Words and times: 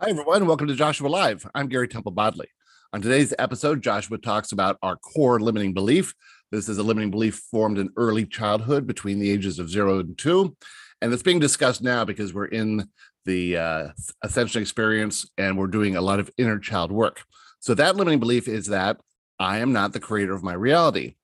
Hi, 0.00 0.10
everyone. 0.10 0.44
Welcome 0.48 0.66
to 0.66 0.74
Joshua 0.74 1.06
Live. 1.06 1.48
I'm 1.54 1.68
Gary 1.68 1.86
Temple 1.86 2.10
Bodley. 2.10 2.48
On 2.92 3.00
today's 3.00 3.32
episode, 3.38 3.80
Joshua 3.80 4.18
talks 4.18 4.50
about 4.50 4.76
our 4.82 4.96
core 4.96 5.38
limiting 5.38 5.72
belief. 5.72 6.14
This 6.50 6.68
is 6.68 6.78
a 6.78 6.82
limiting 6.82 7.12
belief 7.12 7.36
formed 7.48 7.78
in 7.78 7.88
early 7.96 8.26
childhood 8.26 8.88
between 8.88 9.20
the 9.20 9.30
ages 9.30 9.60
of 9.60 9.70
zero 9.70 10.00
and 10.00 10.18
two. 10.18 10.56
And 11.00 11.12
it's 11.12 11.22
being 11.22 11.38
discussed 11.38 11.80
now 11.80 12.04
because 12.04 12.34
we're 12.34 12.46
in 12.46 12.88
the 13.24 13.56
uh, 13.56 13.88
ascension 14.20 14.60
experience 14.60 15.30
and 15.38 15.56
we're 15.56 15.68
doing 15.68 15.94
a 15.94 16.02
lot 16.02 16.18
of 16.18 16.28
inner 16.38 16.58
child 16.58 16.90
work. 16.90 17.22
So, 17.60 17.72
that 17.74 17.94
limiting 17.94 18.18
belief 18.18 18.48
is 18.48 18.66
that 18.66 18.98
I 19.38 19.58
am 19.58 19.72
not 19.72 19.92
the 19.92 20.00
creator 20.00 20.34
of 20.34 20.42
my 20.42 20.54
reality. 20.54 21.14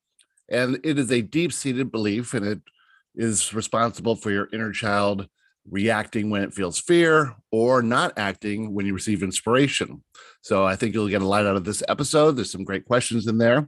And 0.49 0.79
it 0.85 0.97
is 0.97 1.11
a 1.11 1.21
deep 1.21 1.51
seated 1.51 1.91
belief 1.91 2.33
and 2.33 2.45
it 2.45 2.61
is 3.15 3.53
responsible 3.53 4.15
for 4.15 4.31
your 4.31 4.47
inner 4.53 4.71
child 4.71 5.27
reacting 5.69 6.29
when 6.29 6.43
it 6.43 6.53
feels 6.53 6.79
fear 6.79 7.35
or 7.51 7.81
not 7.81 8.13
acting 8.17 8.73
when 8.73 8.85
you 8.85 8.93
receive 8.93 9.23
inspiration. 9.23 10.03
So 10.41 10.65
I 10.65 10.75
think 10.75 10.93
you'll 10.93 11.07
get 11.07 11.21
a 11.21 11.27
lot 11.27 11.45
out 11.45 11.55
of 11.55 11.63
this 11.63 11.83
episode. 11.87 12.31
There's 12.31 12.51
some 12.51 12.63
great 12.63 12.85
questions 12.85 13.27
in 13.27 13.37
there. 13.37 13.67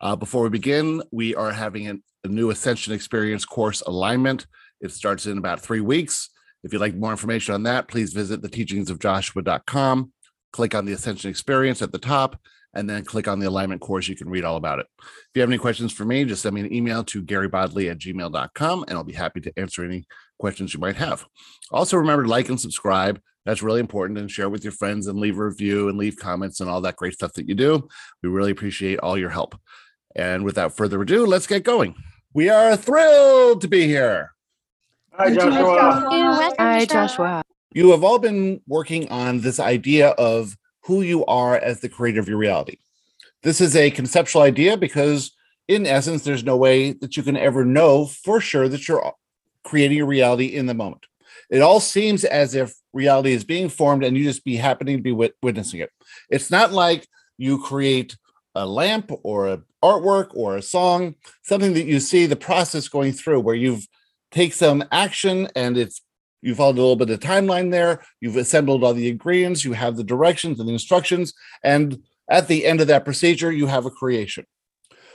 Uh, 0.00 0.16
before 0.16 0.42
we 0.42 0.48
begin, 0.48 1.02
we 1.10 1.34
are 1.34 1.52
having 1.52 1.86
an, 1.86 2.02
a 2.24 2.28
new 2.28 2.50
Ascension 2.50 2.92
Experience 2.92 3.44
course 3.44 3.80
alignment. 3.82 4.46
It 4.80 4.92
starts 4.92 5.26
in 5.26 5.38
about 5.38 5.60
three 5.60 5.80
weeks. 5.80 6.30
If 6.62 6.72
you'd 6.72 6.80
like 6.80 6.94
more 6.94 7.10
information 7.10 7.54
on 7.54 7.62
that, 7.64 7.88
please 7.88 8.12
visit 8.12 8.42
the 8.42 8.48
teachingsofjoshua.com, 8.48 10.12
click 10.52 10.74
on 10.74 10.84
the 10.84 10.92
Ascension 10.92 11.30
Experience 11.30 11.80
at 11.80 11.92
the 11.92 11.98
top, 11.98 12.38
and 12.74 12.88
then 12.88 13.04
click 13.04 13.28
on 13.28 13.40
the 13.40 13.48
alignment 13.48 13.80
course. 13.80 14.08
You 14.08 14.16
can 14.16 14.28
read 14.28 14.44
all 14.44 14.56
about 14.56 14.78
it. 14.78 14.86
If 14.98 15.30
you 15.34 15.40
have 15.42 15.50
any 15.50 15.58
questions 15.58 15.92
for 15.92 16.04
me, 16.04 16.24
just 16.24 16.42
send 16.42 16.54
me 16.54 16.60
an 16.60 16.72
email 16.72 17.02
to 17.04 17.22
garybodley 17.22 17.90
at 17.90 17.98
gmail.com 17.98 18.84
and 18.86 18.96
I'll 18.96 19.04
be 19.04 19.12
happy 19.12 19.40
to 19.40 19.52
answer 19.58 19.84
any 19.84 20.04
questions 20.40 20.74
you 20.74 20.80
might 20.80 20.96
have. 20.96 21.24
Also, 21.70 21.96
remember 21.96 22.24
to 22.24 22.28
like 22.28 22.48
and 22.48 22.60
subscribe. 22.60 23.20
That's 23.46 23.62
really 23.62 23.80
important 23.80 24.18
and 24.18 24.30
share 24.30 24.50
with 24.50 24.64
your 24.64 24.72
friends 24.72 25.06
and 25.06 25.18
leave 25.18 25.38
a 25.38 25.44
review 25.44 25.88
and 25.88 25.96
leave 25.96 26.16
comments 26.16 26.60
and 26.60 26.68
all 26.68 26.80
that 26.80 26.96
great 26.96 27.14
stuff 27.14 27.34
that 27.34 27.48
you 27.48 27.54
do. 27.54 27.88
We 28.22 28.28
really 28.28 28.50
appreciate 28.50 28.98
all 28.98 29.16
your 29.16 29.30
help. 29.30 29.58
And 30.16 30.44
without 30.44 30.76
further 30.76 31.00
ado, 31.00 31.24
let's 31.24 31.46
get 31.46 31.62
going. 31.62 31.94
We 32.34 32.48
are 32.48 32.76
thrilled 32.76 33.60
to 33.60 33.68
be 33.68 33.86
here. 33.86 34.32
Hi, 35.14 35.34
Joshua. 35.34 36.54
Hi, 36.58 36.84
Joshua. 36.84 37.42
You 37.72 37.92
have 37.92 38.02
all 38.02 38.18
been 38.18 38.60
working 38.66 39.08
on 39.10 39.40
this 39.40 39.60
idea 39.60 40.08
of 40.10 40.56
who 40.84 41.02
you 41.02 41.24
are 41.26 41.56
as 41.56 41.80
the 41.80 41.88
creator 41.88 42.20
of 42.20 42.28
your 42.28 42.38
reality. 42.38 42.78
This 43.42 43.60
is 43.60 43.76
a 43.76 43.90
conceptual 43.90 44.42
idea 44.42 44.76
because, 44.76 45.32
in 45.68 45.86
essence, 45.86 46.24
there's 46.24 46.44
no 46.44 46.56
way 46.56 46.92
that 46.92 47.16
you 47.16 47.22
can 47.22 47.36
ever 47.36 47.64
know 47.64 48.06
for 48.06 48.40
sure 48.40 48.68
that 48.68 48.86
you're 48.88 49.12
creating 49.64 49.96
your 49.98 50.06
reality 50.06 50.46
in 50.46 50.66
the 50.66 50.74
moment. 50.74 51.04
It 51.50 51.62
all 51.62 51.80
seems 51.80 52.24
as 52.24 52.54
if 52.54 52.72
reality 52.92 53.32
is 53.32 53.44
being 53.44 53.68
formed 53.68 54.04
and 54.04 54.16
you 54.16 54.24
just 54.24 54.44
be 54.44 54.56
happening 54.56 54.96
to 54.96 55.02
be 55.02 55.12
wit- 55.12 55.36
witnessing 55.42 55.80
it. 55.80 55.90
It's 56.28 56.50
not 56.50 56.72
like 56.72 57.06
you 57.38 57.62
create 57.62 58.16
a 58.54 58.66
lamp 58.66 59.10
or 59.22 59.48
a 59.48 59.62
artwork 59.82 60.28
or 60.34 60.56
a 60.56 60.62
song, 60.62 61.14
something 61.42 61.74
that 61.74 61.86
you 61.86 62.00
see 62.00 62.26
the 62.26 62.36
process 62.36 62.88
going 62.88 63.12
through 63.12 63.40
where 63.40 63.54
you've 63.54 63.86
take 64.30 64.52
some 64.52 64.84
action 64.92 65.48
and 65.56 65.76
it's 65.76 66.02
you 66.42 66.54
followed 66.54 66.78
a 66.78 66.80
little 66.80 66.96
bit 66.96 67.10
of 67.10 67.20
timeline 67.20 67.70
there, 67.70 68.02
you've 68.20 68.36
assembled 68.36 68.82
all 68.82 68.94
the 68.94 69.08
ingredients, 69.08 69.64
you 69.64 69.72
have 69.72 69.96
the 69.96 70.04
directions 70.04 70.58
and 70.58 70.68
the 70.68 70.72
instructions, 70.72 71.34
and 71.62 72.02
at 72.30 72.48
the 72.48 72.64
end 72.64 72.80
of 72.80 72.86
that 72.86 73.04
procedure, 73.04 73.52
you 73.52 73.66
have 73.66 73.84
a 73.84 73.90
creation. 73.90 74.46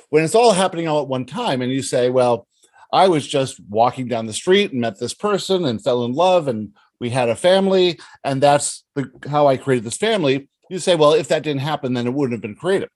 When 0.10 0.24
it's 0.24 0.36
all 0.36 0.52
happening 0.52 0.88
all 0.88 1.02
at 1.02 1.08
one 1.08 1.26
time, 1.26 1.62
and 1.62 1.72
you 1.72 1.82
say, 1.82 2.10
Well, 2.10 2.48
I 2.92 3.08
was 3.08 3.28
just 3.28 3.60
walking 3.70 4.08
down 4.08 4.26
the 4.26 4.34
street 4.34 4.72
and 4.72 4.82
met 4.82 5.00
this 5.00 5.14
person 5.14 5.66
and 5.66 5.84
fell 5.84 6.06
in 6.06 6.14
love 6.14 6.48
and 6.48 6.74
we 7.00 7.10
had 7.10 7.30
a 7.30 7.36
family 7.36 8.00
and 8.24 8.42
that's 8.42 8.84
the, 8.96 9.12
how 9.30 9.48
I 9.48 9.58
created 9.58 9.84
this 9.84 9.98
family. 9.98 10.50
You 10.70 10.80
say, 10.80 10.96
well, 10.96 11.14
if 11.14 11.28
that 11.28 11.44
didn't 11.44 11.62
happen, 11.62 11.94
then 11.94 12.08
it 12.08 12.14
wouldn't 12.14 12.34
have 12.34 12.42
been 12.42 12.56
created. 12.56 12.90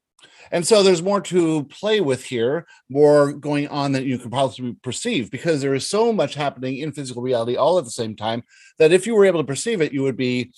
And 0.51 0.65
so 0.65 0.81
there's 0.81 1.03
more 1.03 1.21
to 1.21 1.63
play 1.65 2.01
with 2.01 2.25
here, 2.25 2.65
more 2.89 3.33
going 3.33 3.67
on 3.67 3.91
than 3.91 4.05
you 4.05 4.17
could 4.17 4.31
possibly 4.31 4.75
perceive 4.81 5.29
because 5.29 5.61
there 5.61 5.75
is 5.75 5.87
so 5.87 6.11
much 6.11 6.33
happening 6.33 6.77
in 6.77 6.91
physical 6.91 7.21
reality 7.21 7.55
all 7.55 7.77
at 7.77 7.83
the 7.83 7.91
same 7.91 8.15
time 8.15 8.43
that 8.79 8.91
if 8.91 9.05
you 9.05 9.15
were 9.15 9.25
able 9.25 9.41
to 9.41 9.47
perceive 9.47 9.81
it, 9.81 9.93
you 9.93 10.01
would 10.01 10.17
be 10.17 10.51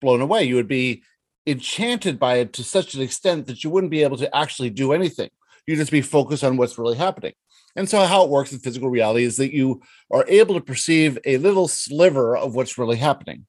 blown 0.00 0.20
away. 0.20 0.44
You 0.44 0.56
would 0.56 0.68
be 0.68 1.02
enchanted 1.46 2.18
by 2.18 2.36
it 2.36 2.52
to 2.54 2.64
such 2.64 2.94
an 2.94 3.00
extent 3.00 3.46
that 3.46 3.64
you 3.64 3.70
wouldn't 3.70 3.90
be 3.90 4.02
able 4.02 4.18
to 4.18 4.34
actually 4.36 4.70
do 4.70 4.92
anything. 4.92 5.30
You'd 5.66 5.76
just 5.76 5.90
be 5.90 6.02
focused 6.02 6.44
on 6.44 6.56
what's 6.56 6.78
really 6.78 6.96
happening. 6.96 7.32
And 7.76 7.88
so, 7.88 8.04
how 8.04 8.24
it 8.24 8.30
works 8.30 8.52
in 8.52 8.58
physical 8.58 8.90
reality 8.90 9.24
is 9.24 9.36
that 9.36 9.54
you 9.54 9.80
are 10.10 10.24
able 10.28 10.54
to 10.54 10.60
perceive 10.60 11.18
a 11.24 11.38
little 11.38 11.68
sliver 11.68 12.36
of 12.36 12.54
what's 12.54 12.78
really 12.78 12.96
happening. 12.96 13.46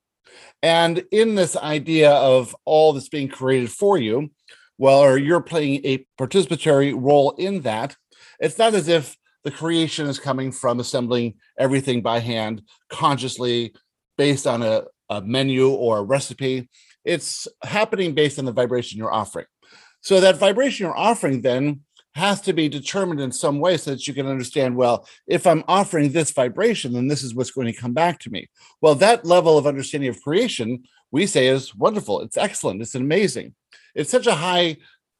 And 0.61 1.03
in 1.11 1.35
this 1.35 1.55
idea 1.55 2.11
of 2.11 2.55
all 2.65 2.93
that's 2.93 3.09
being 3.09 3.27
created 3.27 3.71
for 3.71 3.97
you, 3.97 4.29
well, 4.77 4.99
or 4.99 5.17
you're 5.17 5.41
playing 5.41 5.81
a 5.83 6.05
participatory 6.19 6.93
role 6.95 7.31
in 7.31 7.61
that, 7.61 7.95
it's 8.39 8.57
not 8.57 8.73
as 8.73 8.87
if 8.87 9.15
the 9.43 9.51
creation 9.51 10.07
is 10.07 10.19
coming 10.19 10.51
from 10.51 10.79
assembling 10.79 11.35
everything 11.57 12.01
by 12.01 12.19
hand 12.19 12.61
consciously 12.89 13.73
based 14.17 14.45
on 14.45 14.61
a, 14.61 14.83
a 15.09 15.21
menu 15.21 15.69
or 15.69 15.99
a 15.99 16.03
recipe. 16.03 16.69
It's 17.03 17.47
happening 17.63 18.13
based 18.13 18.37
on 18.37 18.45
the 18.45 18.51
vibration 18.51 18.99
you're 18.99 19.13
offering. 19.13 19.47
So, 20.01 20.19
that 20.19 20.37
vibration 20.37 20.85
you're 20.85 20.97
offering 20.97 21.41
then 21.41 21.81
has 22.15 22.41
to 22.41 22.53
be 22.53 22.67
determined 22.67 23.21
in 23.21 23.31
some 23.31 23.59
way 23.59 23.77
so 23.77 23.91
that 23.91 24.05
you 24.05 24.13
can 24.13 24.27
understand 24.27 24.75
well 24.75 25.07
if 25.27 25.47
i'm 25.47 25.63
offering 25.67 26.11
this 26.11 26.31
vibration 26.31 26.91
then 26.93 27.07
this 27.07 27.23
is 27.23 27.33
what's 27.33 27.51
going 27.51 27.67
to 27.67 27.73
come 27.73 27.93
back 27.93 28.19
to 28.19 28.29
me. 28.29 28.49
Well 28.81 28.95
that 28.95 29.25
level 29.25 29.57
of 29.57 29.67
understanding 29.67 30.09
of 30.09 30.21
creation 30.21 30.83
we 31.11 31.27
say 31.27 31.47
is 31.47 31.75
wonderful. 31.75 32.21
It's 32.21 32.37
excellent. 32.37 32.81
It's 32.81 32.95
amazing. 32.95 33.53
It's 33.93 34.09
such 34.09 34.27
a 34.27 34.35
high 34.35 34.77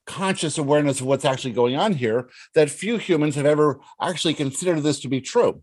conscious 0.07 0.57
awareness 0.57 0.99
of 0.99 1.05
what's 1.05 1.25
actually 1.25 1.51
going 1.51 1.75
on 1.75 1.93
here 1.93 2.29
that 2.55 2.69
few 2.69 2.97
humans 2.97 3.35
have 3.35 3.45
ever 3.45 3.79
actually 4.01 4.33
considered 4.33 4.81
this 4.81 4.99
to 5.01 5.07
be 5.07 5.21
true. 5.21 5.61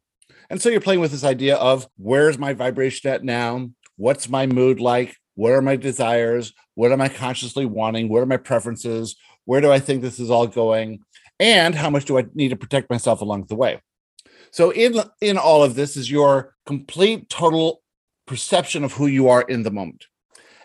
And 0.50 0.60
so 0.62 0.68
you're 0.68 0.80
playing 0.80 1.00
with 1.00 1.10
this 1.10 1.24
idea 1.24 1.56
of 1.56 1.86
where's 1.96 2.38
my 2.38 2.52
vibration 2.54 3.10
at 3.10 3.24
now? 3.24 3.70
What's 3.96 4.28
my 4.28 4.46
mood 4.46 4.80
like? 4.80 5.16
What 5.34 5.52
are 5.52 5.62
my 5.62 5.76
desires? 5.76 6.52
What 6.74 6.92
am 6.92 7.00
i 7.00 7.08
consciously 7.08 7.66
wanting? 7.66 8.08
What 8.08 8.22
are 8.22 8.26
my 8.26 8.36
preferences? 8.36 9.16
Where 9.44 9.60
do 9.60 9.72
i 9.72 9.80
think 9.80 10.02
this 10.02 10.20
is 10.20 10.30
all 10.30 10.46
going 10.46 11.00
and 11.40 11.74
how 11.74 11.90
much 11.90 12.04
do 12.04 12.18
I 12.18 12.26
need 12.34 12.48
to 12.48 12.56
protect 12.56 12.90
myself 12.90 13.20
along 13.20 13.44
the 13.44 13.56
way? 13.56 13.80
So 14.50 14.70
in 14.70 15.00
in 15.20 15.38
all 15.38 15.62
of 15.62 15.74
this 15.74 15.96
is 15.96 16.10
your 16.10 16.54
complete 16.66 17.28
total 17.28 17.82
perception 18.26 18.84
of 18.84 18.92
who 18.92 19.06
you 19.06 19.28
are 19.28 19.42
in 19.42 19.62
the 19.62 19.70
moment. 19.70 20.06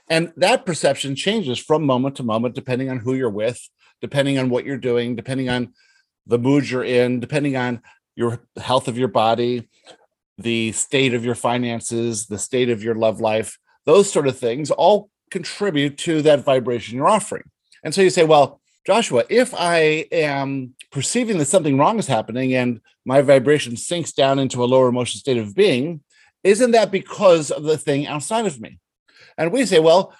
And 0.09 0.33
that 0.37 0.65
perception 0.65 1.15
changes 1.15 1.59
from 1.59 1.85
moment 1.85 2.17
to 2.17 2.23
moment 2.23 2.55
depending 2.55 2.89
on 2.89 2.99
who 2.99 3.13
you're 3.13 3.29
with, 3.29 3.59
depending 4.01 4.37
on 4.37 4.49
what 4.49 4.65
you're 4.65 4.77
doing, 4.77 5.15
depending 5.15 5.49
on 5.49 5.73
the 6.27 6.37
mood 6.37 6.69
you're 6.69 6.83
in, 6.83 7.19
depending 7.19 7.55
on 7.55 7.81
your 8.15 8.41
health 8.57 8.87
of 8.87 8.97
your 8.97 9.07
body, 9.07 9.69
the 10.37 10.71
state 10.73 11.13
of 11.13 11.25
your 11.25 11.35
finances, 11.35 12.27
the 12.27 12.37
state 12.37 12.69
of 12.69 12.83
your 12.83 12.95
love 12.95 13.21
life, 13.21 13.57
those 13.85 14.11
sort 14.11 14.27
of 14.27 14.37
things 14.37 14.71
all 14.71 15.09
contribute 15.31 15.97
to 15.97 16.21
that 16.21 16.43
vibration 16.43 16.95
you're 16.95 17.09
offering. 17.09 17.43
And 17.83 17.93
so 17.93 18.01
you 18.01 18.09
say, 18.09 18.23
well, 18.23 18.61
Joshua, 18.85 19.23
if 19.29 19.53
I 19.53 20.07
am 20.11 20.75
perceiving 20.91 21.37
that 21.37 21.45
something 21.45 21.77
wrong 21.77 21.99
is 21.99 22.07
happening 22.07 22.53
and 22.53 22.81
my 23.05 23.21
vibration 23.21 23.77
sinks 23.77 24.11
down 24.11 24.39
into 24.39 24.63
a 24.63 24.65
lower 24.65 24.87
emotional 24.87 25.19
state 25.19 25.37
of 25.37 25.55
being, 25.55 26.01
isn't 26.43 26.71
that 26.71 26.91
because 26.91 27.49
of 27.49 27.63
the 27.63 27.77
thing 27.77 28.07
outside 28.07 28.45
of 28.45 28.59
me? 28.59 28.79
And 29.37 29.51
we 29.51 29.65
say, 29.65 29.79
well, 29.79 30.13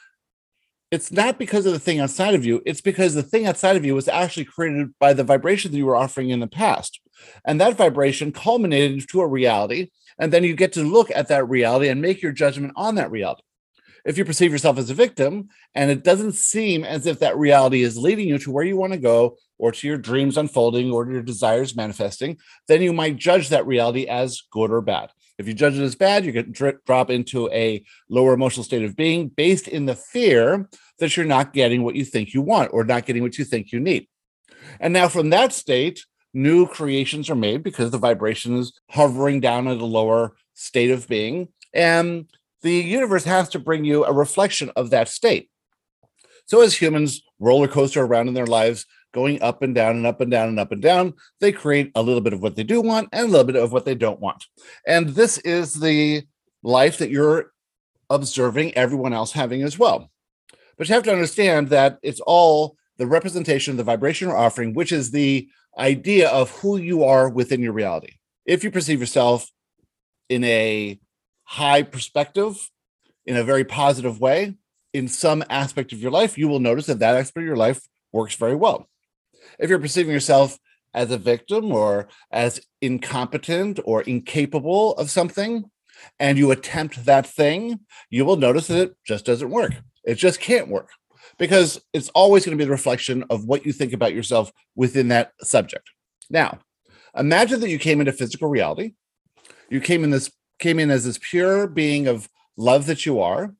it's 0.92 1.12
not 1.12 1.38
because 1.38 1.66
of 1.66 1.74
the 1.74 1.80
thing 1.80 2.00
outside 2.00 2.36
of 2.36 2.46
you. 2.46 2.62
It's 2.66 2.82
because 2.82 3.16
the 3.16 3.24
thing 3.24 3.48
outside 3.48 3.76
of 3.76 3.84
you 3.84 3.96
was 3.96 4.08
actually 4.08 4.46
created 4.46 4.94
by 5.00 5.14
the 5.14 5.24
vibration 5.24 5.72
that 5.72 5.78
you 5.78 5.86
were 5.86 5.96
offering 5.96 6.30
in 6.30 6.40
the 6.40 6.48
past. 6.48 7.02
And 7.46 7.60
that 7.60 7.76
vibration 7.76 8.32
culminated 8.32 8.92
into 8.92 9.20
a 9.22 9.28
reality. 9.28 9.90
And 10.20 10.32
then 10.32 10.44
you 10.44 10.56
get 10.56 10.72
to 10.74 10.84
look 10.84 11.12
at 11.14 11.28
that 11.28 11.50
reality 11.50 11.90
and 11.90 12.02
make 12.02 12.22
your 12.22 12.32
judgment 12.32 12.74
on 12.76 12.96
that 12.96 13.12
reality 13.12 13.44
if 14.06 14.18
you 14.18 14.26
perceive 14.26 14.52
yourself 14.52 14.78
as 14.78 14.90
a 14.90 14.94
victim 14.94 15.50
and 15.76 15.90
it 15.90 16.04
doesn't 16.04 16.34
seem 16.34 16.84
as 16.84 17.06
if 17.06 17.20
that 17.20 17.38
reality 17.38 17.84
is 17.84 17.98
leading 17.98 18.28
you 18.28 18.38
to 18.40 18.52
where 18.52 18.64
you 18.64 18.76
want 18.76 18.94
to 18.94 19.00
go 19.00 19.38
or 19.58 19.72
to 19.72 19.88
your 19.88 19.98
dreams 19.98 20.38
unfolding 20.38 20.92
or 20.92 21.06
to 21.06 21.12
your 21.12 21.22
desires 21.22 21.76
manifesting, 21.76 22.38
then 22.68 22.82
you 22.82 22.92
might 22.92 23.16
judge 23.16 23.50
that 23.50 23.66
reality 23.66 24.06
as 24.06 24.42
good 24.52 24.72
or 24.72 24.82
bad. 24.82 25.10
If 25.38 25.48
you 25.48 25.54
judge 25.54 25.78
it 25.78 25.84
as 25.84 25.96
bad, 25.96 26.26
you 26.26 26.34
can 26.34 26.52
drop 26.86 27.10
into 27.10 27.50
a 27.52 27.84
lower 28.10 28.34
emotional 28.34 28.64
state 28.64 28.84
of 28.84 28.96
being 28.96 29.30
based 29.30 29.68
in 29.68 29.86
the 29.86 29.96
fear 29.96 30.70
that 31.00 31.16
you're 31.16 31.26
not 31.26 31.54
getting 31.54 31.84
what 31.84 31.96
you 31.96 32.06
think 32.06 32.34
you 32.34 32.42
want 32.42 32.72
or 32.74 32.84
not 32.84 33.06
getting 33.06 33.24
what 33.24 33.38
you 33.38 33.46
think 33.46 33.72
you 33.72 33.80
need. 33.80 34.08
And 34.80 34.94
now 34.94 35.08
from 35.08 35.32
that 35.32 35.54
state, 35.54 36.06
new 36.34 36.68
creations 36.68 37.30
are 37.30 37.36
made 37.36 37.64
because 37.64 37.92
the 37.92 37.98
vibration 37.98 38.58
is 38.58 38.80
hovering 38.90 39.40
down 39.40 39.68
at 39.68 39.78
a 39.78 39.86
lower 39.86 40.36
state 40.54 40.92
of 40.92 41.08
being. 41.08 41.50
And 41.74 42.30
the 42.64 42.74
universe 42.74 43.26
has 43.26 43.50
to 43.50 43.60
bring 43.60 43.86
you 43.86 44.06
a 44.06 44.12
reflection 44.12 44.72
of 44.76 44.90
that 44.90 45.10
state. 45.10 45.50
So, 46.46 46.62
as 46.62 46.74
humans 46.74 47.22
roller 47.40 47.68
coaster 47.68 48.04
around 48.04 48.28
in 48.28 48.34
their 48.34 48.48
lives, 48.48 48.86
going 49.14 49.42
up 49.42 49.62
and 49.62 49.76
down 49.76 49.96
and 49.96 50.08
up 50.08 50.20
and 50.20 50.32
down 50.32 50.50
and 50.50 50.60
up 50.60 50.72
and 50.72 50.82
down, 50.82 51.14
they 51.40 51.52
create 51.52 51.92
a 51.96 52.02
little 52.02 52.22
bit 52.22 52.34
of 52.34 52.42
what 52.42 52.56
they 52.56 52.64
do 52.64 52.82
want 52.82 53.10
and 53.12 53.28
a 53.28 53.30
little 53.30 53.46
bit 53.46 53.56
of 53.56 53.72
what 53.72 53.86
they 53.86 53.96
don't 53.96 54.20
want. 54.20 54.46
And 54.88 55.10
this 55.10 55.38
is 55.40 55.76
the 55.76 56.24
life 56.64 56.98
that 56.98 57.12
you're 57.12 57.52
observing 58.10 58.76
everyone 58.76 59.14
else 59.14 59.32
having 59.32 59.62
as 59.62 59.78
well. 59.78 60.10
But 60.78 60.90
you 60.90 60.96
have 60.96 61.04
to 61.04 61.14
understand 61.14 61.70
that 61.70 62.00
it's 62.02 62.20
all 62.22 62.76
the 62.98 63.08
representation 63.08 63.72
of 63.72 63.78
the 63.78 63.84
vibration 63.84 64.28
you're 64.28 64.38
offering, 64.38 64.74
which 64.74 64.92
is 64.92 65.12
the 65.12 65.48
idea 65.78 66.30
of 66.30 66.52
who 66.60 66.78
you 66.78 67.04
are 67.04 67.30
within 67.30 67.62
your 67.62 67.74
reality. 67.74 68.14
If 68.46 68.64
you 68.64 68.72
perceive 68.72 69.00
yourself 69.00 69.52
in 70.30 70.44
a 70.44 71.00
high 71.44 71.84
perspective, 71.84 72.70
in 73.26 73.38
a 73.38 73.44
very 73.44 73.64
positive 73.64 74.20
way, 74.20 74.56
in 74.94 75.08
some 75.08 75.44
aspect 75.50 75.94
of 75.94 76.02
your 76.02 76.12
life, 76.12 76.38
you 76.38 76.48
will 76.48 76.60
notice 76.60 76.86
that 76.86 77.00
that 77.00 77.16
aspect 77.16 77.44
of 77.44 77.48
your 77.48 77.56
life 77.56 77.82
works 78.12 78.36
very 78.36 78.56
well. 78.56 78.88
If 79.60 79.70
you're 79.70 79.80
perceiving 79.80 80.14
yourself 80.14 80.58
as 80.94 81.10
a 81.12 81.18
victim 81.18 81.72
or 81.72 82.08
as 82.32 82.62
incompetent 82.82 83.80
or 83.86 84.02
incapable 84.04 84.94
of 84.96 85.10
something, 85.10 85.70
and 86.20 86.38
you 86.38 86.52
attempt 86.52 87.06
that 87.06 87.26
thing, 87.26 87.80
you 88.10 88.26
will 88.26 88.36
notice 88.36 88.68
that 88.68 88.82
it 88.82 88.96
just 89.06 89.26
doesn't 89.26 89.50
work. 89.50 89.74
It 90.04 90.16
just 90.16 90.40
can't 90.40 90.68
work 90.68 90.90
because 91.38 91.82
it's 91.94 92.10
always 92.10 92.46
going 92.46 92.58
to 92.58 92.62
be 92.62 92.66
the 92.66 92.72
reflection 92.72 93.24
of 93.30 93.46
what 93.46 93.66
you 93.66 93.72
think 93.72 93.94
about 93.94 94.14
yourself 94.14 94.52
within 94.76 95.08
that 95.10 95.32
subject. 95.42 95.90
Now, 96.30 96.60
imagine 97.18 97.60
that 97.62 97.70
you 97.70 97.80
came 97.80 98.00
into 98.00 98.12
physical 98.12 98.50
reality. 98.50 98.94
You 99.70 99.82
came 99.82 100.04
in 100.04 100.10
this 100.10 100.32
came 100.64 100.80
in 100.80 100.90
as 100.90 101.04
this 101.04 101.20
pure 101.22 101.68
being 101.68 102.08
of 102.08 102.30
love 102.58 102.86
that 102.86 103.06
you 103.06 103.20
are 103.20 103.54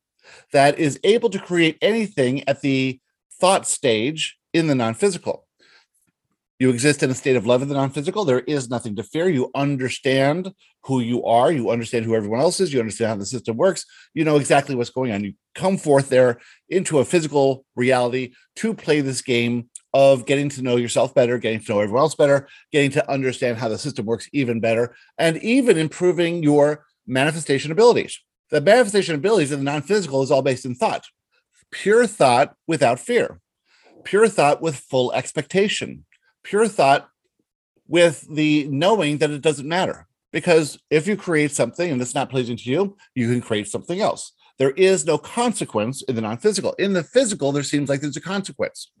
that 0.52 0.78
is 0.78 0.98
able 1.04 1.30
to 1.30 1.38
create 1.38 1.76
anything 1.82 2.48
at 2.48 2.62
the 2.62 2.98
thought 3.38 3.66
stage 3.66 4.38
in 4.52 4.66
the 4.66 4.74
non-physical. 4.74 5.46
You 6.58 6.70
exist 6.70 7.02
in 7.02 7.10
a 7.10 7.14
state 7.14 7.36
of 7.36 7.46
love 7.46 7.60
in 7.60 7.68
the 7.68 7.74
non-physical. 7.74 8.24
There 8.24 8.40
is 8.40 8.70
nothing 8.70 8.96
to 8.96 9.02
fear. 9.02 9.28
You 9.28 9.50
understand 9.54 10.54
who 10.84 11.00
you 11.00 11.24
are. 11.24 11.52
You 11.52 11.70
understand 11.70 12.06
who 12.06 12.14
everyone 12.14 12.40
else 12.40 12.58
is. 12.60 12.72
You 12.72 12.80
understand 12.80 13.08
how 13.10 13.16
the 13.16 13.26
system 13.26 13.56
works. 13.56 13.84
You 14.14 14.24
know 14.24 14.36
exactly 14.36 14.74
what's 14.74 14.90
going 14.90 15.12
on. 15.12 15.24
You 15.24 15.34
come 15.54 15.76
forth 15.76 16.08
there 16.08 16.40
into 16.70 17.00
a 17.00 17.04
physical 17.04 17.66
reality 17.76 18.32
to 18.56 18.72
play 18.72 19.02
this 19.02 19.20
game 19.20 19.68
of 19.92 20.26
getting 20.26 20.48
to 20.50 20.62
know 20.62 20.76
yourself 20.76 21.14
better, 21.14 21.38
getting 21.38 21.60
to 21.60 21.72
know 21.72 21.80
everyone 21.80 22.02
else 22.02 22.14
better, 22.14 22.48
getting 22.72 22.92
to 22.92 23.10
understand 23.10 23.58
how 23.58 23.68
the 23.68 23.78
system 23.78 24.06
works 24.06 24.28
even 24.32 24.60
better, 24.60 24.94
and 25.18 25.36
even 25.38 25.76
improving 25.76 26.42
your 26.42 26.84
manifestation 27.06 27.72
abilities. 27.72 28.20
The 28.50 28.60
manifestation 28.60 29.14
abilities 29.14 29.52
in 29.52 29.60
the 29.60 29.64
non-physical 29.64 30.22
is 30.22 30.30
all 30.30 30.42
based 30.42 30.64
in 30.64 30.74
thought. 30.74 31.04
Pure 31.70 32.06
thought 32.06 32.54
without 32.66 33.00
fear. 33.00 33.40
Pure 34.04 34.28
thought 34.28 34.60
with 34.60 34.76
full 34.76 35.12
expectation 35.12 36.04
pure 36.44 36.68
thought 36.68 37.08
with 37.88 38.24
the 38.32 38.68
knowing 38.70 39.18
that 39.18 39.30
it 39.30 39.42
doesn't 39.42 39.68
matter. 39.68 40.06
Because 40.30 40.78
if 40.90 41.06
you 41.06 41.16
create 41.16 41.52
something 41.52 41.90
and 41.90 42.00
it's 42.00 42.14
not 42.14 42.30
pleasing 42.30 42.56
to 42.56 42.70
you, 42.70 42.96
you 43.14 43.28
can 43.28 43.40
create 43.40 43.68
something 43.68 44.00
else. 44.00 44.32
There 44.58 44.72
is 44.72 45.04
no 45.04 45.18
consequence 45.18 46.02
in 46.02 46.14
the 46.14 46.22
non 46.22 46.38
physical. 46.38 46.74
In 46.74 46.92
the 46.92 47.02
physical, 47.02 47.50
there 47.50 47.62
seems 47.62 47.88
like 47.88 48.00
there's 48.00 48.16
a 48.16 48.20
consequence. 48.20 48.92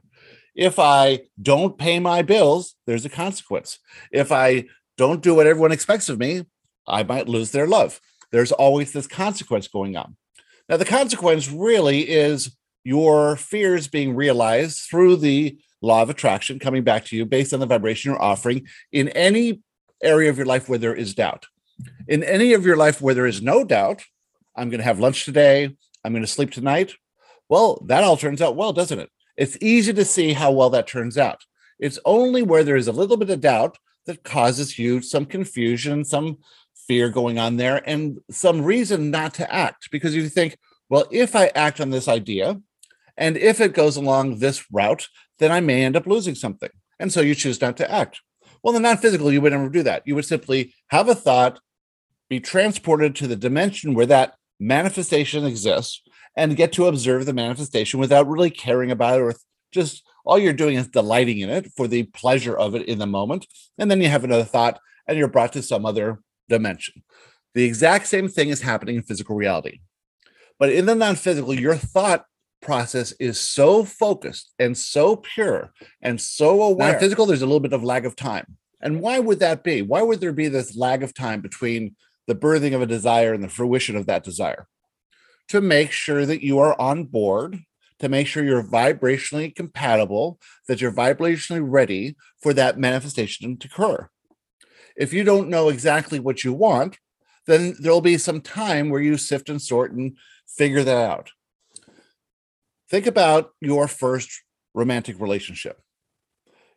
If 0.54 0.78
I 0.78 1.20
don't 1.40 1.78
pay 1.78 1.98
my 1.98 2.22
bills, 2.22 2.74
there's 2.86 3.04
a 3.04 3.08
consequence. 3.08 3.78
If 4.12 4.32
I 4.32 4.66
don't 4.96 5.22
do 5.22 5.34
what 5.34 5.46
everyone 5.46 5.72
expects 5.72 6.08
of 6.08 6.18
me, 6.18 6.44
I 6.86 7.02
might 7.02 7.28
lose 7.28 7.50
their 7.50 7.66
love. 7.66 8.00
There's 8.30 8.52
always 8.52 8.92
this 8.92 9.06
consequence 9.06 9.68
going 9.68 9.96
on. 9.96 10.16
Now, 10.68 10.76
the 10.76 10.84
consequence 10.84 11.50
really 11.50 12.08
is 12.08 12.56
your 12.84 13.36
fears 13.36 13.88
being 13.88 14.14
realized 14.14 14.80
through 14.90 15.16
the 15.16 15.58
law 15.82 16.02
of 16.02 16.10
attraction 16.10 16.58
coming 16.58 16.82
back 16.82 17.04
to 17.06 17.16
you 17.16 17.24
based 17.26 17.52
on 17.52 17.60
the 17.60 17.66
vibration 17.66 18.10
you're 18.10 18.22
offering 18.22 18.66
in 18.92 19.08
any 19.10 19.62
area 20.02 20.30
of 20.30 20.36
your 20.36 20.46
life 20.46 20.68
where 20.68 20.78
there 20.78 20.94
is 20.94 21.14
doubt. 21.14 21.46
In 22.08 22.22
any 22.22 22.52
of 22.52 22.64
your 22.64 22.76
life 22.76 23.00
where 23.00 23.14
there 23.14 23.26
is 23.26 23.42
no 23.42 23.64
doubt, 23.64 24.02
I'm 24.56 24.70
going 24.70 24.78
to 24.78 24.84
have 24.84 25.00
lunch 25.00 25.24
today, 25.24 25.76
I'm 26.04 26.12
going 26.12 26.22
to 26.22 26.30
sleep 26.30 26.50
tonight. 26.50 26.94
Well, 27.48 27.82
that 27.86 28.04
all 28.04 28.16
turns 28.16 28.40
out 28.40 28.56
well, 28.56 28.72
doesn't 28.72 28.98
it? 28.98 29.10
It's 29.36 29.58
easy 29.60 29.92
to 29.92 30.04
see 30.04 30.32
how 30.32 30.52
well 30.52 30.70
that 30.70 30.86
turns 30.86 31.18
out. 31.18 31.44
It's 31.78 31.98
only 32.04 32.42
where 32.42 32.64
there 32.64 32.76
is 32.76 32.88
a 32.88 32.92
little 32.92 33.16
bit 33.16 33.30
of 33.30 33.40
doubt 33.40 33.78
that 34.06 34.22
causes 34.22 34.78
you 34.78 35.00
some 35.00 35.26
confusion, 35.26 36.04
some 36.04 36.38
fear 36.86 37.08
going 37.08 37.38
on 37.38 37.56
there, 37.56 37.82
and 37.88 38.18
some 38.30 38.62
reason 38.62 39.10
not 39.10 39.34
to 39.34 39.54
act 39.54 39.88
because 39.90 40.14
you 40.14 40.28
think, 40.28 40.56
well, 40.88 41.06
if 41.10 41.34
I 41.34 41.46
act 41.54 41.80
on 41.80 41.90
this 41.90 42.08
idea, 42.08 42.60
and 43.16 43.36
if 43.36 43.60
it 43.60 43.74
goes 43.74 43.96
along 43.96 44.38
this 44.38 44.64
route, 44.72 45.08
then 45.38 45.52
I 45.52 45.60
may 45.60 45.84
end 45.84 45.96
up 45.96 46.06
losing 46.06 46.34
something. 46.34 46.70
And 46.98 47.12
so 47.12 47.20
you 47.20 47.34
choose 47.34 47.60
not 47.60 47.76
to 47.78 47.90
act. 47.90 48.20
Well, 48.62 48.72
the 48.72 48.80
non 48.80 48.98
physical, 48.98 49.32
you 49.32 49.40
would 49.40 49.52
never 49.52 49.68
do 49.68 49.82
that. 49.82 50.02
You 50.06 50.14
would 50.14 50.24
simply 50.24 50.74
have 50.88 51.08
a 51.08 51.14
thought, 51.14 51.60
be 52.28 52.40
transported 52.40 53.14
to 53.16 53.26
the 53.26 53.36
dimension 53.36 53.94
where 53.94 54.06
that 54.06 54.34
manifestation 54.58 55.44
exists, 55.44 56.02
and 56.36 56.56
get 56.56 56.72
to 56.72 56.86
observe 56.86 57.26
the 57.26 57.32
manifestation 57.32 58.00
without 58.00 58.28
really 58.28 58.50
caring 58.50 58.90
about 58.90 59.20
it 59.20 59.22
or 59.22 59.34
just 59.72 60.04
all 60.24 60.38
you're 60.38 60.52
doing 60.52 60.76
is 60.76 60.88
delighting 60.88 61.40
in 61.40 61.50
it 61.50 61.70
for 61.76 61.86
the 61.86 62.04
pleasure 62.04 62.56
of 62.56 62.74
it 62.74 62.88
in 62.88 62.98
the 62.98 63.06
moment. 63.06 63.46
And 63.78 63.90
then 63.90 64.00
you 64.00 64.08
have 64.08 64.24
another 64.24 64.44
thought 64.44 64.80
and 65.06 65.18
you're 65.18 65.28
brought 65.28 65.52
to 65.52 65.62
some 65.62 65.84
other 65.84 66.20
dimension. 66.48 67.02
The 67.54 67.64
exact 67.64 68.06
same 68.06 68.28
thing 68.28 68.48
is 68.48 68.60
happening 68.60 68.96
in 68.96 69.02
physical 69.02 69.36
reality. 69.36 69.80
But 70.58 70.70
in 70.70 70.86
the 70.86 70.94
non 70.94 71.16
physical, 71.16 71.54
your 71.54 71.76
thought 71.76 72.24
process 72.60 73.12
is 73.20 73.38
so 73.38 73.84
focused 73.84 74.52
and 74.58 74.76
so 74.76 75.16
pure 75.16 75.72
and 76.02 76.20
so 76.20 76.62
aware. 76.62 76.92
Not 76.92 77.00
physical, 77.00 77.26
there's 77.26 77.42
a 77.42 77.46
little 77.46 77.60
bit 77.60 77.72
of 77.72 77.84
lag 77.84 78.06
of 78.06 78.16
time. 78.16 78.56
And 78.80 79.00
why 79.00 79.18
would 79.18 79.40
that 79.40 79.62
be? 79.62 79.82
Why 79.82 80.02
would 80.02 80.20
there 80.20 80.32
be 80.32 80.48
this 80.48 80.76
lag 80.76 81.02
of 81.02 81.14
time 81.14 81.40
between 81.40 81.96
the 82.26 82.34
birthing 82.34 82.74
of 82.74 82.82
a 82.82 82.86
desire 82.86 83.32
and 83.32 83.42
the 83.42 83.48
fruition 83.48 83.96
of 83.96 84.06
that 84.06 84.24
desire? 84.24 84.66
To 85.48 85.60
make 85.60 85.92
sure 85.92 86.26
that 86.26 86.42
you 86.42 86.58
are 86.58 86.78
on 86.80 87.04
board, 87.04 87.60
to 88.00 88.08
make 88.08 88.26
sure 88.26 88.44
you're 88.44 88.62
vibrationally 88.62 89.54
compatible, 89.54 90.38
that 90.68 90.80
you're 90.80 90.92
vibrationally 90.92 91.64
ready 91.64 92.16
for 92.42 92.52
that 92.54 92.78
manifestation 92.78 93.56
to 93.58 93.68
occur. 93.68 94.08
If 94.96 95.12
you 95.12 95.24
don't 95.24 95.48
know 95.48 95.68
exactly 95.68 96.20
what 96.20 96.44
you 96.44 96.52
want, 96.52 96.98
then 97.46 97.74
there'll 97.80 98.00
be 98.00 98.18
some 98.18 98.40
time 98.40 98.90
where 98.90 99.02
you 99.02 99.16
sift 99.16 99.48
and 99.48 99.60
sort 99.60 99.92
and 99.92 100.16
figure 100.46 100.84
that 100.84 101.10
out 101.10 101.30
think 102.94 103.06
about 103.08 103.50
your 103.60 103.88
first 103.88 104.42
romantic 104.72 105.20
relationship. 105.20 105.80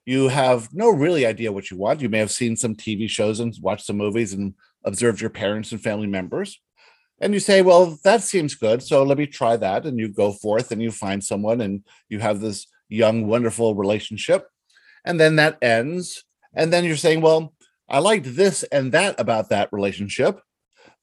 You 0.05 0.29
have 0.29 0.69
no 0.73 0.89
really 0.89 1.27
idea 1.27 1.51
what 1.51 1.69
you 1.69 1.77
want. 1.77 2.01
You 2.01 2.09
may 2.09 2.19
have 2.19 2.31
seen 2.31 2.55
some 2.55 2.75
TV 2.75 3.09
shows 3.09 3.39
and 3.39 3.53
watched 3.61 3.85
some 3.85 3.97
movies 3.97 4.33
and 4.33 4.55
observed 4.83 5.19
your 5.19 5.29
parents 5.29 5.71
and 5.71 5.79
family 5.79 6.07
members. 6.07 6.59
And 7.19 7.33
you 7.33 7.39
say, 7.39 7.61
well, 7.61 7.99
that 8.03 8.23
seems 8.23 8.55
good. 8.55 8.81
So 8.81 9.03
let 9.03 9.19
me 9.19 9.27
try 9.27 9.57
that. 9.57 9.85
And 9.85 9.99
you 9.99 10.07
go 10.07 10.31
forth 10.31 10.71
and 10.71 10.81
you 10.81 10.91
find 10.91 11.23
someone 11.23 11.61
and 11.61 11.83
you 12.09 12.19
have 12.19 12.39
this 12.39 12.67
young, 12.89 13.27
wonderful 13.27 13.75
relationship. 13.75 14.47
And 15.03 15.19
then 15.19 15.35
that 15.35 15.57
ends. 15.61 16.23
And 16.53 16.71
then 16.71 16.83
you're 16.83 16.95
saying, 16.95 17.21
well, 17.21 17.53
I 17.89 17.99
liked 17.99 18.35
this 18.35 18.63
and 18.63 18.91
that 18.91 19.19
about 19.19 19.49
that 19.49 19.69
relationship, 19.71 20.41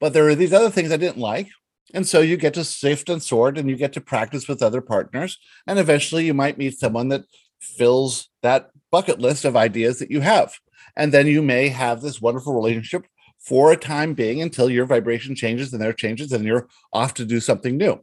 but 0.00 0.12
there 0.12 0.28
are 0.28 0.34
these 0.34 0.52
other 0.52 0.70
things 0.70 0.92
I 0.92 0.96
didn't 0.96 1.18
like. 1.18 1.48
And 1.92 2.06
so 2.06 2.20
you 2.20 2.36
get 2.36 2.54
to 2.54 2.64
sift 2.64 3.08
and 3.08 3.22
sort 3.22 3.56
and 3.56 3.68
you 3.68 3.76
get 3.76 3.92
to 3.94 4.00
practice 4.00 4.48
with 4.48 4.62
other 4.62 4.80
partners. 4.80 5.38
And 5.66 5.78
eventually 5.78 6.24
you 6.24 6.34
might 6.34 6.58
meet 6.58 6.78
someone 6.78 7.08
that 7.08 7.24
fills 7.60 8.28
that 8.42 8.70
bucket 8.90 9.20
list 9.20 9.44
of 9.44 9.56
ideas 9.56 9.98
that 9.98 10.10
you 10.10 10.20
have. 10.20 10.54
And 10.96 11.12
then 11.12 11.26
you 11.26 11.42
may 11.42 11.68
have 11.68 12.00
this 12.00 12.20
wonderful 12.20 12.54
relationship 12.54 13.06
for 13.38 13.72
a 13.72 13.76
time 13.76 14.14
being 14.14 14.40
until 14.40 14.70
your 14.70 14.86
vibration 14.86 15.34
changes 15.34 15.72
and 15.72 15.80
their 15.80 15.92
changes 15.92 16.32
and 16.32 16.44
you're 16.44 16.68
off 16.92 17.14
to 17.14 17.24
do 17.24 17.40
something 17.40 17.76
new. 17.76 18.02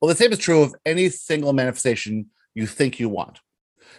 Well, 0.00 0.08
the 0.08 0.16
same 0.16 0.32
is 0.32 0.38
true 0.38 0.62
of 0.62 0.74
any 0.84 1.08
single 1.08 1.52
manifestation 1.52 2.26
you 2.54 2.66
think 2.66 3.00
you 3.00 3.08
want. 3.08 3.38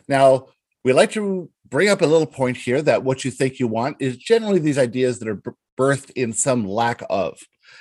Now, 0.07 0.47
we 0.83 0.93
like 0.93 1.11
to 1.11 1.49
bring 1.69 1.89
up 1.89 2.01
a 2.01 2.05
little 2.05 2.27
point 2.27 2.57
here 2.57 2.81
that 2.81 3.03
what 3.03 3.25
you 3.25 3.31
think 3.31 3.59
you 3.59 3.67
want 3.67 3.97
is 3.99 4.17
generally 4.17 4.59
these 4.59 4.77
ideas 4.77 5.19
that 5.19 5.27
are 5.27 5.41
birthed 5.77 6.11
in 6.11 6.33
some 6.33 6.67
lack 6.67 7.03
of. 7.09 7.39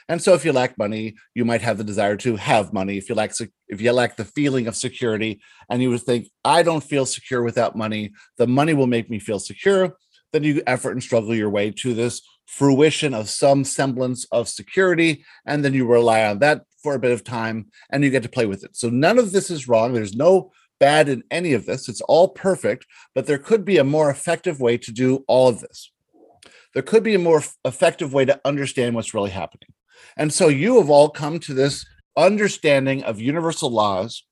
And 0.08 0.20
so 0.20 0.34
if 0.34 0.44
you 0.44 0.52
lack 0.52 0.78
money, 0.78 1.14
you 1.34 1.44
might 1.44 1.62
have 1.62 1.78
the 1.78 1.84
desire 1.84 2.16
to 2.18 2.36
have 2.36 2.72
money. 2.72 2.98
If 2.98 3.08
you 3.08 3.14
lack 3.14 3.32
if 3.68 3.80
you 3.80 3.92
lack 3.92 4.16
the 4.16 4.24
feeling 4.24 4.66
of 4.66 4.76
security 4.76 5.40
and 5.70 5.82
you 5.82 5.90
would 5.90 6.02
think 6.02 6.28
I 6.44 6.62
don't 6.62 6.82
feel 6.82 7.06
secure 7.06 7.42
without 7.42 7.76
money, 7.76 8.12
the 8.36 8.46
money 8.46 8.74
will 8.74 8.86
make 8.86 9.10
me 9.10 9.18
feel 9.18 9.38
secure, 9.38 9.96
then 10.32 10.42
you 10.42 10.62
effort 10.66 10.92
and 10.92 11.02
struggle 11.02 11.34
your 11.34 11.50
way 11.50 11.70
to 11.70 11.94
this 11.94 12.22
fruition 12.46 13.14
of 13.14 13.28
some 13.28 13.64
semblance 13.64 14.24
of 14.30 14.48
security 14.48 15.24
and 15.46 15.64
then 15.64 15.74
you 15.74 15.86
rely 15.86 16.24
on 16.24 16.38
that 16.38 16.62
for 16.82 16.94
a 16.94 16.98
bit 16.98 17.10
of 17.10 17.24
time 17.24 17.66
and 17.90 18.04
you 18.04 18.10
get 18.10 18.22
to 18.22 18.28
play 18.28 18.46
with 18.46 18.62
it. 18.62 18.76
So 18.76 18.88
none 18.88 19.18
of 19.18 19.32
this 19.32 19.50
is 19.50 19.66
wrong. 19.66 19.92
There's 19.92 20.14
no 20.14 20.52
bad 20.78 21.08
in 21.08 21.22
any 21.30 21.52
of 21.52 21.66
this. 21.66 21.88
It's 21.88 22.00
all 22.02 22.28
perfect, 22.28 22.86
but 23.14 23.26
there 23.26 23.38
could 23.38 23.64
be 23.64 23.78
a 23.78 23.84
more 23.84 24.10
effective 24.10 24.60
way 24.60 24.78
to 24.78 24.92
do 24.92 25.24
all 25.26 25.48
of 25.48 25.60
this. 25.60 25.90
There 26.74 26.82
could 26.82 27.02
be 27.02 27.14
a 27.14 27.18
more 27.18 27.42
effective 27.64 28.12
way 28.12 28.24
to 28.26 28.40
understand 28.44 28.94
what's 28.94 29.14
really 29.14 29.30
happening. 29.30 29.70
And 30.16 30.32
so 30.32 30.48
you 30.48 30.78
have 30.78 30.90
all 30.90 31.08
come 31.08 31.38
to 31.40 31.54
this 31.54 31.86
understanding 32.16 33.02
of 33.04 33.20
universal 33.20 33.70
laws 33.70 34.24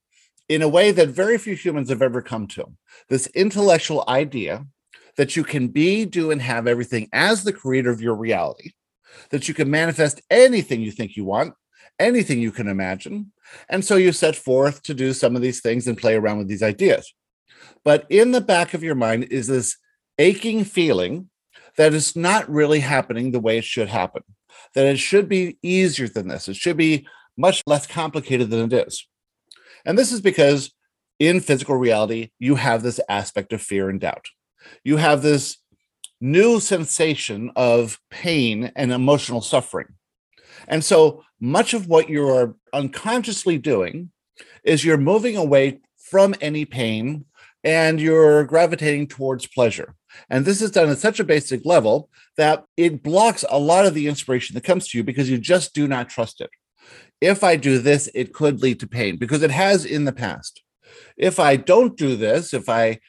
in 0.48 0.62
a 0.62 0.68
way 0.68 0.90
that 0.90 1.08
very 1.08 1.38
few 1.38 1.54
humans 1.54 1.88
have 1.88 2.02
ever 2.02 2.20
come 2.20 2.46
to. 2.48 2.66
This 3.08 3.26
intellectual 3.28 4.04
idea 4.08 4.66
that 5.16 5.36
you 5.36 5.44
can 5.44 5.68
be, 5.68 6.04
do, 6.04 6.30
and 6.30 6.42
have 6.42 6.66
everything 6.66 7.08
as 7.12 7.44
the 7.44 7.52
creator 7.52 7.90
of 7.90 8.00
your 8.00 8.14
reality, 8.14 8.72
that 9.30 9.48
you 9.48 9.54
can 9.54 9.70
manifest 9.70 10.20
anything 10.30 10.80
you 10.80 10.90
think 10.90 11.16
you 11.16 11.24
want, 11.24 11.54
anything 11.98 12.40
you 12.40 12.52
can 12.52 12.68
imagine. 12.68 13.32
And 13.68 13.84
so 13.84 13.96
you 13.96 14.12
set 14.12 14.36
forth 14.36 14.82
to 14.84 14.94
do 14.94 15.12
some 15.12 15.36
of 15.36 15.42
these 15.42 15.60
things 15.60 15.86
and 15.86 15.96
play 15.96 16.14
around 16.14 16.38
with 16.38 16.48
these 16.48 16.62
ideas. 16.62 17.12
But 17.84 18.06
in 18.10 18.32
the 18.32 18.40
back 18.40 18.74
of 18.74 18.82
your 18.82 18.94
mind 18.94 19.24
is 19.24 19.46
this 19.46 19.76
aching 20.18 20.64
feeling 20.64 21.30
that 21.76 21.94
it's 21.94 22.16
not 22.16 22.48
really 22.48 22.80
happening 22.80 23.30
the 23.30 23.40
way 23.40 23.58
it 23.58 23.64
should 23.64 23.88
happen, 23.88 24.22
that 24.74 24.86
it 24.86 24.98
should 24.98 25.28
be 25.28 25.58
easier 25.62 26.08
than 26.08 26.28
this. 26.28 26.48
It 26.48 26.56
should 26.56 26.76
be 26.76 27.06
much 27.36 27.62
less 27.66 27.86
complicated 27.86 28.50
than 28.50 28.72
it 28.72 28.86
is. 28.86 29.06
And 29.84 29.98
this 29.98 30.12
is 30.12 30.20
because 30.20 30.72
in 31.18 31.40
physical 31.40 31.76
reality, 31.76 32.30
you 32.38 32.54
have 32.56 32.82
this 32.82 33.00
aspect 33.08 33.52
of 33.52 33.60
fear 33.60 33.88
and 33.88 34.00
doubt. 34.00 34.26
You 34.82 34.96
have 34.96 35.22
this 35.22 35.58
new 36.20 36.60
sensation 36.60 37.52
of 37.54 37.98
pain 38.10 38.72
and 38.76 38.92
emotional 38.92 39.40
suffering. 39.40 39.88
And 40.66 40.82
so 40.82 41.24
much 41.44 41.74
of 41.74 41.88
what 41.88 42.08
you 42.08 42.26
are 42.26 42.56
unconsciously 42.72 43.58
doing 43.58 44.10
is 44.64 44.82
you're 44.82 44.96
moving 44.96 45.36
away 45.36 45.78
from 45.98 46.34
any 46.40 46.64
pain 46.64 47.26
and 47.62 48.00
you're 48.00 48.44
gravitating 48.44 49.06
towards 49.06 49.46
pleasure. 49.46 49.94
And 50.30 50.46
this 50.46 50.62
is 50.62 50.70
done 50.70 50.88
at 50.88 50.98
such 50.98 51.20
a 51.20 51.24
basic 51.24 51.66
level 51.66 52.08
that 52.38 52.64
it 52.78 53.02
blocks 53.02 53.44
a 53.50 53.58
lot 53.58 53.84
of 53.84 53.92
the 53.92 54.08
inspiration 54.08 54.54
that 54.54 54.64
comes 54.64 54.88
to 54.88 54.98
you 54.98 55.04
because 55.04 55.28
you 55.28 55.36
just 55.36 55.74
do 55.74 55.86
not 55.86 56.08
trust 56.08 56.40
it. 56.40 56.48
If 57.20 57.44
I 57.44 57.56
do 57.56 57.78
this, 57.78 58.08
it 58.14 58.32
could 58.32 58.62
lead 58.62 58.80
to 58.80 58.86
pain 58.86 59.16
because 59.16 59.42
it 59.42 59.50
has 59.50 59.84
in 59.84 60.06
the 60.06 60.12
past. 60.12 60.62
If 61.18 61.38
I 61.38 61.56
don't 61.56 61.94
do 61.94 62.16
this, 62.16 62.54
if 62.54 62.70
I 62.70 63.00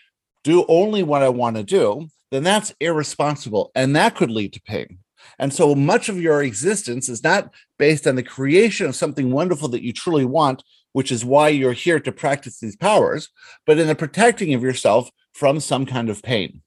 do 0.43 0.65
only 0.67 1.03
what 1.03 1.23
I 1.23 1.29
want 1.29 1.55
to 1.55 1.63
do, 1.63 2.09
then 2.31 2.43
that's 2.43 2.75
irresponsible 2.81 3.71
and 3.75 3.95
that 3.95 4.15
could 4.15 4.29
lead 4.29 4.51
to 4.53 4.61
pain. 4.61 4.99
And 5.39 5.53
so 5.53 5.75
much 5.75 6.09
of 6.09 6.21
your 6.21 6.43
existence 6.43 7.09
is 7.09 7.23
not 7.23 7.53
based 7.77 8.07
on 8.07 8.15
the 8.15 8.23
creation 8.23 8.85
of 8.87 8.95
something 8.95 9.31
wonderful 9.31 9.67
that 9.69 9.83
you 9.83 9.93
truly 9.93 10.25
want, 10.25 10.63
which 10.93 11.11
is 11.11 11.25
why 11.25 11.49
you're 11.49 11.73
here 11.73 11.99
to 11.99 12.11
practice 12.11 12.59
these 12.59 12.75
powers, 12.75 13.29
but 13.65 13.77
in 13.77 13.87
the 13.87 13.95
protecting 13.95 14.53
of 14.53 14.63
yourself 14.63 15.09
from 15.33 15.59
some 15.59 15.85
kind 15.85 16.09
of 16.09 16.23
pain. 16.23 16.61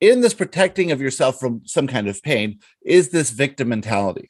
In 0.00 0.20
this 0.20 0.34
protecting 0.34 0.92
of 0.92 1.00
yourself 1.00 1.40
from 1.40 1.62
some 1.64 1.86
kind 1.86 2.06
of 2.06 2.22
pain 2.22 2.60
is 2.84 3.08
this 3.08 3.30
victim 3.30 3.68
mentality. 3.68 4.28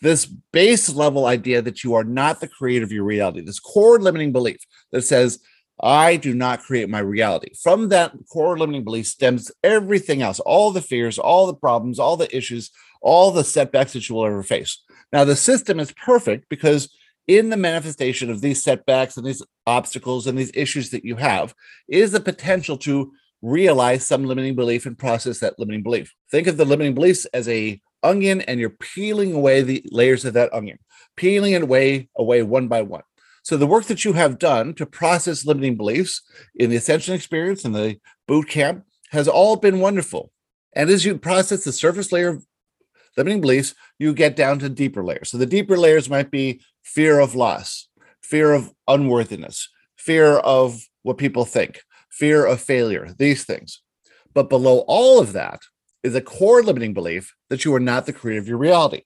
This 0.00 0.26
base 0.26 0.92
level 0.92 1.26
idea 1.26 1.62
that 1.62 1.82
you 1.82 1.94
are 1.94 2.04
not 2.04 2.40
the 2.40 2.48
creator 2.48 2.84
of 2.84 2.92
your 2.92 3.04
reality, 3.04 3.40
this 3.40 3.60
core 3.60 3.98
limiting 3.98 4.32
belief 4.32 4.58
that 4.90 5.02
says, 5.02 5.38
I 5.82 6.16
do 6.16 6.32
not 6.34 6.62
create 6.62 6.88
my 6.88 7.00
reality. 7.00 7.52
From 7.60 7.88
that 7.88 8.12
core 8.32 8.56
limiting 8.56 8.84
belief 8.84 9.06
stems 9.06 9.50
everything 9.64 10.22
else, 10.22 10.38
all 10.40 10.70
the 10.70 10.80
fears, 10.80 11.18
all 11.18 11.46
the 11.46 11.54
problems, 11.54 11.98
all 11.98 12.16
the 12.16 12.34
issues, 12.34 12.70
all 13.00 13.32
the 13.32 13.42
setbacks 13.42 13.92
that 13.94 14.08
you 14.08 14.14
will 14.14 14.26
ever 14.26 14.44
face. 14.44 14.82
Now, 15.12 15.24
the 15.24 15.34
system 15.34 15.80
is 15.80 15.92
perfect 15.92 16.48
because 16.48 16.88
in 17.26 17.50
the 17.50 17.56
manifestation 17.56 18.30
of 18.30 18.40
these 18.40 18.62
setbacks 18.62 19.16
and 19.16 19.26
these 19.26 19.42
obstacles 19.66 20.26
and 20.26 20.38
these 20.38 20.52
issues 20.54 20.90
that 20.90 21.04
you 21.04 21.16
have 21.16 21.54
is 21.88 22.12
the 22.12 22.20
potential 22.20 22.76
to 22.78 23.12
realize 23.42 24.06
some 24.06 24.24
limiting 24.24 24.54
belief 24.54 24.86
and 24.86 24.98
process 24.98 25.40
that 25.40 25.58
limiting 25.58 25.82
belief. 25.82 26.14
Think 26.30 26.46
of 26.46 26.56
the 26.56 26.64
limiting 26.64 26.94
beliefs 26.94 27.24
as 27.26 27.48
a 27.48 27.80
onion 28.04 28.40
and 28.42 28.58
you're 28.58 28.70
peeling 28.70 29.32
away 29.32 29.62
the 29.62 29.84
layers 29.90 30.24
of 30.24 30.34
that 30.34 30.52
onion, 30.52 30.78
peeling 31.16 31.52
it 31.52 31.62
away 31.62 32.08
away 32.16 32.42
one 32.42 32.68
by 32.68 32.82
one. 32.82 33.02
So 33.42 33.56
the 33.56 33.66
work 33.66 33.86
that 33.86 34.04
you 34.04 34.12
have 34.12 34.38
done 34.38 34.74
to 34.74 34.86
process 34.86 35.44
limiting 35.44 35.76
beliefs 35.76 36.22
in 36.54 36.70
the 36.70 36.76
ascension 36.76 37.14
experience 37.14 37.64
and 37.64 37.74
the 37.74 37.98
boot 38.28 38.48
camp 38.48 38.84
has 39.10 39.28
all 39.28 39.56
been 39.56 39.80
wonderful. 39.80 40.30
And 40.74 40.88
as 40.88 41.04
you 41.04 41.18
process 41.18 41.64
the 41.64 41.72
surface 41.72 42.12
layer 42.12 42.28
of 42.28 42.46
limiting 43.16 43.40
beliefs, 43.40 43.74
you 43.98 44.14
get 44.14 44.36
down 44.36 44.58
to 44.60 44.68
deeper 44.68 45.04
layers. 45.04 45.30
So 45.30 45.38
the 45.38 45.46
deeper 45.46 45.76
layers 45.76 46.08
might 46.08 46.30
be 46.30 46.62
fear 46.82 47.18
of 47.18 47.34
loss, 47.34 47.88
fear 48.22 48.52
of 48.52 48.72
unworthiness, 48.88 49.68
fear 49.96 50.38
of 50.38 50.80
what 51.02 51.18
people 51.18 51.44
think, 51.44 51.82
fear 52.10 52.46
of 52.46 52.60
failure, 52.60 53.12
these 53.18 53.44
things. 53.44 53.82
But 54.34 54.48
below 54.48 54.84
all 54.86 55.20
of 55.20 55.32
that 55.32 55.60
is 56.02 56.14
a 56.14 56.20
core 56.20 56.62
limiting 56.62 56.94
belief 56.94 57.34
that 57.50 57.64
you 57.64 57.74
are 57.74 57.80
not 57.80 58.06
the 58.06 58.12
creator 58.12 58.40
of 58.40 58.48
your 58.48 58.58
reality. 58.58 59.02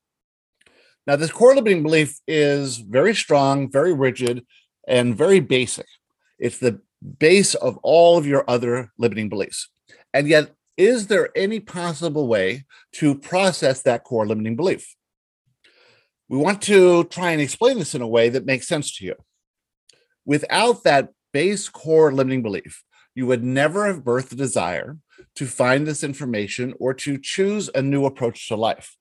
Now, 1.06 1.16
this 1.16 1.30
core 1.30 1.54
limiting 1.54 1.82
belief 1.82 2.18
is 2.26 2.78
very 2.78 3.14
strong, 3.14 3.70
very 3.70 3.92
rigid, 3.92 4.44
and 4.88 5.16
very 5.16 5.40
basic. 5.40 5.86
It's 6.38 6.58
the 6.58 6.80
base 7.18 7.54
of 7.54 7.78
all 7.82 8.18
of 8.18 8.26
your 8.26 8.44
other 8.48 8.92
limiting 8.98 9.28
beliefs. 9.28 9.68
And 10.12 10.26
yet, 10.28 10.52
is 10.76 11.06
there 11.06 11.30
any 11.36 11.60
possible 11.60 12.26
way 12.26 12.64
to 12.92 13.14
process 13.14 13.82
that 13.82 14.04
core 14.04 14.26
limiting 14.26 14.56
belief? 14.56 14.94
We 16.28 16.38
want 16.38 16.60
to 16.62 17.04
try 17.04 17.30
and 17.30 17.40
explain 17.40 17.78
this 17.78 17.94
in 17.94 18.02
a 18.02 18.08
way 18.08 18.28
that 18.28 18.46
makes 18.46 18.66
sense 18.66 18.96
to 18.96 19.04
you. 19.04 19.14
Without 20.24 20.82
that 20.82 21.10
base 21.32 21.68
core 21.68 22.12
limiting 22.12 22.42
belief, 22.42 22.82
you 23.14 23.26
would 23.26 23.44
never 23.44 23.86
have 23.86 24.02
birthed 24.02 24.30
the 24.30 24.36
desire 24.36 24.98
to 25.36 25.46
find 25.46 25.86
this 25.86 26.02
information 26.02 26.74
or 26.80 26.92
to 26.94 27.16
choose 27.16 27.70
a 27.74 27.80
new 27.80 28.04
approach 28.04 28.48
to 28.48 28.56
life. 28.56 28.96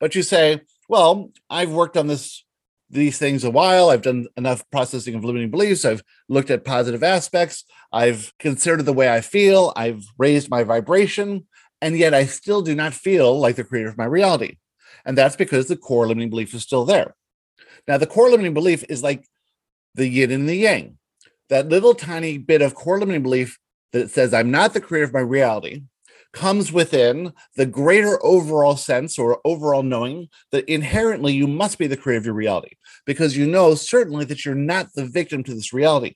But 0.00 0.14
you 0.14 0.22
say, 0.22 0.62
well, 0.88 1.30
I've 1.48 1.70
worked 1.70 1.96
on 1.96 2.06
this 2.06 2.44
these 2.90 3.18
things 3.18 3.44
a 3.44 3.50
while. 3.50 3.90
I've 3.90 4.02
done 4.02 4.26
enough 4.36 4.68
processing 4.70 5.14
of 5.14 5.24
limiting 5.24 5.50
beliefs. 5.50 5.84
I've 5.84 6.02
looked 6.28 6.50
at 6.50 6.64
positive 6.64 7.02
aspects. 7.02 7.64
I've 7.92 8.32
considered 8.38 8.84
the 8.84 8.92
way 8.92 9.12
I 9.12 9.20
feel. 9.20 9.72
I've 9.76 10.04
raised 10.18 10.50
my 10.50 10.64
vibration. 10.64 11.46
And 11.80 11.98
yet 11.98 12.14
I 12.14 12.26
still 12.26 12.62
do 12.62 12.74
not 12.74 12.94
feel 12.94 13.38
like 13.38 13.56
the 13.56 13.64
creator 13.64 13.88
of 13.88 13.98
my 13.98 14.04
reality. 14.04 14.58
And 15.04 15.18
that's 15.18 15.36
because 15.36 15.66
the 15.66 15.76
core 15.76 16.06
limiting 16.06 16.30
belief 16.30 16.54
is 16.54 16.62
still 16.62 16.84
there. 16.84 17.14
Now, 17.86 17.98
the 17.98 18.06
core 18.06 18.30
limiting 18.30 18.54
belief 18.54 18.84
is 18.88 19.02
like 19.02 19.26
the 19.94 20.08
yin 20.08 20.30
and 20.30 20.48
the 20.48 20.56
yang. 20.56 20.98
That 21.50 21.68
little 21.68 21.94
tiny 21.94 22.38
bit 22.38 22.62
of 22.62 22.74
core 22.74 22.98
limiting 22.98 23.22
belief 23.22 23.58
that 23.92 24.10
says, 24.10 24.32
I'm 24.32 24.50
not 24.50 24.72
the 24.72 24.80
creator 24.80 25.04
of 25.04 25.12
my 25.12 25.20
reality, 25.20 25.82
comes 26.34 26.72
within 26.72 27.32
the 27.56 27.64
greater 27.64 28.22
overall 28.24 28.76
sense 28.76 29.18
or 29.18 29.40
overall 29.44 29.82
knowing 29.82 30.28
that 30.52 30.68
inherently 30.68 31.32
you 31.32 31.46
must 31.46 31.78
be 31.78 31.86
the 31.86 31.96
creator 31.96 32.18
of 32.18 32.26
your 32.26 32.34
reality 32.34 32.74
because 33.06 33.36
you 33.36 33.46
know 33.46 33.74
certainly 33.74 34.24
that 34.26 34.44
you're 34.44 34.54
not 34.54 34.92
the 34.94 35.06
victim 35.06 35.42
to 35.44 35.54
this 35.54 35.72
reality. 35.72 36.14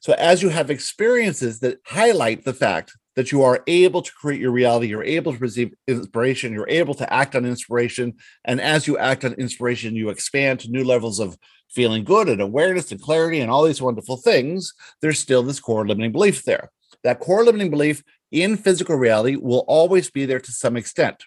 So, 0.00 0.14
as 0.14 0.42
you 0.42 0.48
have 0.48 0.70
experiences 0.70 1.60
that 1.60 1.78
highlight 1.86 2.44
the 2.44 2.52
fact 2.52 2.92
that 3.14 3.30
you 3.30 3.42
are 3.42 3.62
able 3.66 4.02
to 4.02 4.12
create 4.12 4.40
your 4.40 4.50
reality, 4.50 4.88
you're 4.88 5.04
able 5.04 5.32
to 5.32 5.38
receive 5.38 5.74
inspiration, 5.86 6.52
you're 6.52 6.68
able 6.68 6.94
to 6.94 7.12
act 7.12 7.36
on 7.36 7.44
inspiration. 7.44 8.14
And 8.44 8.60
as 8.60 8.86
you 8.86 8.98
act 8.98 9.24
on 9.24 9.34
inspiration, 9.34 9.94
you 9.94 10.08
expand 10.08 10.60
to 10.60 10.70
new 10.70 10.82
levels 10.82 11.20
of 11.20 11.36
feeling 11.70 12.04
good 12.04 12.28
and 12.28 12.40
awareness 12.40 12.90
and 12.90 13.00
clarity 13.00 13.40
and 13.40 13.50
all 13.50 13.64
these 13.64 13.82
wonderful 13.82 14.16
things. 14.16 14.72
There's 15.00 15.18
still 15.18 15.42
this 15.42 15.60
core 15.60 15.86
limiting 15.86 16.12
belief 16.12 16.42
there. 16.44 16.70
That 17.04 17.20
core 17.20 17.44
limiting 17.44 17.70
belief 17.70 18.02
in 18.32 18.56
physical 18.56 18.96
reality 18.96 19.36
will 19.36 19.64
always 19.68 20.10
be 20.10 20.24
there 20.24 20.40
to 20.40 20.50
some 20.50 20.76
extent. 20.76 21.24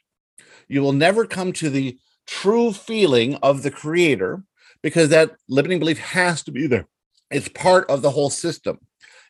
You 0.67 0.81
will 0.81 0.93
never 0.93 1.25
come 1.25 1.53
to 1.53 1.69
the 1.69 1.97
true 2.25 2.73
feeling 2.73 3.35
of 3.35 3.61
the 3.63 3.71
creator 3.71 4.43
because 4.81 5.09
that 5.09 5.35
limiting 5.47 5.79
belief 5.79 5.99
has 5.99 6.43
to 6.43 6.51
be 6.51 6.67
there. 6.67 6.87
It's 7.31 7.47
part 7.47 7.89
of 7.89 8.01
the 8.01 8.11
whole 8.11 8.29
system. 8.29 8.79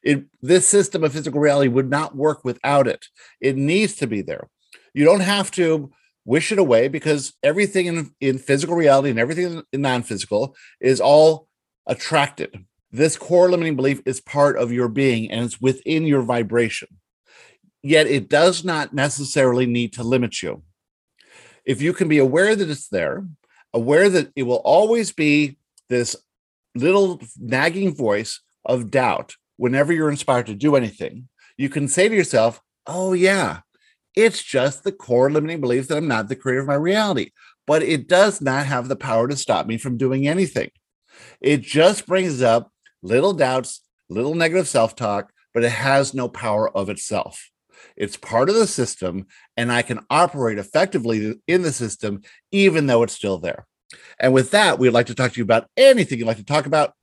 It, 0.01 0.25
this 0.41 0.67
system 0.67 1.03
of 1.03 1.13
physical 1.13 1.39
reality 1.39 1.67
would 1.67 1.89
not 1.89 2.15
work 2.15 2.45
without 2.45 2.87
it. 2.87 3.05
It 3.41 3.57
needs 3.57 3.95
to 3.95 4.07
be 4.07 4.21
there. 4.21 4.49
You 4.93 5.03
don't 5.03 5.21
have 5.21 5.51
to 5.51 5.91
wish 6.23 6.51
it 6.51 6.59
away 6.59 6.87
because 6.87 7.33
everything 7.43 7.87
in, 7.87 8.11
in 8.21 8.37
physical 8.37 8.75
reality 8.75 9.09
and 9.09 9.19
everything 9.19 9.63
in 9.71 9.81
non-physical 9.81 10.55
is 10.79 11.01
all 11.01 11.47
attracted. 11.85 12.65
This 12.91 13.17
core 13.17 13.49
limiting 13.49 13.75
belief 13.75 14.01
is 14.05 14.21
part 14.21 14.57
of 14.57 14.71
your 14.71 14.87
being 14.87 15.29
and 15.29 15.43
it's 15.43 15.59
within 15.59 16.05
your 16.05 16.21
vibration 16.21 16.87
yet 17.85 18.07
it 18.07 18.27
does 18.27 18.65
not 18.65 18.95
necessarily 18.95 19.67
need 19.67 19.93
to 19.93 20.03
limit 20.03 20.41
you. 20.41 20.63
If 21.65 21.83
you 21.83 21.93
can 21.93 22.07
be 22.07 22.17
aware 22.17 22.55
that 22.55 22.69
it's 22.69 22.87
there, 22.87 23.27
aware 23.73 24.09
that 24.09 24.31
it 24.35 24.43
will 24.43 24.61
always 24.65 25.11
be 25.11 25.59
this 25.87 26.15
little 26.73 27.21
nagging 27.39 27.93
voice 27.93 28.41
of 28.65 28.89
doubt 28.89 29.35
whenever 29.57 29.93
you're 29.93 30.09
inspired 30.09 30.47
to 30.47 30.55
do 30.55 30.75
anything, 30.75 31.29
you 31.57 31.69
can 31.69 31.87
say 31.87 32.09
to 32.09 32.15
yourself, 32.15 32.59
Oh, 32.87 33.13
yeah, 33.13 33.59
it's 34.15 34.41
just 34.41 34.83
the 34.83 34.91
core 34.91 35.29
limiting 35.29 35.61
belief 35.61 35.87
that 35.87 35.97
I'm 35.97 36.07
not 36.07 36.27
the 36.27 36.35
creator 36.35 36.61
of 36.61 36.67
my 36.67 36.75
reality, 36.75 37.31
but 37.67 37.83
it 37.83 38.07
does 38.07 38.41
not 38.41 38.65
have 38.65 38.87
the 38.87 38.95
power 38.95 39.27
to 39.27 39.37
stop 39.37 39.67
me 39.67 39.77
from 39.77 39.97
doing 39.97 40.27
anything. 40.27 40.71
It 41.39 41.61
just 41.61 42.07
brings 42.07 42.41
up 42.41 42.71
little 43.03 43.33
doubts, 43.33 43.81
little 44.09 44.33
negative 44.33 44.67
self 44.67 44.95
talk, 44.95 45.31
but 45.53 45.63
it 45.63 45.71
has 45.71 46.15
no 46.15 46.27
power 46.27 46.75
of 46.75 46.89
itself. 46.89 47.51
It's 47.95 48.17
part 48.17 48.49
of 48.49 48.55
the 48.55 48.67
system, 48.67 49.27
and 49.55 49.71
I 49.71 49.81
can 49.81 49.99
operate 50.09 50.57
effectively 50.57 51.35
in 51.47 51.61
the 51.61 51.71
system, 51.71 52.21
even 52.51 52.87
though 52.87 53.03
it's 53.03 53.13
still 53.13 53.37
there. 53.37 53.65
And 54.19 54.33
with 54.33 54.51
that, 54.51 54.79
we'd 54.79 54.89
like 54.89 55.05
to 55.07 55.15
talk 55.15 55.33
to 55.33 55.37
you 55.37 55.43
about 55.43 55.67
anything 55.77 56.19
you'd 56.19 56.27
like 56.27 56.37
to 56.37 56.45
talk 56.45 56.65
about. 56.65 56.93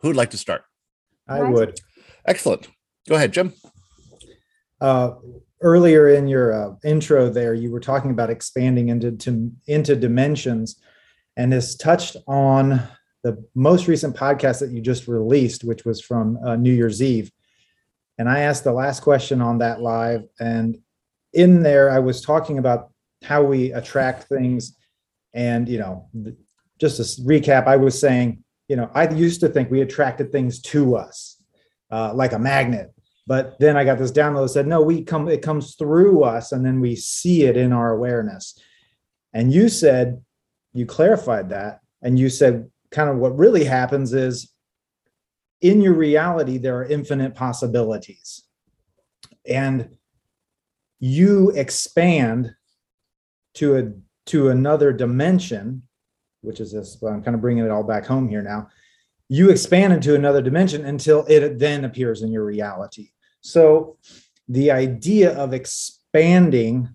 Who'd 0.00 0.16
like 0.16 0.30
to 0.30 0.38
start? 0.38 0.62
I 1.28 1.42
would. 1.42 1.80
Excellent. 2.26 2.68
Go 3.08 3.16
ahead, 3.16 3.32
Jim. 3.32 3.52
Uh, 4.80 5.14
earlier 5.60 6.08
in 6.08 6.28
your 6.28 6.52
uh, 6.52 6.74
intro, 6.84 7.28
there, 7.28 7.54
you 7.54 7.70
were 7.70 7.80
talking 7.80 8.10
about 8.10 8.30
expanding 8.30 8.88
into 8.88 9.12
to, 9.12 9.50
into 9.66 9.96
dimensions, 9.96 10.80
and 11.36 11.52
this 11.52 11.76
touched 11.76 12.16
on 12.26 12.82
the 13.24 13.44
most 13.54 13.88
recent 13.88 14.16
podcast 14.16 14.60
that 14.60 14.70
you 14.70 14.80
just 14.80 15.08
released, 15.08 15.64
which 15.64 15.84
was 15.84 16.00
from 16.00 16.38
uh, 16.44 16.56
New 16.56 16.72
Year's 16.72 17.02
Eve. 17.02 17.30
And 18.18 18.28
I 18.28 18.40
asked 18.40 18.64
the 18.64 18.72
last 18.72 19.00
question 19.00 19.40
on 19.40 19.58
that 19.58 19.80
live. 19.80 20.24
And 20.40 20.78
in 21.32 21.62
there, 21.62 21.90
I 21.90 22.00
was 22.00 22.20
talking 22.20 22.58
about 22.58 22.90
how 23.24 23.42
we 23.42 23.72
attract 23.72 24.24
things. 24.24 24.76
And, 25.34 25.68
you 25.68 25.78
know, 25.78 26.08
just 26.80 26.96
to 26.96 27.22
recap, 27.22 27.66
I 27.66 27.76
was 27.76 27.98
saying, 27.98 28.42
you 28.68 28.76
know, 28.76 28.90
I 28.94 29.08
used 29.08 29.40
to 29.40 29.48
think 29.48 29.70
we 29.70 29.80
attracted 29.80 30.32
things 30.32 30.60
to 30.62 30.96
us 30.96 31.40
uh, 31.90 32.12
like 32.14 32.32
a 32.32 32.38
magnet. 32.38 32.92
But 33.26 33.58
then 33.60 33.76
I 33.76 33.84
got 33.84 33.98
this 33.98 34.10
download 34.10 34.44
that 34.44 34.48
said, 34.50 34.66
no, 34.66 34.80
we 34.80 35.04
come, 35.04 35.28
it 35.28 35.42
comes 35.42 35.74
through 35.74 36.24
us 36.24 36.52
and 36.52 36.64
then 36.64 36.80
we 36.80 36.96
see 36.96 37.44
it 37.44 37.56
in 37.56 37.72
our 37.72 37.92
awareness. 37.92 38.58
And 39.32 39.52
you 39.52 39.68
said, 39.68 40.22
you 40.72 40.86
clarified 40.86 41.50
that. 41.50 41.80
And 42.02 42.18
you 42.18 42.30
said, 42.30 42.70
kind 42.90 43.10
of 43.10 43.18
what 43.18 43.36
really 43.36 43.64
happens 43.64 44.14
is 44.14 44.52
in 45.60 45.80
your 45.80 45.94
reality, 45.94 46.58
there 46.58 46.76
are 46.78 46.84
infinite 46.84 47.34
possibilities. 47.34 48.44
And 49.48 49.96
you 51.00 51.50
expand 51.50 52.54
to 53.54 53.76
a 53.76 53.92
to 54.28 54.50
another 54.50 54.92
dimension, 54.92 55.82
which 56.42 56.60
is 56.60 56.72
this. 56.72 56.98
Well, 57.00 57.14
I'm 57.14 57.22
kind 57.22 57.34
of 57.34 57.40
bringing 57.40 57.64
it 57.64 57.70
all 57.70 57.82
back 57.82 58.04
home 58.04 58.28
here 58.28 58.42
now. 58.42 58.68
You 59.28 59.50
expand 59.50 59.92
into 59.92 60.14
another 60.14 60.42
dimension 60.42 60.84
until 60.84 61.24
it 61.26 61.58
then 61.58 61.84
appears 61.84 62.22
in 62.22 62.30
your 62.30 62.44
reality. 62.44 63.10
So 63.40 63.96
the 64.48 64.70
idea 64.70 65.36
of 65.36 65.54
expanding, 65.54 66.88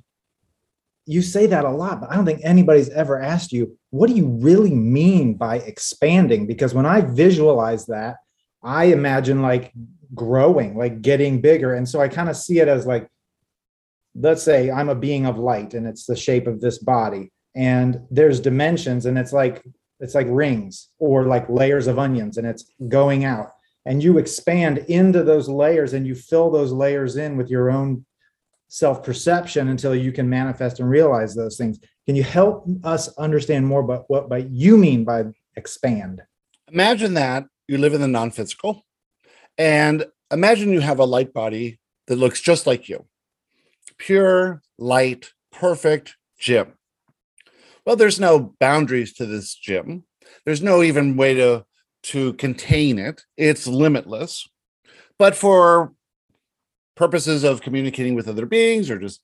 you 1.05 1.21
say 1.21 1.47
that 1.47 1.65
a 1.65 1.69
lot, 1.69 2.01
but 2.01 2.11
I 2.11 2.15
don't 2.15 2.25
think 2.25 2.41
anybody's 2.43 2.89
ever 2.89 3.19
asked 3.19 3.51
you, 3.51 3.77
what 3.89 4.09
do 4.09 4.15
you 4.15 4.27
really 4.27 4.73
mean 4.73 5.33
by 5.33 5.57
expanding? 5.57 6.45
Because 6.45 6.73
when 6.73 6.85
I 6.85 7.01
visualize 7.01 7.87
that, 7.87 8.17
I 8.63 8.85
imagine 8.85 9.41
like 9.41 9.73
growing, 10.13 10.77
like 10.77 11.01
getting 11.01 11.41
bigger. 11.41 11.73
And 11.73 11.87
so 11.87 11.99
I 11.99 12.07
kind 12.07 12.29
of 12.29 12.37
see 12.37 12.59
it 12.59 12.67
as 12.67 12.85
like, 12.85 13.07
let's 14.15 14.43
say 14.43 14.71
I'm 14.71 14.89
a 14.89 14.95
being 14.95 15.25
of 15.25 15.37
light 15.37 15.73
and 15.73 15.87
it's 15.87 16.05
the 16.05 16.15
shape 16.15 16.47
of 16.47 16.61
this 16.61 16.77
body 16.77 17.31
and 17.55 18.01
there's 18.09 18.39
dimensions 18.39 19.05
and 19.05 19.17
it's 19.17 19.33
like 19.33 19.63
it's 19.99 20.15
like 20.15 20.27
rings 20.29 20.89
or 20.99 21.25
like 21.25 21.47
layers 21.49 21.87
of 21.87 21.97
onions 21.99 22.37
and 22.37 22.45
it's 22.45 22.65
going 22.89 23.25
out. 23.25 23.51
And 23.85 24.03
you 24.03 24.17
expand 24.17 24.79
into 24.89 25.23
those 25.23 25.47
layers 25.47 25.93
and 25.93 26.05
you 26.05 26.15
fill 26.15 26.49
those 26.49 26.71
layers 26.71 27.15
in 27.15 27.37
with 27.37 27.49
your 27.49 27.71
own 27.71 28.05
self 28.67 29.03
perception 29.03 29.69
until 29.69 29.95
you 29.95 30.11
can 30.11 30.29
manifest 30.29 30.79
and 30.79 30.89
realize 30.89 31.35
those 31.35 31.57
things. 31.57 31.79
Can 32.05 32.15
you 32.15 32.23
help 32.23 32.67
us 32.83 33.07
understand 33.17 33.65
more 33.65 33.81
about 33.81 34.05
what 34.09 34.29
by 34.29 34.39
you 34.49 34.77
mean 34.77 35.03
by 35.03 35.25
expand? 35.55 36.21
Imagine 36.69 37.13
that 37.13 37.45
you 37.67 37.77
live 37.77 37.93
in 37.93 38.01
the 38.01 38.07
non-physical. 38.07 38.85
And 39.57 40.05
imagine 40.31 40.71
you 40.71 40.81
have 40.81 40.99
a 40.99 41.05
light 41.05 41.33
body 41.33 41.79
that 42.07 42.17
looks 42.17 42.41
just 42.41 42.67
like 42.67 42.89
you. 42.89 43.05
Pure 43.97 44.61
light 44.77 45.31
perfect 45.51 46.15
Jim. 46.39 46.73
Well 47.85 47.95
there's 47.95 48.19
no 48.19 48.55
boundaries 48.59 49.13
to 49.13 49.25
this 49.25 49.55
Jim. 49.55 50.03
There's 50.45 50.61
no 50.61 50.81
even 50.81 51.15
way 51.15 51.35
to 51.35 51.65
to 52.03 52.33
contain 52.33 52.99
it. 52.99 53.23
It's 53.37 53.65
limitless. 53.65 54.47
But 55.17 55.35
for 55.35 55.93
purposes 56.95 57.43
of 57.43 57.61
communicating 57.61 58.15
with 58.15 58.27
other 58.27 58.45
beings 58.45 58.89
or 58.89 58.99
just 58.99 59.21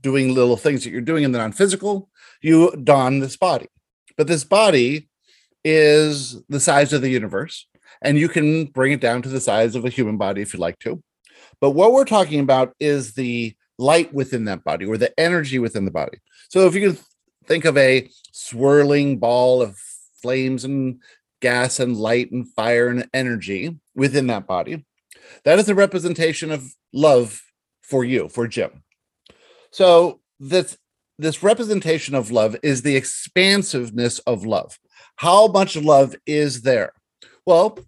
doing 0.00 0.34
little 0.34 0.56
things 0.56 0.84
that 0.84 0.90
you're 0.90 1.00
doing 1.00 1.24
in 1.24 1.32
the 1.32 1.38
non-physical 1.38 2.08
you 2.40 2.70
don 2.84 3.20
this 3.20 3.36
body. 3.36 3.66
But 4.16 4.26
this 4.26 4.44
body 4.44 5.08
is 5.64 6.42
the 6.48 6.60
size 6.60 6.92
of 6.92 7.02
the 7.02 7.08
universe 7.08 7.66
and 8.02 8.18
you 8.18 8.28
can 8.28 8.66
bring 8.66 8.92
it 8.92 9.00
down 9.00 9.22
to 9.22 9.28
the 9.28 9.40
size 9.40 9.74
of 9.74 9.84
a 9.84 9.90
human 9.90 10.16
body 10.16 10.42
if 10.42 10.54
you 10.54 10.60
like 10.60 10.78
to. 10.80 11.02
But 11.60 11.70
what 11.70 11.92
we're 11.92 12.04
talking 12.04 12.40
about 12.40 12.74
is 12.80 13.14
the 13.14 13.54
light 13.78 14.12
within 14.12 14.44
that 14.46 14.64
body 14.64 14.86
or 14.86 14.96
the 14.96 15.18
energy 15.18 15.58
within 15.58 15.84
the 15.84 15.90
body. 15.90 16.18
So 16.48 16.66
if 16.66 16.74
you 16.74 16.92
can 16.92 16.98
think 17.46 17.64
of 17.64 17.76
a 17.76 18.08
swirling 18.32 19.18
ball 19.18 19.62
of 19.62 19.76
flames 20.22 20.64
and 20.64 21.00
gas 21.40 21.80
and 21.80 21.96
light 21.96 22.32
and 22.32 22.48
fire 22.54 22.88
and 22.88 23.08
energy 23.14 23.78
within 23.94 24.26
that 24.28 24.46
body, 24.46 24.84
that 25.44 25.58
is 25.58 25.68
a 25.68 25.74
representation 25.74 26.50
of 26.50 26.72
love 26.92 27.40
for 27.82 28.04
you, 28.04 28.28
for 28.28 28.46
Jim. 28.48 28.82
So 29.70 30.20
this 30.40 30.76
this 31.20 31.42
representation 31.42 32.14
of 32.14 32.30
love 32.30 32.56
is 32.62 32.82
the 32.82 32.94
expansiveness 32.94 34.20
of 34.20 34.46
love. 34.46 34.78
How 35.16 35.48
much 35.48 35.76
love 35.76 36.14
is 36.26 36.62
there? 36.62 36.92
Well, 37.44 37.78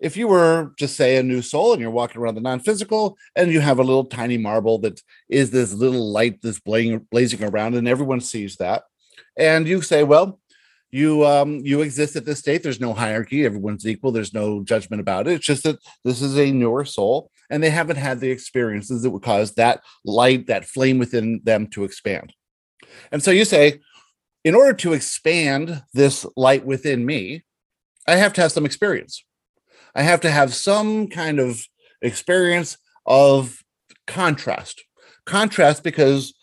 if 0.00 0.16
you 0.16 0.28
were 0.28 0.72
just 0.78 0.96
say 0.96 1.16
a 1.16 1.22
new 1.22 1.42
soul 1.42 1.72
and 1.72 1.80
you're 1.80 1.90
walking 1.90 2.20
around 2.20 2.34
the 2.34 2.40
non-physical 2.40 3.16
and 3.34 3.52
you 3.52 3.60
have 3.60 3.78
a 3.78 3.84
little 3.84 4.04
tiny 4.04 4.38
marble 4.38 4.78
that 4.78 5.00
is 5.28 5.50
this 5.50 5.72
little 5.72 6.12
light 6.12 6.40
that's 6.42 6.60
blazing, 6.60 7.06
blazing 7.10 7.42
around 7.42 7.74
and 7.74 7.88
everyone 7.88 8.20
sees 8.20 8.56
that 8.56 8.84
and 9.36 9.66
you 9.66 9.82
say 9.82 10.04
well 10.04 10.38
you 10.90 11.26
um 11.26 11.60
you 11.64 11.82
exist 11.82 12.16
at 12.16 12.24
this 12.24 12.38
state. 12.38 12.62
There's 12.62 12.80
no 12.80 12.94
hierarchy. 12.94 13.44
Everyone's 13.44 13.86
equal. 13.86 14.10
There's 14.10 14.32
no 14.32 14.64
judgment 14.64 15.00
about 15.00 15.28
it. 15.28 15.34
It's 15.34 15.44
just 15.44 15.64
that 15.64 15.78
this 16.02 16.22
is 16.22 16.38
a 16.38 16.50
newer 16.50 16.86
soul 16.86 17.30
and 17.50 17.62
they 17.62 17.68
haven't 17.68 17.96
had 17.96 18.20
the 18.20 18.30
experiences 18.30 19.02
that 19.02 19.10
would 19.10 19.22
cause 19.22 19.52
that 19.56 19.82
light 20.06 20.46
that 20.46 20.64
flame 20.64 20.98
within 20.98 21.42
them 21.44 21.66
to 21.68 21.84
expand. 21.84 22.32
And 23.12 23.22
so 23.22 23.30
you 23.30 23.44
say 23.44 23.80
in 24.44 24.54
order 24.54 24.72
to 24.72 24.92
expand 24.92 25.82
this 25.92 26.24
light 26.36 26.64
within 26.64 27.04
me 27.04 27.44
i 28.06 28.16
have 28.16 28.32
to 28.32 28.40
have 28.40 28.52
some 28.52 28.64
experience 28.64 29.24
I 29.94 30.02
have 30.02 30.20
to 30.22 30.30
have 30.30 30.54
some 30.54 31.08
kind 31.08 31.38
of 31.38 31.62
experience 32.02 32.78
of 33.06 33.62
contrast. 34.06 34.82
Contrast 35.24 35.82
because 35.82 36.34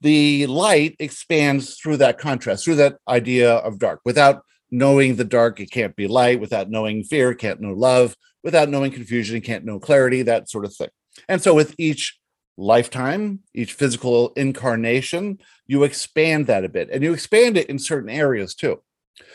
the 0.00 0.46
light 0.46 0.96
expands 0.98 1.76
through 1.76 1.96
that 1.98 2.18
contrast, 2.18 2.64
through 2.64 2.76
that 2.76 2.98
idea 3.08 3.54
of 3.54 3.78
dark. 3.78 4.00
Without 4.04 4.42
knowing 4.70 5.16
the 5.16 5.24
dark, 5.24 5.60
it 5.60 5.70
can't 5.70 5.96
be 5.96 6.06
light. 6.06 6.40
Without 6.40 6.68
knowing 6.70 7.04
fear, 7.04 7.30
it 7.30 7.38
can't 7.38 7.60
know 7.60 7.72
love. 7.72 8.16
Without 8.42 8.68
knowing 8.68 8.92
confusion, 8.92 9.36
it 9.36 9.42
can't 9.44 9.64
know 9.64 9.78
clarity, 9.78 10.22
that 10.22 10.50
sort 10.50 10.64
of 10.64 10.74
thing. 10.74 10.90
And 11.28 11.40
so 11.40 11.54
with 11.54 11.74
each 11.78 12.18
lifetime, 12.56 13.40
each 13.54 13.72
physical 13.72 14.32
incarnation, 14.34 15.38
you 15.66 15.84
expand 15.84 16.46
that 16.46 16.64
a 16.64 16.68
bit 16.68 16.90
and 16.90 17.02
you 17.02 17.12
expand 17.12 17.56
it 17.56 17.68
in 17.68 17.78
certain 17.78 18.10
areas 18.10 18.54
too. 18.54 18.82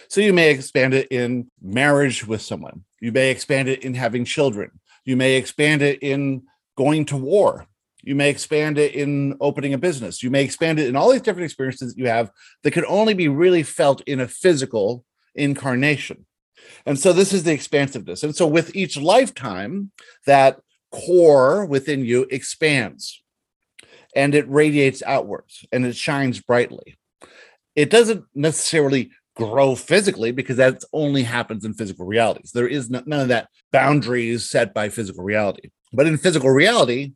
So 0.10 0.22
you 0.22 0.34
may 0.34 0.52
expand 0.52 0.94
it 0.94 1.08
in 1.12 1.50
marriage 1.62 2.26
with 2.26 2.42
someone. 2.42 2.84
You 3.00 3.12
may 3.12 3.32
expand 3.32 3.70
it 3.70 3.84
in 3.84 3.94
having 3.94 4.26
children. 4.26 4.72
You 5.06 5.16
may 5.16 5.36
expand 5.36 5.82
it 5.82 6.00
in 6.02 6.44
going 6.78 7.06
to 7.06 7.18
war. 7.18 7.66
You 8.04 8.16
may 8.16 8.30
expand 8.30 8.78
it 8.78 8.94
in 8.94 9.36
opening 9.42 9.74
a 9.74 9.78
business. 9.78 10.24
You 10.24 10.30
may 10.30 10.44
expand 10.44 10.80
it 10.80 10.88
in 10.88 10.96
all 10.96 11.12
these 11.12 11.22
different 11.22 11.46
experiences 11.46 11.94
that 11.94 12.02
you 12.02 12.08
have 12.08 12.32
that 12.64 12.72
can 12.72 12.86
only 12.86 13.14
be 13.14 13.28
really 13.28 13.64
felt 13.64 14.02
in 14.02 14.20
a 14.20 14.28
physical 14.28 15.04
incarnation. 15.36 16.26
And 16.86 16.98
so 16.98 17.14
this 17.14 17.34
is 17.34 17.44
the 17.44 17.52
expansiveness. 17.52 18.24
And 18.24 18.36
so 18.36 18.48
with 18.48 18.76
each 18.76 18.98
lifetime, 18.98 19.92
that 20.26 20.60
core 20.92 21.66
within 21.66 22.04
you 22.06 22.26
expands 22.32 23.22
and 24.16 24.34
it 24.34 24.50
radiates 24.50 25.04
outwards 25.04 25.66
and 25.72 25.86
it 25.86 25.96
shines 25.96 26.40
brightly. 26.40 26.98
It 27.76 27.90
doesn't 27.90 28.26
necessarily 28.34 29.12
grow 29.40 29.76
physically 29.76 30.32
because 30.32 30.58
that 30.58 30.84
only 30.94 31.24
happens 31.24 31.66
in 31.66 31.74
physical 31.74 32.06
realities. 32.06 32.52
There 32.52 32.68
is 32.68 32.90
none 32.90 33.12
of 33.12 33.30
that 33.30 33.50
boundaries 33.72 34.50
set 34.50 34.74
by 34.74 34.90
physical 34.90 35.24
reality. 35.24 35.70
But 35.94 36.06
in 36.06 36.18
physical 36.18 36.50
reality, 36.50 37.14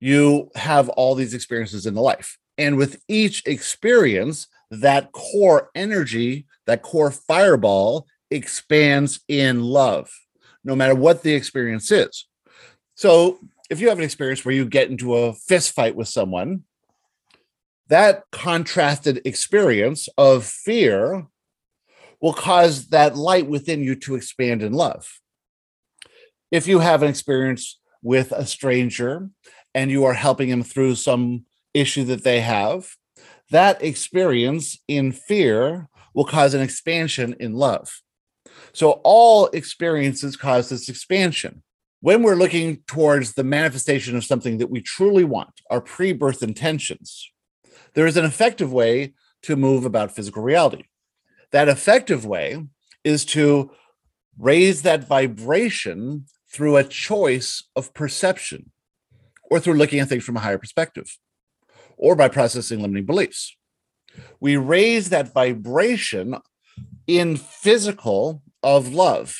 you 0.00 0.50
have 0.54 0.88
all 0.90 1.14
these 1.14 1.34
experiences 1.34 1.84
in 1.86 1.94
the 1.94 2.00
life. 2.00 2.38
And 2.56 2.76
with 2.76 3.02
each 3.08 3.42
experience, 3.46 4.46
that 4.70 5.12
core 5.12 5.70
energy, 5.74 6.46
that 6.66 6.82
core 6.82 7.10
fireball 7.10 8.06
expands 8.30 9.20
in 9.28 9.62
love, 9.62 10.10
no 10.64 10.74
matter 10.74 10.94
what 10.94 11.22
the 11.22 11.34
experience 11.34 11.90
is. 11.90 12.26
So 12.94 13.38
if 13.68 13.80
you 13.80 13.88
have 13.88 13.98
an 13.98 14.04
experience 14.04 14.44
where 14.44 14.54
you 14.54 14.64
get 14.64 14.90
into 14.90 15.14
a 15.14 15.34
fist 15.34 15.72
fight 15.72 15.96
with 15.96 16.08
someone, 16.08 16.64
that 17.88 18.24
contrasted 18.32 19.20
experience 19.24 20.08
of 20.18 20.44
fear 20.44 21.26
will 22.26 22.32
cause 22.32 22.88
that 22.88 23.14
light 23.14 23.46
within 23.46 23.84
you 23.84 23.94
to 23.94 24.16
expand 24.16 24.60
in 24.60 24.72
love. 24.72 25.20
If 26.50 26.66
you 26.66 26.80
have 26.80 27.04
an 27.04 27.08
experience 27.08 27.78
with 28.02 28.32
a 28.32 28.44
stranger 28.44 29.28
and 29.76 29.92
you 29.92 30.02
are 30.02 30.12
helping 30.12 30.50
them 30.50 30.64
through 30.64 30.96
some 30.96 31.44
issue 31.72 32.02
that 32.06 32.24
they 32.24 32.40
have, 32.40 32.88
that 33.50 33.80
experience 33.80 34.76
in 34.88 35.12
fear 35.12 35.88
will 36.14 36.24
cause 36.24 36.52
an 36.52 36.62
expansion 36.62 37.36
in 37.38 37.54
love. 37.54 38.02
So 38.72 39.00
all 39.04 39.46
experiences 39.52 40.36
cause 40.36 40.68
this 40.68 40.88
expansion. 40.88 41.62
When 42.00 42.24
we're 42.24 42.34
looking 42.34 42.78
towards 42.88 43.34
the 43.34 43.44
manifestation 43.44 44.16
of 44.16 44.24
something 44.24 44.58
that 44.58 44.70
we 44.70 44.80
truly 44.80 45.22
want, 45.22 45.60
our 45.70 45.80
pre 45.80 46.12
birth 46.12 46.42
intentions, 46.42 47.30
there 47.94 48.08
is 48.08 48.16
an 48.16 48.24
effective 48.24 48.72
way 48.72 49.14
to 49.42 49.54
move 49.54 49.84
about 49.84 50.10
physical 50.10 50.42
reality 50.42 50.86
That 51.52 51.68
effective 51.68 52.24
way 52.24 52.66
is 53.04 53.24
to 53.26 53.70
raise 54.38 54.82
that 54.82 55.06
vibration 55.06 56.26
through 56.52 56.76
a 56.76 56.84
choice 56.84 57.64
of 57.74 57.94
perception 57.94 58.70
or 59.50 59.60
through 59.60 59.74
looking 59.74 60.00
at 60.00 60.08
things 60.08 60.24
from 60.24 60.36
a 60.36 60.40
higher 60.40 60.58
perspective 60.58 61.16
or 61.96 62.14
by 62.14 62.28
processing 62.28 62.80
limiting 62.80 63.06
beliefs. 63.06 63.56
We 64.40 64.56
raise 64.56 65.10
that 65.10 65.32
vibration 65.32 66.36
in 67.06 67.36
physical 67.36 68.42
of 68.62 68.92
love. 68.92 69.36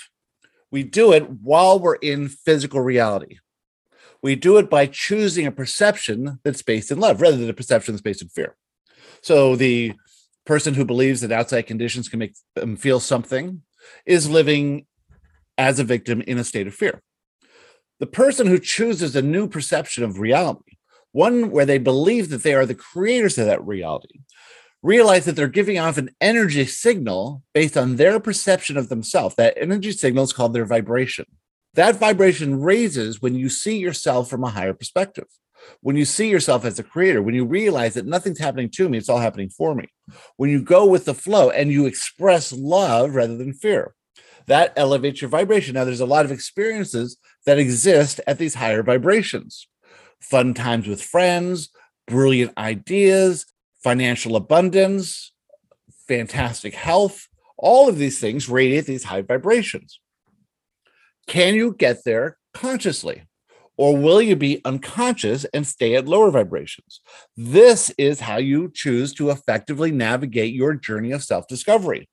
We 0.71 0.83
do 0.83 1.12
it 1.12 1.29
while 1.31 1.79
we're 1.79 1.97
in 1.97 2.29
physical 2.29 2.81
reality. 2.81 3.38
We 4.23 4.35
do 4.35 4.59
it 4.59 4.69
by 4.69 4.87
choosing 4.87 5.47
a 5.47 5.53
perception 5.53 6.40
that's 6.42 6.62
based 6.62 6.90
in 6.90 6.99
love 6.99 7.21
rather 7.21 7.37
than 7.37 7.49
a 7.49 7.55
perception 7.55 7.95
that's 7.95 8.03
based 8.03 8.23
in 8.23 8.29
fear. 8.29 8.57
So 9.23 9.57
the 9.57 9.95
person 10.47 10.75
who 10.75 10.85
believes 10.85 11.21
that 11.21 11.33
outside 11.33 11.63
conditions 11.63 12.09
can 12.09 12.19
make 12.19 12.35
them 12.55 12.77
feel 12.77 13.01
something 13.01 13.63
is 14.07 14.31
living 14.31 14.87
as 15.59 15.79
a 15.79 15.85
victim 15.85 16.23
in 16.23 16.39
a 16.39 16.45
state 16.45 16.67
of 16.67 16.75
fear. 16.75 17.03
The 17.99 18.07
person 18.07 18.47
who 18.47 18.59
chooses 18.59 19.17
a 19.17 19.23
new 19.23 19.49
perception 19.49 20.05
of 20.05 20.19
reality, 20.19 20.77
one 21.13 21.51
where 21.51 21.67
they 21.67 21.79
believe 21.79 22.29
that 22.31 22.43
they 22.43 22.55
are 22.55 22.67
the 22.67 22.75
creators 22.75 23.39
of 23.39 23.47
that 23.47 23.65
reality, 23.67 24.21
realize 24.83 25.25
that 25.25 25.35
they're 25.35 25.49
giving 25.49 25.79
off 25.79 25.99
an 25.99 26.11
energy 26.21 26.65
signal 26.67 27.43
based 27.55 27.77
on 27.77 27.97
their 27.97 28.21
perception 28.21 28.77
of 28.77 28.89
themselves. 28.89 29.35
That 29.35 29.57
energy 29.57 29.93
signal 29.93 30.25
is 30.25 30.33
called 30.33 30.53
their 30.53 30.67
vibration. 30.67 31.27
That 31.75 31.97
vibration 31.97 32.61
raises 32.61 33.21
when 33.21 33.35
you 33.35 33.49
see 33.49 33.79
yourself 33.79 34.31
from 34.31 34.45
a 34.45 34.51
higher 34.51 34.75
perspective. 34.75 35.27
When 35.81 35.97
you 35.97 36.05
see 36.05 36.29
yourself 36.29 36.65
as 36.65 36.79
a 36.79 36.83
creator, 36.83 37.23
when 37.23 37.35
you 37.35 37.45
realize 37.45 37.95
that 37.95 38.07
nothing's 38.07 38.39
happening 38.39 38.71
to 38.75 38.89
me, 38.89 38.99
it's 38.99 39.09
all 39.09 39.19
happening 39.19 39.51
for 39.51 39.75
me. 39.75 39.89
When 40.37 40.51
you 40.51 40.63
go 40.63 40.87
with 40.87 41.05
the 41.05 41.15
flow 41.15 41.51
and 41.51 41.71
you 41.71 41.87
express 41.87 42.53
love 42.53 43.15
rather 43.15 43.37
than 43.37 43.53
fear, 43.53 43.95
that 44.47 44.73
elevates 44.77 45.21
your 45.21 45.31
vibration. 45.31 45.75
Now, 45.75 45.85
there's 45.85 46.01
a 46.01 46.07
lot 46.07 46.25
of 46.25 46.33
experiences 46.33 47.17
that 47.47 47.59
exist 47.59 48.21
at 48.27 48.39
these 48.39 48.55
higher 48.55 48.83
vibrations 48.83 49.69
fun 50.21 50.55
times 50.55 50.89
with 50.89 51.03
friends, 51.03 51.69
brilliant 52.07 52.57
ideas, 52.57 53.47
financial 53.83 54.35
abundance, 54.35 55.33
fantastic 56.09 56.75
health. 56.75 57.29
All 57.59 57.89
of 57.89 57.99
these 57.99 58.19
things 58.19 58.49
radiate 58.49 58.87
these 58.87 59.05
high 59.05 59.23
vibrations. 59.23 60.01
Can 61.27 61.55
you 61.55 61.75
get 61.75 62.05
there 62.05 62.39
consciously? 62.55 63.26
Or 63.79 63.97
will 63.97 64.23
you 64.23 64.37
be 64.37 64.62
unconscious 64.65 65.45
and 65.47 65.67
stay 65.67 65.97
at 65.97 66.09
lower 66.09 66.31
vibrations? 66.31 67.01
This 67.37 67.91
is 67.99 68.21
how 68.21 68.39
you 68.39 68.71
choose 68.73 69.12
to 69.15 69.31
effectively 69.31 69.91
navigate 69.91 70.55
your 70.55 70.75
journey 70.75 71.12
of 71.12 71.23
self 71.23 71.47
discovery. 71.47 72.09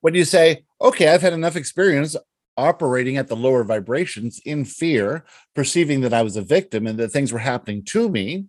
When 0.00 0.14
you 0.14 0.24
say, 0.24 0.64
okay, 0.80 1.08
I've 1.08 1.22
had 1.22 1.32
enough 1.32 1.56
experience 1.56 2.16
operating 2.56 3.16
at 3.16 3.28
the 3.28 3.36
lower 3.36 3.64
vibrations 3.64 4.40
in 4.44 4.64
fear, 4.64 5.24
perceiving 5.54 6.00
that 6.00 6.14
I 6.14 6.22
was 6.22 6.36
a 6.36 6.42
victim 6.42 6.86
and 6.86 6.98
that 6.98 7.08
things 7.08 7.32
were 7.32 7.38
happening 7.38 7.84
to 7.86 8.08
me, 8.08 8.46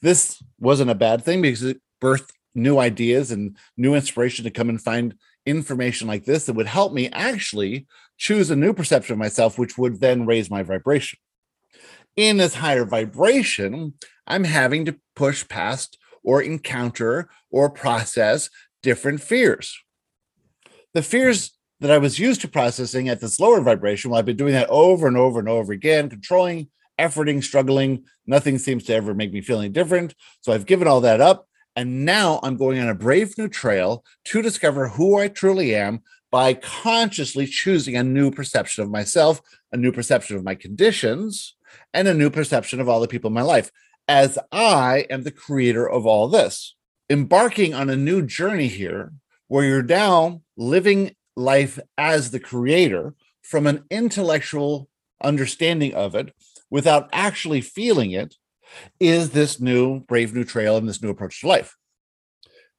this 0.00 0.42
wasn't 0.58 0.90
a 0.90 0.94
bad 0.94 1.22
thing 1.24 1.42
because 1.42 1.62
it 1.62 1.80
birthed 2.02 2.30
new 2.54 2.78
ideas 2.78 3.30
and 3.30 3.56
new 3.76 3.94
inspiration 3.94 4.44
to 4.44 4.50
come 4.50 4.68
and 4.68 4.80
find 4.80 5.14
information 5.44 6.08
like 6.08 6.24
this 6.24 6.46
that 6.46 6.54
would 6.54 6.66
help 6.66 6.92
me 6.92 7.08
actually 7.10 7.86
choose 8.16 8.50
a 8.50 8.56
new 8.56 8.72
perception 8.72 9.12
of 9.12 9.18
myself, 9.18 9.58
which 9.58 9.76
would 9.76 10.00
then 10.00 10.26
raise 10.26 10.50
my 10.50 10.62
vibration. 10.62 11.18
In 12.16 12.38
this 12.38 12.54
higher 12.54 12.84
vibration, 12.84 13.94
I'm 14.26 14.44
having 14.44 14.84
to 14.86 14.96
push 15.14 15.46
past 15.46 15.98
or 16.24 16.42
encounter 16.42 17.28
or 17.50 17.70
process 17.70 18.50
different 18.82 19.20
fears. 19.20 19.78
The 20.94 21.02
fears 21.02 21.52
that 21.80 21.90
I 21.90 21.98
was 21.98 22.18
used 22.18 22.40
to 22.40 22.48
processing 22.48 23.08
at 23.08 23.20
this 23.20 23.38
lower 23.38 23.60
vibration, 23.60 24.10
well, 24.10 24.18
I've 24.18 24.24
been 24.24 24.36
doing 24.36 24.54
that 24.54 24.70
over 24.70 25.06
and 25.06 25.16
over 25.16 25.38
and 25.38 25.48
over 25.48 25.72
again, 25.72 26.08
controlling 26.08 26.68
efforting, 26.98 27.42
struggling. 27.42 28.04
Nothing 28.26 28.58
seems 28.58 28.84
to 28.84 28.94
ever 28.94 29.14
make 29.14 29.32
me 29.32 29.40
feel 29.40 29.60
any 29.60 29.68
different. 29.68 30.14
So 30.40 30.52
I've 30.52 30.66
given 30.66 30.88
all 30.88 31.00
that 31.02 31.20
up. 31.20 31.46
And 31.74 32.04
now 32.06 32.40
I'm 32.42 32.56
going 32.56 32.80
on 32.80 32.88
a 32.88 32.94
brave 32.94 33.36
new 33.36 33.48
trail 33.48 34.02
to 34.26 34.40
discover 34.40 34.88
who 34.88 35.18
I 35.18 35.28
truly 35.28 35.74
am 35.74 36.00
by 36.30 36.54
consciously 36.54 37.46
choosing 37.46 37.96
a 37.96 38.02
new 38.02 38.30
perception 38.30 38.82
of 38.82 38.90
myself, 38.90 39.42
a 39.72 39.76
new 39.76 39.92
perception 39.92 40.36
of 40.36 40.44
my 40.44 40.54
conditions, 40.54 41.54
and 41.92 42.08
a 42.08 42.14
new 42.14 42.30
perception 42.30 42.80
of 42.80 42.88
all 42.88 43.00
the 43.00 43.08
people 43.08 43.28
in 43.28 43.34
my 43.34 43.42
life, 43.42 43.70
as 44.08 44.38
I 44.52 45.06
am 45.10 45.22
the 45.22 45.30
creator 45.30 45.88
of 45.88 46.06
all 46.06 46.28
this. 46.28 46.74
Embarking 47.08 47.74
on 47.74 47.88
a 47.88 47.96
new 47.96 48.22
journey 48.22 48.68
here, 48.68 49.12
where 49.48 49.64
you're 49.64 49.82
now 49.82 50.42
living 50.56 51.14
life 51.36 51.78
as 51.96 52.30
the 52.30 52.40
creator 52.40 53.14
from 53.42 53.66
an 53.66 53.84
intellectual 53.90 54.88
understanding 55.22 55.94
of 55.94 56.14
it 56.14 56.34
without 56.70 57.08
actually 57.12 57.60
feeling 57.60 58.10
it 58.10 58.34
is 58.98 59.30
this 59.30 59.60
new 59.60 60.00
brave 60.00 60.34
new 60.34 60.44
trail 60.44 60.76
and 60.76 60.88
this 60.88 61.02
new 61.02 61.10
approach 61.10 61.40
to 61.40 61.48
life. 61.48 61.76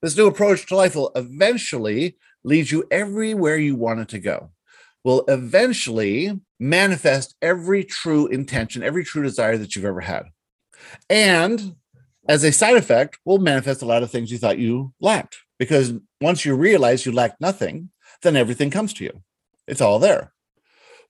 This 0.02 0.18
new 0.18 0.28
approach 0.28 0.66
to 0.68 0.76
life 0.76 0.96
will 0.96 1.12
eventually 1.16 2.18
lead 2.44 2.70
you 2.70 2.86
everywhere 2.92 3.58
you 3.58 3.76
want 3.76 4.02
it 4.02 4.10
to 4.10 4.20
go, 4.20 4.52
will 5.08 5.24
eventually 5.30 6.38
manifest 6.60 7.34
every 7.42 7.84
true 7.84 8.28
intention, 8.28 8.84
every 8.84 9.06
true 9.06 9.24
desire 9.24 9.58
that 9.58 9.74
you've 9.74 9.86
ever 9.86 10.02
had. 10.02 10.26
And 11.10 11.76
as 12.28 12.44
a 12.44 12.52
side 12.52 12.76
effect, 12.76 13.18
will 13.24 13.40
manifest 13.40 13.82
a 13.82 13.86
lot 13.86 14.04
of 14.04 14.12
things 14.12 14.32
you 14.32 14.38
thought 14.38 14.60
you 14.60 14.94
lacked. 15.00 15.38
Because 15.60 15.94
once 16.20 16.44
you 16.44 16.56
realize 16.56 17.06
you 17.06 17.14
lack 17.14 17.40
nothing, 17.40 17.90
then 18.22 18.36
everything 18.36 18.70
comes 18.70 18.94
to 18.96 19.06
you. 19.06 19.24
It's 19.66 19.80
all 19.80 19.98
there 19.98 20.34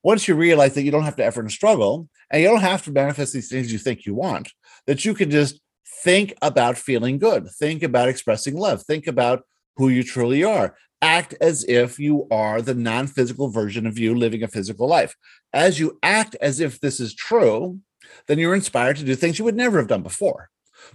once 0.03 0.27
you 0.27 0.36
realize 0.36 0.73
that 0.73 0.83
you 0.83 0.91
don't 0.91 1.03
have 1.03 1.15
to 1.17 1.25
effort 1.25 1.41
and 1.41 1.51
struggle 1.51 2.07
and 2.31 2.41
you 2.41 2.47
don't 2.47 2.62
have 2.62 2.83
to 2.83 2.91
manifest 2.91 3.33
these 3.33 3.49
things 3.49 3.73
you 3.73 3.79
think 3.79 4.05
you 4.05 4.13
want, 4.13 4.51
that 4.86 5.03
you 5.03 5.13
can 5.13 5.29
just 5.29 5.60
think 6.03 6.33
about 6.41 6.77
feeling 6.77 7.17
good, 7.17 7.47
think 7.60 7.83
about 7.83 8.07
expressing 8.07 8.55
love, 8.55 8.81
think 8.83 9.07
about 9.07 9.43
who 9.75 9.89
you 9.89 10.03
truly 10.03 10.43
are. 10.43 10.75
Act 11.01 11.36
as 11.39 11.63
if 11.65 11.99
you 11.99 12.27
are 12.31 12.62
the 12.62 12.73
non 12.73 13.07
physical 13.07 13.49
version 13.49 13.86
of 13.86 13.99
you 13.99 14.15
living 14.15 14.43
a 14.43 14.47
physical 14.47 14.88
life. 14.88 15.15
As 15.53 15.79
you 15.79 15.99
act 16.01 16.36
as 16.41 16.60
if 16.60 16.79
this 16.79 16.99
is 16.99 17.13
true, 17.13 17.79
then 18.27 18.39
you're 18.39 18.55
inspired 18.55 18.97
to 18.97 19.05
do 19.05 19.15
things 19.15 19.38
you 19.38 19.45
would 19.45 19.55
never 19.55 19.77
have 19.77 19.88
done 19.88 20.01
before. 20.01 20.49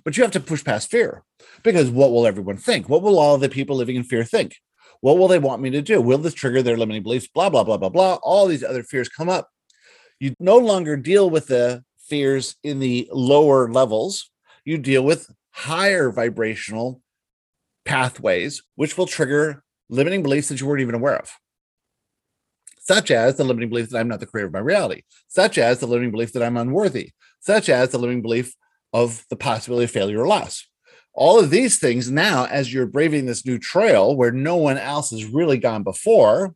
But 0.05 0.17
you 0.17 0.23
have 0.23 0.33
to 0.33 0.41
push 0.41 0.65
past 0.65 0.91
fear 0.91 1.23
because 1.63 1.91
what 1.91 2.11
will 2.11 2.27
everyone 2.27 2.57
think? 2.57 2.89
What 2.89 3.03
will 3.03 3.19
all 3.19 3.39
the 3.39 3.49
people 3.49 3.77
living 3.77 3.97
in 3.97 4.05
fear 4.05 4.25
think? 4.25 4.57
What 5.01 5.19
will 5.19 5.29
they 5.29 5.39
want 5.39 5.63
me 5.63 5.71
to 5.71 5.83
do? 5.83 6.01
Will 6.01 6.19
this 6.19 6.35
trigger 6.35 6.63
their 6.63 6.77
limiting 6.77 7.03
beliefs? 7.03 7.29
Blah, 7.33 7.51
blah, 7.51 7.65
blah, 7.65 7.77
blah, 7.77 7.89
blah. 7.89 8.15
All 8.23 8.47
these 8.47 8.63
other 8.65 8.83
fears 8.83 9.09
come 9.09 9.29
up. 9.29 9.49
You 10.21 10.35
no 10.39 10.57
longer 10.59 10.97
deal 10.97 11.29
with 11.29 11.49
the 11.49 11.83
fears 12.13 12.57
in 12.63 12.79
the 12.79 13.09
lower 13.13 13.71
levels, 13.71 14.31
you 14.65 14.79
deal 14.79 15.03
with 15.03 15.33
higher 15.51 16.11
vibrational 16.11 17.01
pathways, 17.85 18.63
which 18.75 18.97
will 18.97 19.07
trigger 19.07 19.65
limiting 19.93 20.23
beliefs 20.23 20.49
that 20.49 20.61
you 20.61 20.67
weren't 20.67 20.83
even 20.83 20.95
aware 20.95 21.17
of, 21.17 21.31
such 22.81 23.11
as 23.11 23.37
the 23.37 23.45
limiting 23.45 23.71
belief 23.71 23.91
that 23.91 23.99
I'm 23.99 24.09
not 24.09 24.21
the 24.21 24.27
creator 24.27 24.49
of 24.49 24.53
my 24.53 24.59
reality, 24.59 25.03
such 25.29 25.59
as 25.59 25.79
the 25.79 25.87
limiting 25.87 26.11
belief 26.11 26.33
that 26.33 26.43
I'm 26.43 26.57
unworthy, 26.57 27.11
such 27.41 27.69
as 27.69 27.91
the 27.91 27.99
limiting 27.99 28.23
belief 28.23 28.55
of 28.93 29.25
the 29.31 29.37
possibility 29.37 29.85
of 29.85 29.91
failure 29.91 30.21
or 30.21 30.27
loss 30.27 30.67
all 31.15 31.39
of 31.39 31.51
these 31.51 31.79
things 31.79 32.11
now, 32.11 32.47
as 32.47 32.73
you're 32.73 32.87
braving 32.87 33.27
this 33.27 33.45
new 33.45 33.59
trail 33.59 34.17
where 34.17 34.33
no 34.33 34.57
one 34.57 34.79
else 34.79 35.11
has 35.11 35.25
really 35.27 35.59
gone 35.59 35.83
before, 35.83 36.55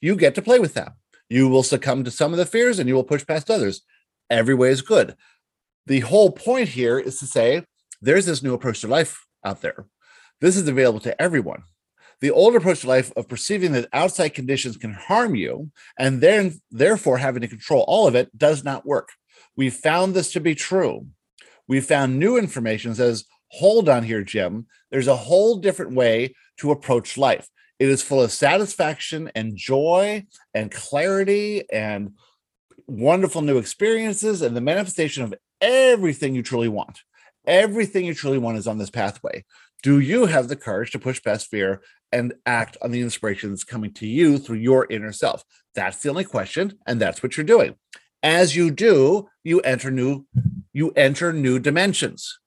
you 0.00 0.16
get 0.16 0.34
to 0.36 0.42
play 0.42 0.58
with 0.58 0.74
them. 0.74 0.92
You 1.28 1.48
will 1.48 1.62
succumb 1.62 2.04
to 2.04 2.10
some 2.10 2.32
of 2.32 2.38
the 2.38 2.46
fears 2.46 2.78
and 2.78 2.88
you 2.88 2.94
will 2.94 3.04
push 3.04 3.26
past 3.26 3.50
others. 3.50 3.82
Every 4.30 4.54
way 4.54 4.70
is 4.70 4.80
good. 4.80 5.14
The 5.86 6.00
whole 6.00 6.30
point 6.30 6.70
here 6.70 6.98
is 6.98 7.18
to 7.18 7.26
say 7.26 7.64
there's 8.00 8.26
this 8.26 8.42
new 8.42 8.54
approach 8.54 8.80
to 8.80 8.88
life 8.88 9.26
out 9.44 9.60
there. 9.60 9.86
This 10.40 10.56
is 10.56 10.68
available 10.68 11.00
to 11.00 11.20
everyone. 11.20 11.62
The 12.20 12.30
old 12.30 12.56
approach 12.56 12.80
to 12.80 12.88
life 12.88 13.12
of 13.16 13.28
perceiving 13.28 13.72
that 13.72 13.88
outside 13.92 14.30
conditions 14.30 14.76
can 14.76 14.92
harm 14.92 15.34
you 15.34 15.70
and 15.98 16.20
then 16.20 16.60
therefore 16.70 17.18
having 17.18 17.42
to 17.42 17.48
control 17.48 17.84
all 17.86 18.06
of 18.06 18.14
it 18.14 18.36
does 18.36 18.64
not 18.64 18.86
work. 18.86 19.10
We 19.56 19.70
found 19.70 20.14
this 20.14 20.32
to 20.32 20.40
be 20.40 20.54
true. 20.54 21.06
We 21.68 21.80
found 21.80 22.18
new 22.18 22.36
information 22.36 22.94
says 22.94 23.24
hold 23.50 23.88
on 23.88 24.02
here, 24.02 24.22
Jim. 24.22 24.66
There's 24.90 25.08
a 25.08 25.16
whole 25.16 25.56
different 25.56 25.94
way 25.94 26.34
to 26.58 26.70
approach 26.70 27.16
life. 27.16 27.48
It 27.78 27.88
is 27.88 28.02
full 28.02 28.22
of 28.22 28.32
satisfaction 28.32 29.30
and 29.34 29.56
joy 29.56 30.26
and 30.52 30.70
clarity 30.70 31.62
and 31.70 32.12
wonderful 32.86 33.42
new 33.42 33.58
experiences 33.58 34.42
and 34.42 34.56
the 34.56 34.60
manifestation 34.60 35.22
of 35.22 35.34
everything 35.60 36.34
you 36.34 36.42
truly 36.42 36.68
want. 36.68 37.00
Everything 37.46 38.04
you 38.04 38.14
truly 38.14 38.38
want 38.38 38.58
is 38.58 38.66
on 38.66 38.78
this 38.78 38.90
pathway. 38.90 39.44
Do 39.82 40.00
you 40.00 40.26
have 40.26 40.48
the 40.48 40.56
courage 40.56 40.90
to 40.90 40.98
push 40.98 41.22
past 41.22 41.46
fear 41.48 41.82
and 42.12 42.34
act 42.46 42.76
on 42.82 42.90
the 42.90 43.00
inspiration 43.00 43.50
that's 43.50 43.64
coming 43.64 43.92
to 43.94 44.06
you 44.06 44.38
through 44.38 44.56
your 44.56 44.86
inner 44.90 45.12
self? 45.12 45.44
That's 45.74 46.02
the 46.02 46.10
only 46.10 46.24
question, 46.24 46.74
and 46.86 47.00
that's 47.00 47.22
what 47.22 47.36
you're 47.36 47.44
doing. 47.44 47.74
As 48.22 48.56
you 48.56 48.70
do, 48.70 49.28
you 49.44 49.60
enter 49.60 49.90
new 49.90 50.26
you 50.72 50.90
enter 50.90 51.32
new 51.32 51.58
dimensions 51.58 52.38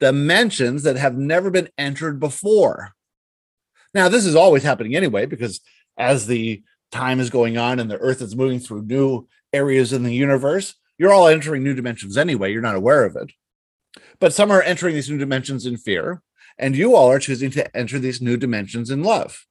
dimensions 0.00 0.82
that 0.82 0.96
have 0.96 1.16
never 1.16 1.50
been 1.50 1.68
entered 1.78 2.20
before. 2.20 2.92
Now, 3.94 4.08
this 4.08 4.26
is 4.26 4.34
always 4.34 4.62
happening 4.62 4.96
anyway, 4.96 5.26
because 5.26 5.60
as 5.96 6.26
the 6.26 6.62
time 6.90 7.20
is 7.20 7.30
going 7.30 7.56
on 7.56 7.78
and 7.78 7.90
the 7.90 7.98
earth 7.98 8.20
is 8.20 8.36
moving 8.36 8.58
through 8.58 8.82
new 8.82 9.26
areas 9.52 9.92
in 9.92 10.02
the 10.02 10.12
universe, 10.12 10.74
you're 10.98 11.12
all 11.12 11.28
entering 11.28 11.62
new 11.62 11.74
dimensions 11.74 12.16
anyway. 12.16 12.52
You're 12.52 12.62
not 12.62 12.76
aware 12.76 13.04
of 13.04 13.16
it. 13.16 13.32
But 14.20 14.34
some 14.34 14.50
are 14.50 14.62
entering 14.62 14.94
these 14.94 15.08
new 15.08 15.18
dimensions 15.18 15.66
in 15.66 15.76
fear, 15.76 16.22
and 16.58 16.76
you 16.76 16.94
all 16.94 17.10
are 17.10 17.18
choosing 17.18 17.50
to 17.52 17.76
enter 17.76 17.98
these 17.98 18.20
new 18.20 18.36
dimensions 18.36 18.90
in 18.90 19.02
love. 19.02 19.44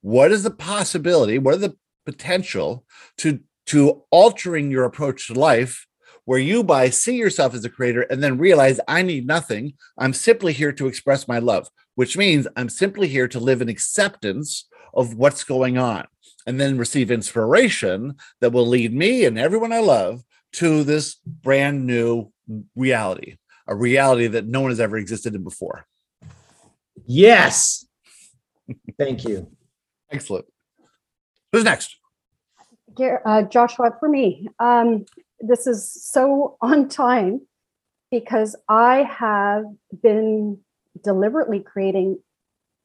What 0.00 0.32
is 0.32 0.42
the 0.42 0.50
possibility? 0.50 1.38
What 1.38 1.54
are 1.54 1.58
the 1.58 1.76
potential 2.04 2.84
to 3.18 3.40
to 3.66 4.02
altering 4.10 4.70
your 4.70 4.84
approach 4.84 5.28
to 5.28 5.34
life 5.34 5.86
where 6.24 6.38
you 6.38 6.62
by 6.62 6.90
see 6.90 7.16
yourself 7.16 7.54
as 7.54 7.64
a 7.64 7.70
creator 7.70 8.02
and 8.02 8.22
then 8.22 8.38
realize 8.38 8.80
I 8.88 9.02
need 9.02 9.26
nothing. 9.26 9.74
I'm 9.98 10.12
simply 10.12 10.52
here 10.52 10.72
to 10.72 10.86
express 10.86 11.28
my 11.28 11.38
love, 11.38 11.68
which 11.94 12.16
means 12.16 12.46
I'm 12.56 12.68
simply 12.68 13.08
here 13.08 13.28
to 13.28 13.40
live 13.40 13.62
in 13.62 13.68
acceptance 13.68 14.68
of 14.94 15.14
what's 15.14 15.44
going 15.44 15.78
on 15.78 16.06
and 16.46 16.60
then 16.60 16.78
receive 16.78 17.10
inspiration 17.10 18.16
that 18.40 18.52
will 18.52 18.66
lead 18.66 18.92
me 18.94 19.24
and 19.24 19.38
everyone 19.38 19.72
I 19.72 19.80
love 19.80 20.22
to 20.54 20.82
this 20.82 21.16
brand 21.24 21.86
new 21.86 22.32
reality, 22.74 23.36
a 23.66 23.74
reality 23.74 24.26
that 24.26 24.46
no 24.46 24.60
one 24.62 24.70
has 24.70 24.80
ever 24.80 24.96
existed 24.96 25.34
in 25.34 25.44
before. 25.44 25.86
Yes. 27.12 27.84
Thank 28.96 29.24
you. 29.24 29.50
Excellent. 30.12 30.46
Who's 31.50 31.64
next? 31.64 31.96
Uh, 33.24 33.42
Joshua, 33.42 33.96
for 33.98 34.08
me, 34.08 34.46
um, 34.60 35.06
this 35.40 35.66
is 35.66 35.90
so 35.90 36.56
on 36.62 36.88
time 36.88 37.40
because 38.12 38.54
I 38.68 39.02
have 39.02 39.64
been 40.04 40.60
deliberately 41.02 41.58
creating 41.58 42.18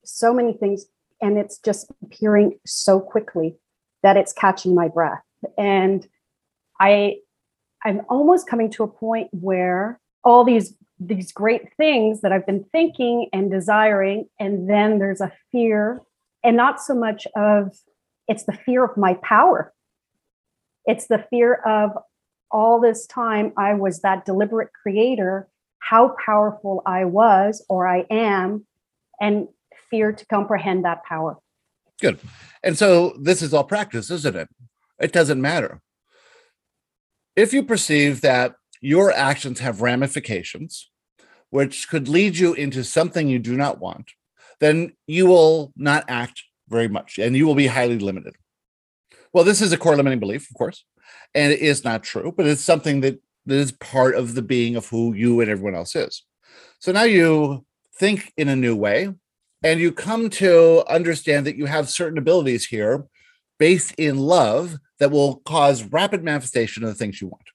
so 0.04 0.34
many 0.34 0.54
things 0.54 0.88
and 1.22 1.38
it's 1.38 1.60
just 1.60 1.92
appearing 2.02 2.58
so 2.66 3.00
quickly 3.00 3.58
that 4.02 4.18
it's 4.18 4.34
catching 4.34 4.74
my 4.74 4.88
breath. 4.88 5.22
And 5.56 6.08
I 6.80 7.18
I'm 7.84 8.02
almost 8.10 8.50
coming 8.50 8.72
to 8.72 8.84
a 8.84 8.88
point 8.88 9.28
where 9.32 10.00
all 10.24 10.44
these 10.44 10.74
these 11.00 11.32
great 11.32 11.74
things 11.76 12.22
that 12.22 12.32
I've 12.32 12.46
been 12.46 12.66
thinking 12.72 13.30
and 13.34 13.52
desiring, 13.52 14.30
and 14.40 14.70
then 14.70 15.00
there's 15.00 15.22
a 15.22 15.32
fear, 15.52 16.02
and 16.44 16.56
not 16.56 16.82
so 16.82 16.96
much 16.96 17.28
of 17.36 17.78
it's 18.28 18.46
the 18.46 18.54
fear 18.54 18.84
of 18.84 18.98
my 18.98 19.16
power. 19.16 19.74
It's 20.86 21.08
the 21.08 21.26
fear 21.30 21.56
of 21.56 21.92
all 22.52 22.80
this 22.80 23.06
time 23.08 23.54
I 23.58 23.74
was 23.74 24.02
that 24.02 24.26
deliberate 24.26 24.70
creator, 24.74 25.48
how 25.80 26.16
powerful 26.24 26.82
I 26.86 27.06
was 27.06 27.64
or 27.70 27.88
I 27.88 28.06
am, 28.10 28.66
and 29.20 29.48
fear 29.90 30.12
to 30.12 30.26
comprehend 30.28 30.86
that 30.86 31.04
power. 31.04 31.38
Good. 32.02 32.20
And 32.64 32.78
so 32.78 33.16
this 33.20 33.42
is 33.42 33.54
all 33.54 33.64
practice, 33.64 34.10
isn't 34.10 34.36
it? 34.36 34.50
It 35.00 35.12
doesn't 35.12 35.42
matter. 35.42 35.82
If 37.36 37.54
you 37.54 37.64
perceive 37.64 38.22
that 38.22 38.56
your 38.86 39.12
actions 39.12 39.62
have 39.62 39.82
ramifications, 39.82 40.92
which 41.50 41.90
could 41.90 42.08
lead 42.08 42.38
you 42.38 42.54
into 42.54 42.84
something 42.84 43.28
you 43.28 43.40
do 43.40 43.58
not 43.58 43.80
want, 43.80 44.12
then 44.60 44.94
you 45.08 45.26
will 45.26 45.74
not 45.76 46.06
act 46.08 46.44
very 46.70 46.88
much 46.88 47.18
and 47.18 47.36
you 47.36 47.48
will 47.48 47.56
be 47.56 47.66
highly 47.66 47.98
limited. 47.98 48.36
Well, 49.34 49.44
this 49.44 49.60
is 49.60 49.74
a 49.74 49.78
core 49.78 49.96
limiting 49.96 50.20
belief, 50.20 50.52
of 50.52 50.56
course, 50.56 50.86
and 51.34 51.52
it 51.52 51.62
is 51.62 51.84
not 51.84 52.04
true, 52.04 52.32
but 52.38 52.46
it's 52.46 52.62
something 52.62 53.02
that, 53.02 53.20
that 53.48 53.56
is 53.56 53.72
part 53.72 54.14
of 54.14 54.36
the 54.36 54.44
being 54.44 54.76
of 54.76 54.88
who 54.88 55.16
you 55.16 55.42
and 55.42 55.50
everyone 55.50 55.74
else 55.74 55.96
is. 55.96 56.22
So 56.78 56.92
now 56.92 57.04
you 57.04 57.66
think 57.98 58.34
in 58.38 58.50
a 58.50 58.56
new 58.56 58.76
way 58.76 59.10
and 59.64 59.80
you 59.80 59.92
come 59.92 60.30
to 60.30 60.84
understand 60.88 61.48
that 61.48 61.58
you 61.58 61.66
have 61.66 61.90
certain 61.90 62.20
abilities 62.20 62.68
here 62.68 63.06
based 63.58 63.96
in 63.98 64.20
love 64.20 64.78
that 65.00 65.10
will 65.10 65.38
cause 65.38 65.82
rapid 65.86 66.24
manifestation 66.24 66.84
of 66.84 66.90
the 66.90 66.96
things 66.96 67.20
you 67.20 67.30
want. 67.30 67.50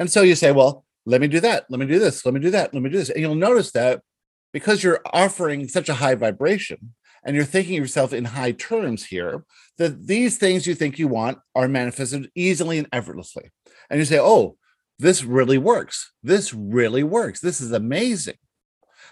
And 0.00 0.10
so 0.10 0.22
you 0.22 0.34
say, 0.34 0.50
well, 0.50 0.86
let 1.04 1.20
me 1.20 1.28
do 1.28 1.40
that. 1.40 1.66
Let 1.68 1.78
me 1.78 1.86
do 1.86 1.98
this. 1.98 2.24
Let 2.24 2.32
me 2.32 2.40
do 2.40 2.50
that. 2.50 2.72
Let 2.72 2.82
me 2.82 2.88
do 2.88 2.96
this. 2.96 3.10
And 3.10 3.20
you'll 3.20 3.34
notice 3.34 3.70
that 3.72 4.00
because 4.52 4.82
you're 4.82 5.02
offering 5.12 5.68
such 5.68 5.90
a 5.90 5.94
high 5.94 6.14
vibration, 6.16 6.94
and 7.22 7.36
you're 7.36 7.44
thinking 7.44 7.74
yourself 7.74 8.14
in 8.14 8.24
high 8.24 8.52
terms 8.52 9.04
here, 9.04 9.44
that 9.76 10.06
these 10.06 10.38
things 10.38 10.66
you 10.66 10.74
think 10.74 10.98
you 10.98 11.06
want 11.06 11.38
are 11.54 11.68
manifested 11.68 12.30
easily 12.34 12.78
and 12.78 12.88
effortlessly. 12.92 13.50
And 13.90 13.98
you 13.98 14.06
say, 14.06 14.18
oh, 14.18 14.56
this 14.98 15.22
really 15.22 15.58
works. 15.58 16.12
This 16.22 16.54
really 16.54 17.02
works. 17.02 17.40
This 17.40 17.60
is 17.60 17.72
amazing. 17.72 18.38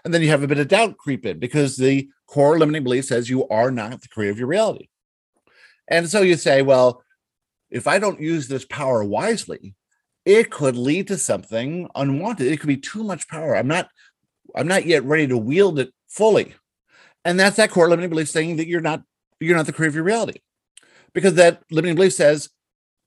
And 0.07 0.15
then 0.15 0.23
you 0.23 0.29
have 0.29 0.43
a 0.43 0.49
bit 0.49 0.59
of 0.59 0.69
doubt 0.69 0.97
creep 0.97 1.27
in 1.27 1.39
because 1.39 1.77
the 1.77 2.09
core 2.27 2.59
limiting 2.59 2.83
belief 2.83 3.05
says 3.05 3.29
you 3.29 3.47
are 3.49 3.71
not 3.71 4.01
the 4.01 4.09
creator 4.09 4.33
of 4.33 4.39
your 4.39 4.49
reality. 4.49 4.89
And 5.87 6.09
so 6.09 6.23
you 6.23 6.37
say, 6.37 6.63
well, 6.63 7.03
if 7.71 7.87
I 7.87 7.99
don't 7.99 8.23
use 8.23 8.49
this 8.49 8.65
power 8.65 9.05
wisely, 9.05 9.75
it 10.29 10.51
could 10.51 10.77
lead 10.77 11.09
to 11.09 11.17
something 11.17 11.89
unwanted. 11.95 12.49
It 12.49 12.61
could 12.61 12.67
be 12.67 12.77
too 12.77 13.03
much 13.03 13.27
power. 13.29 13.57
I'm 13.57 13.67
not 13.67 13.89
I'm 14.55 14.69
not 14.69 14.85
yet 14.85 15.03
ready 15.05 15.27
to 15.27 15.39
wield 15.39 15.79
it 15.79 15.91
fully. 16.07 16.55
And 17.25 17.41
that's 17.41 17.57
that 17.57 17.71
core 17.71 17.89
limiting 17.89 18.11
belief 18.11 18.29
saying 18.29 18.57
that 18.57 18.69
you're 18.69 18.83
not 18.83 19.03
you're 19.41 19.57
not 19.57 19.65
the 19.65 19.73
creator 19.73 19.89
of 19.89 19.95
your 19.95 20.05
reality. 20.05 20.41
Because 21.15 21.35
that 21.35 21.63
limiting 21.71 21.97
belief 21.97 22.13
says 22.13 22.51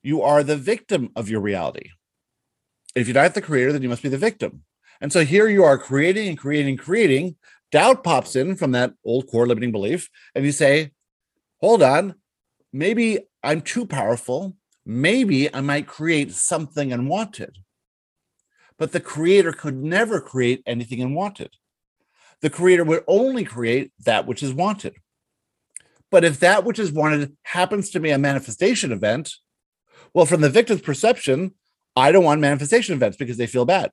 you 0.02 0.24
are 0.24 0.42
the 0.42 0.58
victim 0.58 1.12
of 1.16 1.30
your 1.30 1.42
reality. 1.42 1.92
If 2.96 3.08
you're 3.08 3.14
not 3.14 3.36
the 3.36 3.42
creator 3.42 3.72
then 3.72 3.84
you 3.84 3.90
must 3.90 4.02
be 4.02 4.10
the 4.10 4.18
victim. 4.18 4.64
And 5.00 5.14
so 5.14 5.24
here 5.24 5.48
you 5.48 5.64
are 5.64 5.78
creating 5.78 6.28
and 6.28 6.40
creating 6.40 6.70
and 6.70 6.80
creating. 6.80 7.36
Doubt 7.72 8.04
pops 8.04 8.36
in 8.36 8.56
from 8.56 8.72
that 8.72 8.94
old 9.06 9.28
core 9.28 9.46
limiting 9.46 9.72
belief. 9.72 10.10
And 10.34 10.44
you 10.44 10.52
say 10.52 10.90
hold 11.60 11.84
on. 11.84 12.16
Maybe 12.74 13.20
i'm 13.44 13.62
too 13.62 13.86
powerful 13.86 14.56
maybe 14.86 15.54
i 15.54 15.62
might 15.62 15.88
create 15.88 16.32
something 16.32 16.92
unwanted 16.92 17.58
but 18.78 18.92
the 18.92 19.00
creator 19.00 19.54
could 19.54 19.76
never 19.76 20.20
create 20.20 20.64
anything 20.66 21.02
unwanted 21.02 21.56
the 22.42 22.50
creator 22.50 22.84
would 22.84 23.04
only 23.08 23.46
create 23.46 23.92
that 24.06 24.26
which 24.26 24.44
is 24.44 24.54
wanted. 24.54 24.96
But 26.10 26.26
if 26.26 26.40
that 26.40 26.66
which 26.66 26.80
is 26.80 26.92
wanted 26.92 27.38
happens 27.44 27.92
to 27.92 28.00
be 28.00 28.10
a 28.10 28.18
manifestation 28.18 28.92
event, 28.92 29.36
well, 30.14 30.26
from 30.26 30.42
the 30.42 30.50
victim's 30.50 30.82
perception, 30.82 31.54
I 31.96 32.12
don't 32.12 32.26
want 32.26 32.42
manifestation 32.42 32.96
events 32.96 33.16
because 33.16 33.38
they 33.38 33.48
feel 33.48 33.66
bad. 33.66 33.92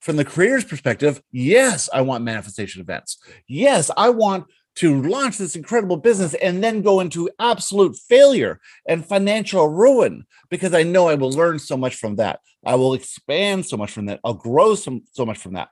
From 0.00 0.16
the 0.16 0.24
creator's 0.24 0.64
perspective, 0.64 1.22
yes, 1.30 1.88
I 1.92 2.00
want 2.00 2.24
manifestation 2.24 2.80
events. 2.80 3.18
Yes, 3.46 3.90
I 3.96 4.08
want 4.08 4.46
to 4.76 5.02
launch 5.02 5.38
this 5.38 5.56
incredible 5.56 5.96
business 5.96 6.34
and 6.34 6.62
then 6.62 6.82
go 6.82 7.00
into 7.00 7.28
absolute 7.38 7.96
failure 7.96 8.60
and 8.86 9.04
financial 9.04 9.68
ruin 9.68 10.24
because 10.48 10.74
I 10.74 10.82
know 10.82 11.08
I 11.08 11.14
will 11.14 11.30
learn 11.30 11.58
so 11.58 11.76
much 11.76 11.96
from 11.96 12.16
that. 12.16 12.40
I 12.64 12.76
will 12.76 12.94
expand 12.94 13.66
so 13.66 13.76
much 13.76 13.90
from 13.90 14.06
that. 14.06 14.20
I'll 14.24 14.34
grow 14.34 14.74
so, 14.74 15.00
so 15.12 15.26
much 15.26 15.38
from 15.38 15.54
that. 15.54 15.68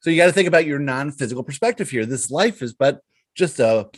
So 0.00 0.10
you 0.10 0.16
got 0.16 0.26
to 0.26 0.32
think 0.32 0.48
about 0.48 0.66
your 0.66 0.78
non-physical 0.78 1.42
perspective 1.42 1.90
here. 1.90 2.06
This 2.06 2.30
life 2.30 2.62
is 2.62 2.72
but 2.74 3.00
just 3.34 3.58
a 3.58 3.88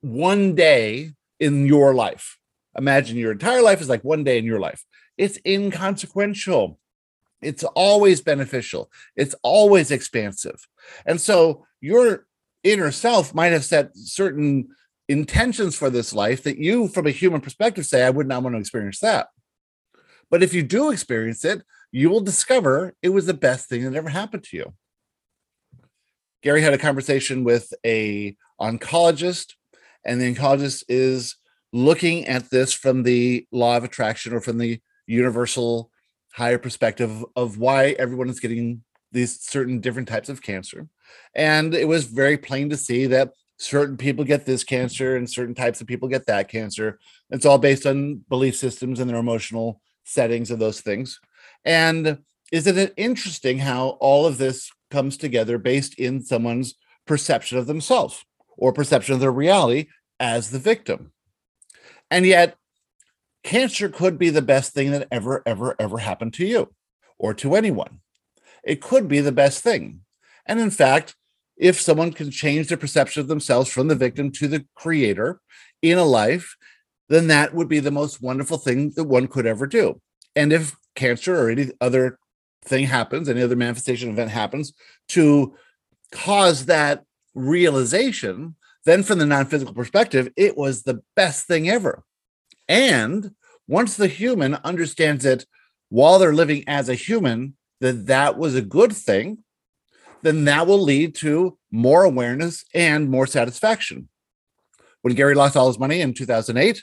one 0.00 0.54
day 0.54 1.12
in 1.38 1.66
your 1.66 1.94
life. 1.94 2.38
Imagine 2.76 3.16
your 3.16 3.32
entire 3.32 3.62
life 3.62 3.80
is 3.80 3.88
like 3.88 4.04
one 4.04 4.24
day 4.24 4.38
in 4.38 4.44
your 4.44 4.60
life. 4.60 4.84
It's 5.16 5.38
inconsequential. 5.46 6.78
It's 7.42 7.64
always 7.64 8.20
beneficial. 8.20 8.90
It's 9.16 9.34
always 9.42 9.90
expansive. 9.90 10.66
And 11.06 11.20
so 11.20 11.66
your 11.80 12.26
inner 12.62 12.90
self 12.90 13.34
might 13.34 13.52
have 13.52 13.64
set 13.64 13.96
certain 13.96 14.68
intentions 15.08 15.74
for 15.76 15.90
this 15.90 16.12
life 16.12 16.42
that 16.44 16.58
you, 16.58 16.88
from 16.88 17.06
a 17.06 17.10
human 17.10 17.40
perspective, 17.40 17.86
say, 17.86 18.04
I 18.04 18.10
would 18.10 18.28
not 18.28 18.42
want 18.42 18.54
to 18.54 18.60
experience 18.60 19.00
that. 19.00 19.28
But 20.30 20.42
if 20.42 20.54
you 20.54 20.62
do 20.62 20.90
experience 20.90 21.44
it, 21.44 21.62
you 21.90 22.08
will 22.10 22.20
discover 22.20 22.94
it 23.02 23.08
was 23.08 23.26
the 23.26 23.34
best 23.34 23.68
thing 23.68 23.84
that 23.84 23.96
ever 23.96 24.08
happened 24.08 24.44
to 24.44 24.56
you. 24.56 24.72
Gary 26.42 26.62
had 26.62 26.72
a 26.72 26.78
conversation 26.78 27.44
with 27.44 27.72
a 27.84 28.36
oncologist, 28.60 29.54
and 30.06 30.20
the 30.20 30.32
oncologist 30.32 30.84
is 30.88 31.36
looking 31.72 32.26
at 32.26 32.50
this 32.50 32.72
from 32.72 33.02
the 33.02 33.46
law 33.52 33.76
of 33.76 33.84
attraction 33.84 34.32
or 34.32 34.40
from 34.40 34.58
the 34.58 34.80
universal 35.06 35.90
higher 36.32 36.58
perspective 36.58 37.24
of 37.36 37.58
why 37.58 37.96
everyone 37.98 38.28
is 38.28 38.40
getting 38.40 38.82
these 39.12 39.40
certain 39.40 39.80
different 39.80 40.08
types 40.08 40.28
of 40.28 40.42
cancer. 40.42 40.86
And 41.34 41.74
it 41.74 41.88
was 41.88 42.04
very 42.04 42.36
plain 42.36 42.70
to 42.70 42.76
see 42.76 43.06
that 43.06 43.32
certain 43.58 43.96
people 43.96 44.24
get 44.24 44.46
this 44.46 44.64
cancer 44.64 45.16
and 45.16 45.28
certain 45.28 45.54
types 45.54 45.80
of 45.80 45.86
people 45.86 46.08
get 46.08 46.26
that 46.26 46.48
cancer. 46.48 46.98
It's 47.30 47.46
all 47.46 47.58
based 47.58 47.86
on 47.86 48.24
belief 48.28 48.56
systems 48.56 49.00
and 49.00 49.08
their 49.08 49.18
emotional 49.18 49.80
settings 50.04 50.50
of 50.50 50.58
those 50.58 50.80
things. 50.80 51.20
And 51.64 52.18
isn't 52.52 52.78
it 52.78 52.94
interesting 52.96 53.58
how 53.58 53.90
all 54.00 54.26
of 54.26 54.38
this 54.38 54.70
comes 54.90 55.16
together 55.16 55.58
based 55.58 55.94
in 55.98 56.22
someone's 56.22 56.74
perception 57.06 57.58
of 57.58 57.66
themselves 57.66 58.24
or 58.56 58.72
perception 58.72 59.14
of 59.14 59.20
their 59.20 59.32
reality 59.32 59.86
as 60.18 60.50
the 60.50 60.58
victim. 60.58 61.12
And 62.10 62.26
yet, 62.26 62.56
cancer 63.42 63.88
could 63.88 64.18
be 64.18 64.30
the 64.30 64.42
best 64.42 64.72
thing 64.72 64.90
that 64.90 65.08
ever, 65.10 65.42
ever, 65.46 65.74
ever 65.78 65.98
happened 65.98 66.34
to 66.34 66.46
you 66.46 66.72
or 67.18 67.32
to 67.34 67.54
anyone. 67.54 68.00
It 68.62 68.82
could 68.82 69.08
be 69.08 69.20
the 69.20 69.32
best 69.32 69.62
thing. 69.62 70.00
And 70.50 70.58
in 70.58 70.70
fact, 70.70 71.14
if 71.56 71.80
someone 71.80 72.12
can 72.12 72.32
change 72.32 72.66
their 72.66 72.76
perception 72.76 73.20
of 73.20 73.28
themselves 73.28 73.70
from 73.70 73.86
the 73.86 73.94
victim 73.94 74.32
to 74.32 74.48
the 74.48 74.66
creator 74.74 75.40
in 75.80 75.96
a 75.96 76.04
life, 76.04 76.56
then 77.08 77.28
that 77.28 77.54
would 77.54 77.68
be 77.68 77.78
the 77.78 77.92
most 77.92 78.20
wonderful 78.20 78.58
thing 78.58 78.90
that 78.96 79.04
one 79.04 79.28
could 79.28 79.46
ever 79.46 79.68
do. 79.68 80.00
And 80.34 80.52
if 80.52 80.74
cancer 80.96 81.40
or 81.40 81.50
any 81.50 81.70
other 81.80 82.18
thing 82.64 82.86
happens, 82.86 83.28
any 83.28 83.42
other 83.42 83.54
manifestation 83.54 84.10
event 84.10 84.32
happens 84.32 84.72
to 85.10 85.54
cause 86.10 86.66
that 86.66 87.04
realization, 87.34 88.56
then 88.84 89.04
from 89.04 89.20
the 89.20 89.26
non 89.26 89.46
physical 89.46 89.74
perspective, 89.74 90.32
it 90.36 90.56
was 90.56 90.82
the 90.82 91.00
best 91.14 91.46
thing 91.46 91.68
ever. 91.68 92.02
And 92.68 93.36
once 93.68 93.96
the 93.96 94.08
human 94.08 94.54
understands 94.64 95.24
it 95.24 95.46
while 95.90 96.18
they're 96.18 96.34
living 96.34 96.64
as 96.66 96.88
a 96.88 96.94
human, 96.94 97.54
that 97.80 98.06
that 98.06 98.36
was 98.36 98.56
a 98.56 98.62
good 98.62 98.92
thing, 98.92 99.44
then 100.22 100.44
that 100.44 100.66
will 100.66 100.82
lead 100.82 101.14
to 101.16 101.58
more 101.70 102.04
awareness 102.04 102.64
and 102.74 103.10
more 103.10 103.26
satisfaction. 103.26 104.08
When 105.02 105.14
Gary 105.14 105.34
lost 105.34 105.56
all 105.56 105.68
his 105.68 105.78
money 105.78 106.00
in 106.00 106.14
2008, 106.14 106.82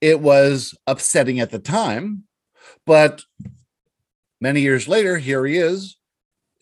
it 0.00 0.20
was 0.20 0.74
upsetting 0.86 1.40
at 1.40 1.50
the 1.50 1.58
time, 1.58 2.24
but 2.84 3.22
many 4.40 4.60
years 4.60 4.88
later, 4.88 5.16
here 5.16 5.46
he 5.46 5.56
is 5.56 5.96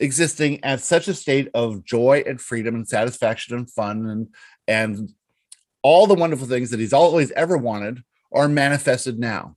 existing 0.00 0.62
at 0.64 0.80
such 0.80 1.08
a 1.08 1.14
state 1.14 1.48
of 1.54 1.84
joy 1.84 2.22
and 2.26 2.40
freedom 2.40 2.74
and 2.74 2.86
satisfaction 2.86 3.56
and 3.56 3.70
fun 3.70 4.06
and 4.06 4.28
and 4.66 5.12
all 5.82 6.06
the 6.06 6.14
wonderful 6.14 6.46
things 6.46 6.70
that 6.70 6.80
he's 6.80 6.92
always 6.92 7.30
ever 7.32 7.56
wanted 7.56 8.02
are 8.32 8.48
manifested 8.48 9.18
now 9.18 9.56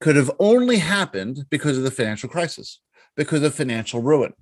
could 0.00 0.16
have 0.16 0.30
only 0.40 0.78
happened 0.78 1.44
because 1.50 1.78
of 1.78 1.84
the 1.84 1.90
financial 1.90 2.28
crisis 2.28 2.80
because 3.16 3.42
of 3.42 3.54
financial 3.54 4.02
ruin 4.02 4.32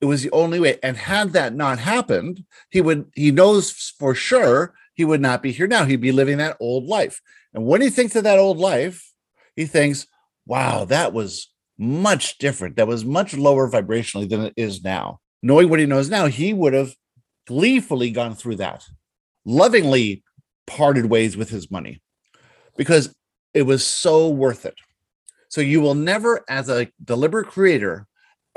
it 0.00 0.06
was 0.06 0.22
the 0.22 0.30
only 0.30 0.60
way 0.60 0.78
and 0.82 0.96
had 0.96 1.32
that 1.32 1.54
not 1.54 1.78
happened 1.78 2.44
he 2.70 2.80
would 2.80 3.10
he 3.14 3.30
knows 3.30 3.94
for 3.98 4.14
sure 4.14 4.74
he 4.94 5.04
would 5.04 5.20
not 5.20 5.42
be 5.42 5.52
here 5.52 5.66
now 5.66 5.84
he'd 5.84 6.00
be 6.00 6.12
living 6.12 6.38
that 6.38 6.56
old 6.60 6.84
life 6.86 7.20
and 7.54 7.64
when 7.64 7.80
he 7.80 7.90
thinks 7.90 8.14
of 8.16 8.24
that 8.24 8.38
old 8.38 8.58
life 8.58 9.12
he 9.56 9.66
thinks 9.66 10.06
wow 10.46 10.84
that 10.84 11.12
was 11.12 11.48
much 11.78 12.38
different. 12.38 12.76
That 12.76 12.88
was 12.88 13.04
much 13.04 13.34
lower 13.34 13.70
vibrationally 13.70 14.28
than 14.28 14.42
it 14.42 14.54
is 14.56 14.82
now. 14.82 15.20
Knowing 15.42 15.68
what 15.68 15.78
he 15.78 15.86
knows 15.86 16.10
now, 16.10 16.26
he 16.26 16.52
would 16.52 16.74
have 16.74 16.94
gleefully 17.46 18.10
gone 18.10 18.34
through 18.34 18.56
that, 18.56 18.84
lovingly 19.44 20.24
parted 20.66 21.06
ways 21.06 21.36
with 21.36 21.48
his 21.48 21.70
money 21.70 22.02
because 22.76 23.14
it 23.54 23.62
was 23.62 23.86
so 23.86 24.28
worth 24.28 24.66
it. 24.66 24.74
So 25.48 25.60
you 25.60 25.80
will 25.80 25.94
never, 25.94 26.44
as 26.48 26.68
a 26.68 26.90
deliberate 27.02 27.46
creator, 27.46 28.06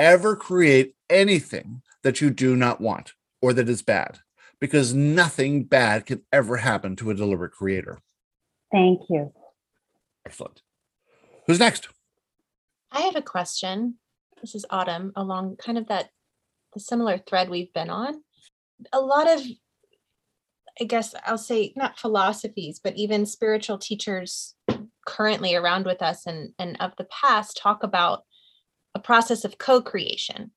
ever 0.01 0.35
create 0.35 0.95
anything 1.11 1.83
that 2.01 2.21
you 2.21 2.31
do 2.31 2.55
not 2.55 2.81
want 2.81 3.13
or 3.39 3.53
that 3.53 3.69
is 3.69 3.83
bad 3.83 4.19
because 4.59 4.95
nothing 4.95 5.63
bad 5.63 6.07
can 6.07 6.23
ever 6.33 6.57
happen 6.57 6.95
to 6.95 7.11
a 7.11 7.13
deliberate 7.13 7.51
creator. 7.51 7.99
Thank 8.71 9.01
you. 9.09 9.31
Excellent. 10.25 10.63
Who's 11.45 11.59
next? 11.59 11.87
I 12.91 13.01
have 13.01 13.15
a 13.15 13.21
question. 13.21 13.95
This 14.41 14.55
is 14.55 14.65
Autumn 14.71 15.11
along 15.15 15.57
kind 15.57 15.77
of 15.77 15.87
that 15.87 16.09
the 16.73 16.79
similar 16.79 17.19
thread 17.19 17.49
we've 17.49 17.73
been 17.73 17.91
on. 17.91 18.23
A 18.91 18.99
lot 18.99 19.29
of 19.29 19.41
I 20.79 20.85
guess 20.85 21.13
I'll 21.25 21.37
say 21.37 21.73
not 21.75 21.99
philosophies, 21.99 22.79
but 22.83 22.95
even 22.95 23.25
spiritual 23.27 23.77
teachers 23.77 24.55
currently 25.05 25.53
around 25.53 25.85
with 25.85 26.01
us 26.01 26.25
and, 26.25 26.53
and 26.57 26.77
of 26.79 26.93
the 26.97 27.03
past 27.05 27.59
talk 27.61 27.83
about 27.83 28.23
a 28.95 28.99
process 28.99 29.45
of 29.45 29.57
co-creation. 29.57 30.51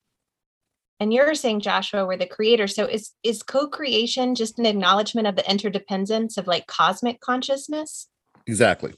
And 0.99 1.13
you're 1.13 1.35
saying, 1.35 1.59
Joshua, 1.59 2.05
we're 2.05 2.17
the 2.17 2.25
creator. 2.25 2.67
So 2.67 2.85
is 2.85 3.11
is 3.23 3.43
co-creation 3.43 4.35
just 4.35 4.57
an 4.59 4.65
acknowledgement 4.65 5.27
of 5.27 5.35
the 5.35 5.49
interdependence 5.49 6.37
of 6.37 6.47
like 6.47 6.67
cosmic 6.67 7.19
consciousness? 7.19 8.07
Exactly. 8.47 8.93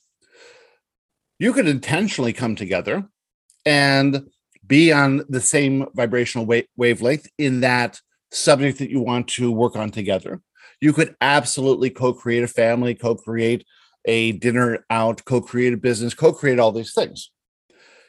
You 1.40 1.54
could 1.54 1.68
intentionally 1.68 2.34
come 2.34 2.56
together 2.56 3.08
and 3.66 4.28
be 4.66 4.92
on 4.92 5.24
the 5.30 5.42
same 5.42 5.88
vibrational 5.96 6.46
wa- 6.46 6.62
wavelength 6.76 7.28
in 7.38 7.62
that 7.62 8.00
subject 8.32 8.80
that 8.80 8.90
you 8.90 9.02
want 9.02 9.28
to 9.30 9.52
work 9.52 9.76
on 9.76 9.90
together. 9.90 10.42
You 10.82 10.94
could 10.94 11.16
absolutely 11.22 11.90
co 11.90 12.14
create 12.14 12.44
a 12.44 12.48
family, 12.48 12.94
co 12.94 13.16
create 13.16 13.66
a 14.06 14.34
dinner 14.34 14.86
out, 14.90 15.26
co 15.26 15.42
create 15.42 15.74
a 15.74 15.78
business, 15.78 16.14
co 16.14 16.32
create 16.32 16.60
all 16.60 16.72
these 16.72 16.94
things. 16.94 17.32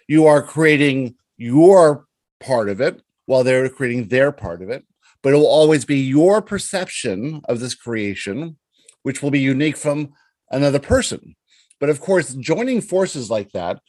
You 0.08 0.26
are 0.26 0.42
creating 0.42 1.14
your 1.36 2.06
part 2.40 2.68
of 2.68 2.80
it 2.80 3.00
while 3.26 3.44
they're 3.44 3.68
creating 3.68 4.08
their 4.08 4.32
part 4.32 4.62
of 4.62 4.70
it, 4.70 4.84
but 5.22 5.32
it 5.32 5.36
will 5.36 5.46
always 5.46 5.84
be 5.84 5.98
your 5.98 6.42
perception 6.42 7.42
of 7.48 7.60
this 7.60 7.74
creation, 7.74 8.56
which 9.02 9.22
will 9.22 9.30
be 9.30 9.38
unique 9.38 9.76
from 9.76 10.12
another 10.50 10.78
person. 10.78 11.36
But 11.78 11.90
of 11.90 12.00
course, 12.00 12.34
joining 12.34 12.80
forces 12.80 13.30
like 13.30 13.52
that 13.52 13.80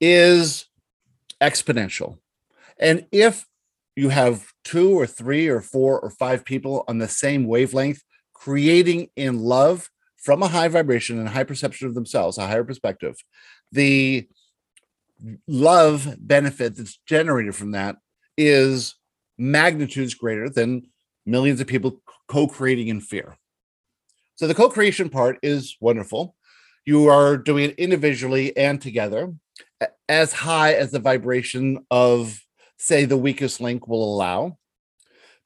is 0.00 0.66
exponential. 1.40 2.18
And 2.78 3.06
if 3.12 3.46
you 3.96 4.08
have 4.08 4.46
two 4.64 4.98
or 4.98 5.06
three 5.06 5.48
or 5.48 5.60
four 5.60 6.00
or 6.00 6.10
five 6.10 6.44
people 6.44 6.84
on 6.88 6.98
the 6.98 7.08
same 7.08 7.46
wavelength, 7.46 8.02
creating 8.34 9.08
in 9.16 9.38
love 9.38 9.90
from 10.16 10.42
a 10.42 10.48
high 10.48 10.68
vibration 10.68 11.18
and 11.18 11.28
high 11.28 11.44
perception 11.44 11.88
of 11.88 11.94
themselves, 11.94 12.36
a 12.36 12.46
higher 12.46 12.64
perspective, 12.64 13.16
the 13.72 14.28
love 15.46 16.16
benefit 16.18 16.76
that's 16.76 16.98
generated 17.06 17.54
from 17.54 17.72
that 17.72 17.96
is 18.36 18.94
magnitudes 19.38 20.14
greater 20.14 20.48
than 20.48 20.82
millions 21.24 21.60
of 21.60 21.66
people 21.66 22.02
co 22.28 22.46
creating 22.46 22.88
in 22.88 23.00
fear. 23.00 23.36
So 24.36 24.46
the 24.46 24.54
co 24.54 24.68
creation 24.68 25.08
part 25.08 25.38
is 25.42 25.76
wonderful. 25.80 26.36
You 26.84 27.06
are 27.06 27.36
doing 27.36 27.70
it 27.70 27.78
individually 27.78 28.56
and 28.56 28.80
together 28.80 29.32
as 30.08 30.32
high 30.32 30.74
as 30.74 30.92
the 30.92 31.00
vibration 31.00 31.84
of, 31.90 32.40
say, 32.78 33.04
the 33.04 33.16
weakest 33.16 33.60
link 33.60 33.88
will 33.88 34.14
allow. 34.14 34.58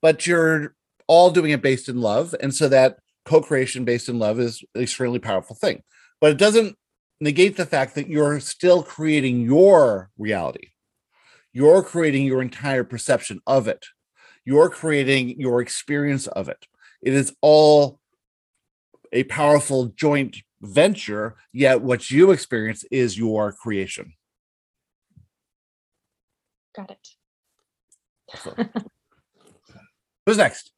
But 0.02 0.26
you're 0.26 0.74
all 1.06 1.30
doing 1.30 1.50
it 1.50 1.62
based 1.62 1.88
in 1.88 2.00
love. 2.00 2.34
And 2.40 2.54
so 2.54 2.68
that 2.68 2.98
co 3.24 3.40
creation 3.40 3.84
based 3.84 4.08
in 4.08 4.18
love 4.18 4.38
is 4.40 4.62
an 4.74 4.82
extremely 4.82 5.18
powerful 5.18 5.56
thing. 5.56 5.82
But 6.20 6.32
it 6.32 6.38
doesn't 6.38 6.76
negate 7.20 7.56
the 7.56 7.66
fact 7.66 7.94
that 7.94 8.08
you're 8.08 8.40
still 8.40 8.82
creating 8.82 9.42
your 9.42 10.10
reality. 10.18 10.68
You're 11.52 11.82
creating 11.82 12.24
your 12.26 12.40
entire 12.42 12.84
perception 12.84 13.40
of 13.46 13.68
it. 13.68 13.84
You're 14.44 14.70
creating 14.70 15.40
your 15.40 15.60
experience 15.60 16.26
of 16.28 16.48
it. 16.48 16.66
It 17.02 17.12
is 17.12 17.34
all 17.40 18.00
a 19.12 19.24
powerful 19.24 19.86
joint 19.86 20.38
venture, 20.62 21.36
yet 21.52 21.82
what 21.82 22.10
you 22.10 22.30
experience 22.30 22.84
is 22.90 23.18
your 23.18 23.52
creation. 23.52 24.12
Got 26.74 26.92
it. 26.92 27.08
Who's 30.26 30.36
next? 30.36 30.70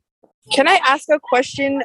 Can 0.53 0.67
I 0.67 0.81
ask 0.85 1.09
a 1.11 1.21
question 1.21 1.83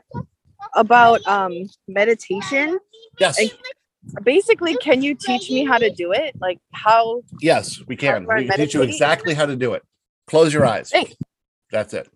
about 0.74 1.26
um 1.28 1.54
meditation? 1.88 2.80
Yes. 3.20 3.38
And 3.40 3.52
basically, 4.24 4.76
can 4.78 5.02
you 5.02 5.16
teach 5.16 5.50
me 5.50 5.66
how 5.66 5.78
to 5.78 5.90
do 5.90 6.12
it? 6.12 6.36
Like 6.40 6.60
how 6.72 7.22
Yes, 7.42 7.82
we 7.88 7.96
can. 7.96 8.26
We 8.26 8.48
can 8.48 8.58
teach 8.58 8.74
you 8.74 8.82
exactly 8.82 9.34
how 9.34 9.46
to 9.46 9.56
do 9.56 9.74
it. 9.74 9.84
Close 10.28 10.54
your 10.54 10.66
eyes. 10.66 10.90
Thanks. 10.90 11.16
That's 11.72 11.94
it. 11.94 12.10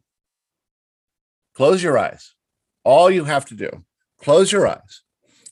Close 1.55 1.83
your 1.83 1.97
eyes. 1.97 2.33
All 2.83 3.11
you 3.11 3.25
have 3.25 3.45
to 3.45 3.55
do, 3.55 3.69
close 4.19 4.51
your 4.51 4.67
eyes 4.67 5.03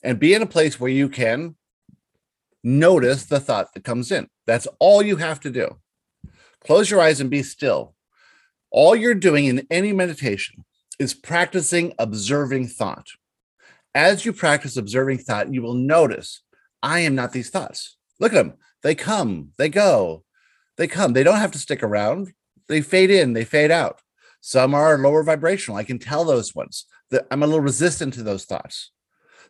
and 0.04 0.20
be 0.20 0.34
in 0.34 0.42
a 0.42 0.48
place 0.48 0.80
where 0.80 0.90
you 0.90 1.10
can 1.10 1.56
notice 2.64 3.26
the 3.26 3.40
thought 3.40 3.74
that 3.74 3.84
comes 3.84 4.12
in. 4.12 4.28
That's 4.48 4.68
all 4.80 5.02
you 5.04 5.18
have 5.18 5.40
to 5.42 5.50
do. 5.50 5.78
Close 6.66 6.90
your 6.90 7.02
eyes 7.02 7.22
and 7.22 7.30
be 7.30 7.44
still. 7.44 7.96
All 8.72 8.96
you're 8.96 9.16
doing 9.16 9.46
in 9.46 9.66
any 9.70 9.94
meditation 9.94 10.66
is 11.00 11.14
practicing 11.14 11.94
observing 11.98 12.68
thought. 12.68 13.08
As 13.96 14.26
you 14.26 14.34
practice 14.34 14.78
observing 14.78 15.20
thought, 15.20 15.54
you 15.54 15.62
will 15.62 15.74
notice 15.74 16.42
I 16.82 17.00
am 17.00 17.16
not 17.16 17.32
these 17.32 17.50
thoughts. 17.50 17.98
Look 18.20 18.34
at 18.34 18.36
them. 18.36 18.54
They 18.84 18.96
come, 18.96 19.50
they 19.58 19.70
go, 19.70 20.24
they 20.78 20.88
come. 20.88 21.14
They 21.14 21.24
don't 21.24 21.40
have 21.40 21.52
to 21.52 21.60
stick 21.60 21.84
around. 21.84 22.34
They 22.68 22.82
fade 22.82 23.12
in, 23.12 23.34
they 23.34 23.44
fade 23.44 23.72
out. 23.72 24.02
Some 24.42 24.74
are 24.74 24.98
lower 24.98 25.24
vibrational. 25.24 25.78
I 25.78 25.84
can 25.84 26.00
tell 26.00 26.24
those 26.24 26.56
ones 26.56 26.86
that 27.12 27.28
I'm 27.30 27.44
a 27.44 27.48
little 27.48 27.62
resistant 27.62 28.14
to 28.14 28.24
those 28.24 28.46
thoughts. 28.46 28.92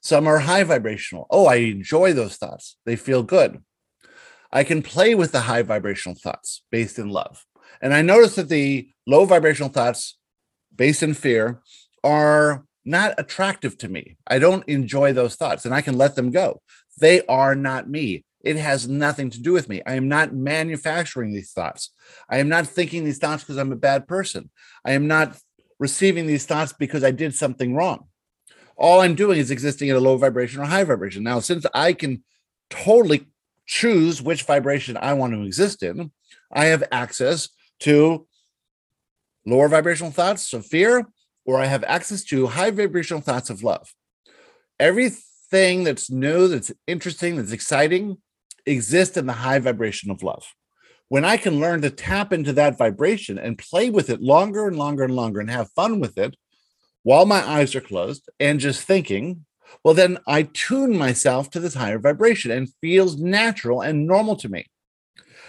Some 0.02 0.28
are 0.28 0.40
high 0.40 0.64
vibrational. 0.64 1.28
Oh, 1.30 1.46
I 1.46 1.56
enjoy 1.56 2.14
those 2.14 2.38
thoughts. 2.38 2.78
They 2.86 2.96
feel 2.96 3.22
good. 3.22 3.62
I 4.52 4.64
can 4.64 4.82
play 4.82 5.14
with 5.14 5.32
the 5.32 5.42
high 5.42 5.62
vibrational 5.62 6.18
thoughts 6.18 6.64
based 6.72 6.98
in 6.98 7.10
love. 7.10 7.46
And 7.82 7.94
I 7.94 8.02
notice 8.02 8.36
that 8.36 8.50
the 8.50 8.90
low 9.06 9.26
vibrational 9.26 9.70
thoughts 9.70 10.18
based 10.76 11.04
in 11.04 11.14
fear 11.14 11.62
are 12.04 12.66
not 12.90 13.14
attractive 13.18 13.78
to 13.78 13.88
me. 13.88 14.18
I 14.28 14.40
don't 14.40 14.68
enjoy 14.68 15.14
those 15.14 15.36
thoughts 15.36 15.66
and 15.66 15.74
I 15.74 15.82
can 15.82 15.98
let 15.98 16.16
them 16.16 16.32
go. 16.32 16.62
They 17.00 17.26
are 17.28 17.56
not 17.56 17.90
me. 17.90 18.26
It 18.42 18.56
has 18.56 18.88
nothing 18.88 19.30
to 19.32 19.42
do 19.42 19.52
with 19.54 19.70
me. 19.70 19.82
I 19.86 19.94
am 19.94 20.08
not 20.08 20.34
manufacturing 20.34 21.34
these 21.34 21.52
thoughts. 21.52 21.92
I 22.30 22.40
am 22.40 22.50
not 22.50 22.68
thinking 22.68 23.04
these 23.04 23.18
thoughts 23.18 23.44
because 23.44 23.58
I'm 23.58 23.72
a 23.72 23.78
bad 23.78 24.08
person. 24.08 24.50
I 24.84 24.94
am 24.94 25.08
not 25.08 25.38
receiving 25.78 26.26
these 26.26 26.46
thoughts 26.46 26.74
because 26.74 27.04
I 27.04 27.12
did 27.12 27.36
something 27.36 27.76
wrong. 27.76 28.06
All 28.76 29.02
I'm 29.02 29.16
doing 29.16 29.40
is 29.40 29.52
existing 29.52 29.90
at 29.90 29.98
a 29.98 30.00
low 30.00 30.18
vibration 30.18 30.62
or 30.62 30.66
high 30.66 30.86
vibration. 30.86 31.24
Now, 31.24 31.40
since 31.40 31.66
I 31.74 31.94
can 31.94 32.24
totally 32.70 33.28
choose 33.66 34.22
which 34.22 34.44
vibration 34.44 34.98
I 34.98 35.14
want 35.14 35.34
to 35.34 35.44
exist 35.44 35.84
in, 35.84 36.12
I 36.52 36.66
have 36.66 36.84
access 36.92 37.50
to 37.82 38.26
lower 39.46 39.68
vibrational 39.68 40.12
thoughts 40.12 40.54
of 40.54 40.66
fear, 40.66 41.08
or 41.50 41.60
I 41.60 41.66
have 41.66 41.84
access 41.86 42.24
to 42.26 42.46
high 42.46 42.70
vibrational 42.70 43.24
thoughts 43.24 43.50
of 43.50 43.64
love. 43.64 43.92
Everything 44.80 45.84
that's 45.84 46.12
new, 46.12 46.48
that's 46.48 46.72
interesting, 46.86 47.38
that's 47.38 47.52
exciting 47.52 48.18
exists 48.68 49.18
in 49.18 49.26
the 49.26 49.34
high 49.34 49.58
vibration 49.58 50.12
of 50.12 50.22
love. 50.22 50.46
When 51.08 51.26
I 51.26 51.38
can 51.38 51.60
learn 51.60 51.82
to 51.82 51.90
tap 51.90 52.32
into 52.32 52.54
that 52.54 52.78
vibration 52.78 53.40
and 53.40 53.58
play 53.58 53.90
with 53.90 54.12
it 54.12 54.22
longer 54.22 54.68
and 54.68 54.78
longer 54.78 55.04
and 55.06 55.16
longer 55.16 55.40
and 55.40 55.50
have 55.50 55.72
fun 55.72 56.00
with 56.00 56.20
it 56.20 56.36
while 57.02 57.26
my 57.26 57.44
eyes 57.44 57.74
are 57.74 57.82
closed 57.82 58.30
and 58.40 58.60
just 58.60 58.84
thinking, 58.84 59.44
well, 59.84 59.96
then 59.96 60.20
I 60.28 60.44
tune 60.44 60.96
myself 60.96 61.50
to 61.50 61.60
this 61.60 61.74
higher 61.74 61.98
vibration 61.98 62.52
and 62.52 62.72
feels 62.80 63.18
natural 63.18 63.82
and 63.82 64.06
normal 64.06 64.36
to 64.36 64.50
me. 64.50 64.68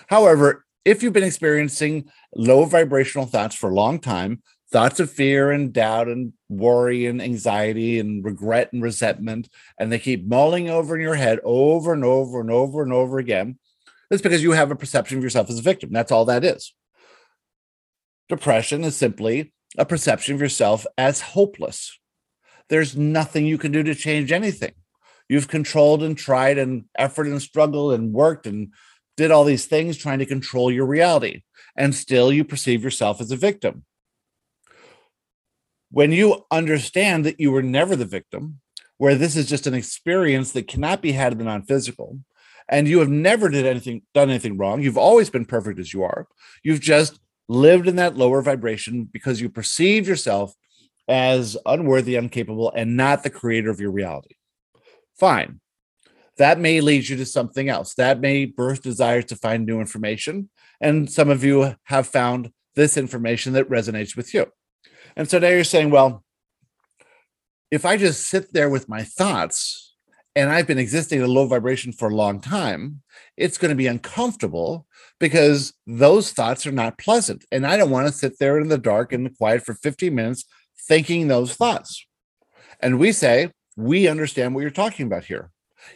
However, 0.06 0.64
if 0.86 1.02
you've 1.02 1.12
been 1.12 1.24
experiencing 1.24 2.10
low 2.34 2.64
vibrational 2.64 3.26
thoughts 3.26 3.54
for 3.54 3.68
a 3.68 3.74
long 3.74 3.98
time, 3.98 4.42
thoughts 4.70 5.00
of 5.00 5.10
fear 5.10 5.50
and 5.50 5.72
doubt 5.72 6.08
and 6.08 6.32
worry 6.48 7.06
and 7.06 7.20
anxiety 7.20 7.98
and 7.98 8.24
regret 8.24 8.72
and 8.72 8.82
resentment, 8.82 9.48
and 9.78 9.90
they 9.90 9.98
keep 9.98 10.24
mulling 10.26 10.70
over 10.70 10.96
in 10.96 11.02
your 11.02 11.16
head 11.16 11.40
over 11.42 11.92
and 11.92 12.04
over 12.04 12.40
and 12.40 12.50
over 12.50 12.82
and 12.82 12.92
over 12.92 13.18
again, 13.18 13.58
it's 14.10 14.22
because 14.22 14.42
you 14.42 14.52
have 14.52 14.70
a 14.70 14.76
perception 14.76 15.18
of 15.18 15.24
yourself 15.24 15.50
as 15.50 15.58
a 15.58 15.62
victim. 15.62 15.90
That's 15.92 16.12
all 16.12 16.24
that 16.26 16.44
is. 16.44 16.74
Depression 18.28 18.84
is 18.84 18.96
simply 18.96 19.52
a 19.76 19.84
perception 19.84 20.34
of 20.34 20.40
yourself 20.40 20.86
as 20.96 21.20
hopeless. 21.20 21.98
There's 22.68 22.96
nothing 22.96 23.46
you 23.46 23.58
can 23.58 23.72
do 23.72 23.82
to 23.82 23.94
change 23.94 24.30
anything. 24.30 24.72
You've 25.28 25.48
controlled 25.48 26.02
and 26.02 26.16
tried 26.16 26.58
and 26.58 26.84
effort 26.96 27.26
and 27.26 27.40
struggled 27.40 27.94
and 27.94 28.12
worked 28.12 28.46
and 28.46 28.72
did 29.16 29.30
all 29.30 29.44
these 29.44 29.66
things 29.66 29.96
trying 29.96 30.20
to 30.20 30.26
control 30.26 30.72
your 30.72 30.86
reality, 30.86 31.42
and 31.76 31.94
still 31.94 32.32
you 32.32 32.44
perceive 32.44 32.82
yourself 32.82 33.20
as 33.20 33.30
a 33.30 33.36
victim. 33.36 33.84
When 35.90 36.12
you 36.12 36.44
understand 36.50 37.24
that 37.24 37.40
you 37.40 37.50
were 37.50 37.62
never 37.62 37.96
the 37.96 38.04
victim, 38.04 38.60
where 38.98 39.14
this 39.14 39.36
is 39.36 39.48
just 39.48 39.66
an 39.66 39.74
experience 39.74 40.52
that 40.52 40.68
cannot 40.68 41.02
be 41.02 41.12
had 41.12 41.32
in 41.32 41.38
the 41.38 41.44
non-physical, 41.44 42.20
and 42.68 42.86
you 42.86 43.00
have 43.00 43.08
never 43.08 43.48
did 43.48 43.66
anything 43.66 44.02
done 44.14 44.30
anything 44.30 44.56
wrong, 44.56 44.82
you've 44.82 44.98
always 44.98 45.30
been 45.30 45.44
perfect 45.44 45.80
as 45.80 45.92
you 45.92 46.02
are. 46.04 46.28
You've 46.62 46.80
just 46.80 47.18
lived 47.48 47.88
in 47.88 47.96
that 47.96 48.16
lower 48.16 48.42
vibration 48.42 49.04
because 49.04 49.40
you 49.40 49.48
perceive 49.48 50.06
yourself 50.06 50.54
as 51.08 51.56
unworthy, 51.66 52.14
incapable, 52.14 52.72
and 52.76 52.96
not 52.96 53.24
the 53.24 53.30
creator 53.30 53.70
of 53.70 53.80
your 53.80 53.90
reality. 53.90 54.36
Fine 55.18 55.60
that 56.40 56.58
may 56.58 56.80
lead 56.80 57.06
you 57.06 57.18
to 57.18 57.26
something 57.26 57.68
else. 57.68 57.92
That 57.94 58.18
may 58.18 58.46
birth 58.46 58.82
desires 58.82 59.26
to 59.26 59.36
find 59.36 59.66
new 59.66 59.78
information. 59.78 60.48
And 60.80 61.12
some 61.12 61.28
of 61.28 61.44
you 61.44 61.76
have 61.84 62.08
found 62.08 62.50
this 62.74 62.96
information 62.96 63.52
that 63.52 63.68
resonates 63.68 64.16
with 64.16 64.32
you. 64.32 64.46
And 65.16 65.28
so 65.28 65.38
now 65.38 65.48
you're 65.48 65.64
saying, 65.64 65.90
well, 65.90 66.24
if 67.70 67.84
I 67.84 67.96
just 67.96 68.26
sit 68.26 68.52
there 68.52 68.68
with 68.68 68.88
my 68.88 69.02
thoughts 69.02 69.94
and 70.34 70.50
I've 70.50 70.66
been 70.66 70.78
existing 70.78 71.20
at 71.20 71.28
a 71.28 71.32
low 71.32 71.46
vibration 71.46 71.92
for 71.92 72.08
a 72.08 72.14
long 72.14 72.40
time, 72.40 73.02
it's 73.36 73.58
going 73.58 73.70
to 73.70 73.76
be 73.76 73.86
uncomfortable 73.86 74.86
because 75.18 75.72
those 75.86 76.32
thoughts 76.32 76.66
are 76.66 76.72
not 76.72 76.98
pleasant. 76.98 77.44
And 77.52 77.66
I 77.66 77.76
don't 77.76 77.90
want 77.90 78.06
to 78.06 78.12
sit 78.12 78.38
there 78.38 78.58
in 78.58 78.68
the 78.68 78.78
dark 78.78 79.12
and 79.12 79.26
the 79.26 79.30
quiet 79.30 79.64
for 79.64 79.74
15 79.74 80.14
minutes 80.14 80.44
thinking 80.88 81.28
those 81.28 81.54
thoughts. 81.54 82.06
And 82.80 82.98
we 82.98 83.12
say, 83.12 83.52
we 83.76 84.08
understand 84.08 84.54
what 84.54 84.62
you're 84.62 84.70
talking 84.70 85.06
about 85.06 85.24
here. 85.24 85.50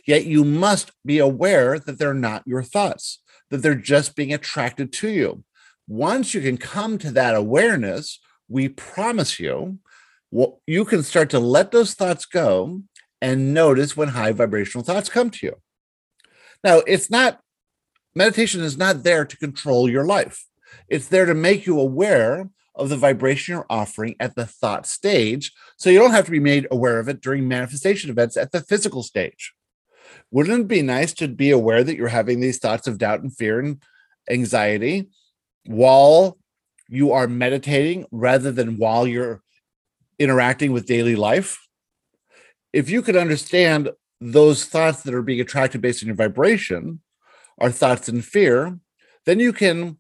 Yet 0.06 0.26
you 0.26 0.44
must 0.44 0.92
be 1.04 1.18
aware 1.18 1.78
that 1.78 1.98
they're 1.98 2.14
not 2.14 2.46
your 2.46 2.62
thoughts, 2.62 3.20
that 3.50 3.58
they're 3.58 3.74
just 3.74 4.16
being 4.16 4.32
attracted 4.32 4.92
to 4.94 5.08
you. 5.08 5.44
Once 5.86 6.32
you 6.32 6.40
can 6.40 6.56
come 6.56 6.96
to 6.98 7.10
that 7.10 7.34
awareness, 7.34 8.18
we 8.49 8.68
promise 8.68 9.38
you, 9.38 9.78
you 10.66 10.84
can 10.84 11.03
start 11.03 11.30
to 11.30 11.38
let 11.38 11.70
those 11.70 11.95
thoughts 11.95 12.24
go 12.26 12.82
and 13.20 13.55
notice 13.55 13.97
when 13.97 14.09
high 14.09 14.32
vibrational 14.32 14.84
thoughts 14.84 15.09
come 15.09 15.30
to 15.30 15.47
you. 15.47 15.57
Now, 16.62 16.78
it's 16.86 17.11
not, 17.11 17.40
meditation 18.14 18.62
is 18.62 18.76
not 18.76 19.03
there 19.03 19.24
to 19.24 19.36
control 19.36 19.88
your 19.88 20.05
life, 20.05 20.45
it's 20.88 21.09
there 21.09 21.26
to 21.26 21.34
make 21.34 21.66
you 21.66 21.78
aware 21.78 22.51
of 22.74 22.88
the 22.88 22.97
vibration 22.97 23.55
you're 23.55 23.66
offering 23.70 24.16
at 24.18 24.34
the 24.34 24.45
thought 24.45 24.84
stage. 24.84 25.53
So 25.76 25.90
you 25.90 25.99
don't 25.99 26.11
have 26.11 26.24
to 26.24 26.32
be 26.32 26.40
made 26.40 26.66
aware 26.72 26.99
of 26.99 27.09
it 27.09 27.20
during 27.20 27.47
manifestation 27.47 28.11
events 28.11 28.36
at 28.36 28.51
the 28.51 28.61
physical 28.61 29.05
stage 29.05 29.55
wouldn't 30.30 30.62
it 30.62 30.68
be 30.68 30.82
nice 30.82 31.12
to 31.14 31.28
be 31.28 31.51
aware 31.51 31.84
that 31.84 31.97
you're 31.97 32.09
having 32.09 32.40
these 32.40 32.59
thoughts 32.59 32.86
of 32.86 32.99
doubt 32.99 33.22
and 33.22 33.34
fear 33.36 33.61
and 33.61 33.82
anxiety 34.28 35.09
while 35.66 36.36
you 36.95 37.12
are 37.12 37.26
meditating 37.26 38.07
rather 38.11 38.53
than 38.53 38.78
while 38.78 39.07
you're 39.07 39.42
interacting 40.18 40.72
with 40.72 40.86
daily 40.86 41.16
life? 41.16 41.59
If 42.72 42.90
you 42.90 43.03
could 43.03 43.16
understand 43.16 43.90
those 44.20 44.64
thoughts 44.64 45.03
that 45.03 45.14
are 45.14 45.22
being 45.22 45.40
attracted 45.40 45.80
based 45.80 46.03
on 46.03 46.09
your 46.09 46.16
vibration 46.16 47.01
are 47.59 47.70
thoughts 47.70 48.09
and 48.09 48.24
fear, 48.24 48.78
then 49.26 49.40
you 49.40 49.53
can 49.53 49.99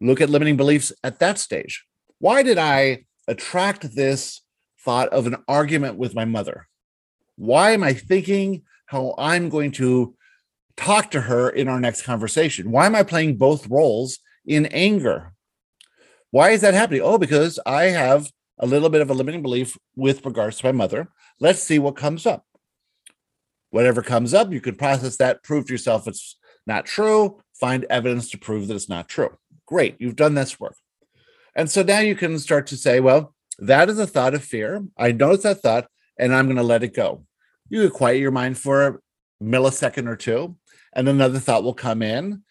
look 0.00 0.20
at 0.20 0.30
limiting 0.30 0.56
beliefs 0.56 0.92
at 1.02 1.18
that 1.18 1.38
stage. 1.38 1.84
Why 2.18 2.42
did 2.42 2.58
I 2.58 3.04
attract 3.26 3.94
this 3.94 4.42
thought 4.84 5.08
of 5.08 5.26
an 5.26 5.36
argument 5.48 5.98
with 5.98 6.14
my 6.14 6.24
mother? 6.24 6.68
Why 7.36 7.72
am 7.72 7.82
I 7.82 7.94
thinking 7.94 8.62
how 8.86 9.14
I'm 9.18 9.48
going 9.48 9.70
to 9.72 10.16
talk 10.78 11.10
to 11.10 11.20
her 11.22 11.50
in 11.50 11.68
our 11.68 11.80
next 11.80 12.02
conversation. 12.02 12.70
Why 12.70 12.86
am 12.86 12.94
I 12.94 13.02
playing 13.02 13.36
both 13.36 13.68
roles 13.68 14.20
in 14.46 14.66
anger? 14.66 15.34
Why 16.30 16.50
is 16.50 16.60
that 16.60 16.74
happening? 16.74 17.02
Oh, 17.02 17.18
because 17.18 17.58
I 17.64 17.84
have 17.84 18.30
a 18.58 18.66
little 18.66 18.88
bit 18.88 19.00
of 19.00 19.10
a 19.10 19.14
limiting 19.14 19.42
belief 19.42 19.78
with 19.96 20.24
regards 20.24 20.58
to 20.58 20.66
my 20.66 20.72
mother. 20.72 21.08
Let's 21.40 21.62
see 21.62 21.78
what 21.78 21.96
comes 21.96 22.26
up. 22.26 22.44
Whatever 23.70 24.02
comes 24.02 24.34
up, 24.34 24.52
you 24.52 24.60
can 24.60 24.74
process 24.74 25.16
that, 25.18 25.42
prove 25.42 25.66
to 25.66 25.74
yourself 25.74 26.08
it's 26.08 26.36
not 26.66 26.86
true, 26.86 27.40
find 27.58 27.84
evidence 27.84 28.30
to 28.30 28.38
prove 28.38 28.68
that 28.68 28.74
it's 28.74 28.88
not 28.88 29.08
true. 29.08 29.36
Great, 29.66 29.96
you've 29.98 30.16
done 30.16 30.34
this 30.34 30.58
work. 30.58 30.76
And 31.54 31.70
so 31.70 31.82
now 31.82 32.00
you 32.00 32.14
can 32.14 32.38
start 32.38 32.66
to 32.68 32.76
say, 32.76 33.00
well, 33.00 33.34
that 33.58 33.88
is 33.88 33.98
a 33.98 34.06
thought 34.06 34.34
of 34.34 34.44
fear. 34.44 34.84
I 34.96 35.12
notice 35.12 35.42
that 35.42 35.60
thought 35.60 35.88
and 36.18 36.34
I'm 36.34 36.46
going 36.46 36.56
to 36.56 36.62
let 36.62 36.82
it 36.82 36.94
go 36.94 37.24
you 37.68 37.90
quiet 37.90 38.18
your 38.18 38.30
mind 38.30 38.58
for 38.58 38.86
a 38.86 38.98
millisecond 39.42 40.08
or 40.08 40.16
two, 40.16 40.56
and 40.94 41.08
another 41.08 41.38
thought 41.38 41.64
will 41.64 41.74
come 41.74 42.02
in. 42.02 42.42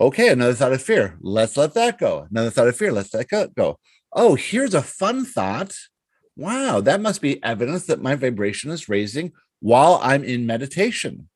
Okay, 0.00 0.28
another 0.28 0.54
thought 0.54 0.72
of 0.72 0.82
fear. 0.82 1.16
Let's 1.20 1.56
let 1.56 1.74
that 1.74 1.98
go. 1.98 2.26
Another 2.30 2.50
thought 2.50 2.68
of 2.68 2.76
fear. 2.76 2.92
Let's 2.92 3.12
let 3.12 3.28
that 3.30 3.54
go. 3.54 3.78
Oh, 4.12 4.34
here's 4.34 4.74
a 4.74 4.82
fun 4.82 5.24
thought. 5.24 5.74
Wow, 6.36 6.80
that 6.80 7.00
must 7.00 7.20
be 7.20 7.42
evidence 7.44 7.86
that 7.86 8.02
my 8.02 8.14
vibration 8.14 8.70
is 8.70 8.88
raising 8.88 9.32
while 9.60 10.00
I'm 10.02 10.24
in 10.24 10.46
meditation. 10.46 11.28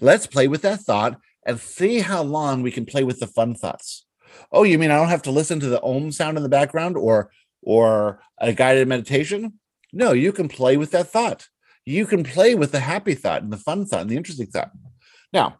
Let's 0.00 0.26
play 0.26 0.48
with 0.48 0.62
that 0.62 0.80
thought 0.80 1.20
and 1.46 1.60
see 1.60 2.00
how 2.00 2.22
long 2.22 2.62
we 2.62 2.70
can 2.70 2.86
play 2.86 3.04
with 3.04 3.20
the 3.20 3.26
fun 3.26 3.54
thoughts. 3.54 4.06
Oh, 4.52 4.62
you 4.62 4.78
mean 4.78 4.90
I 4.90 4.96
don't 4.96 5.08
have 5.08 5.22
to 5.22 5.30
listen 5.30 5.60
to 5.60 5.68
the 5.68 5.82
om 5.82 6.12
sound 6.12 6.36
in 6.36 6.42
the 6.42 6.48
background 6.48 6.96
or 6.96 7.30
or 7.62 8.20
a 8.38 8.52
guided 8.52 8.88
meditation? 8.88 9.54
No, 9.92 10.12
you 10.12 10.32
can 10.32 10.48
play 10.48 10.76
with 10.76 10.92
that 10.92 11.08
thought 11.08 11.48
you 11.88 12.04
can 12.04 12.22
play 12.22 12.54
with 12.54 12.70
the 12.70 12.80
happy 12.80 13.14
thought 13.14 13.42
and 13.42 13.50
the 13.50 13.56
fun 13.56 13.86
thought 13.86 14.02
and 14.02 14.10
the 14.10 14.16
interesting 14.16 14.46
thought. 14.46 14.70
Now, 15.32 15.58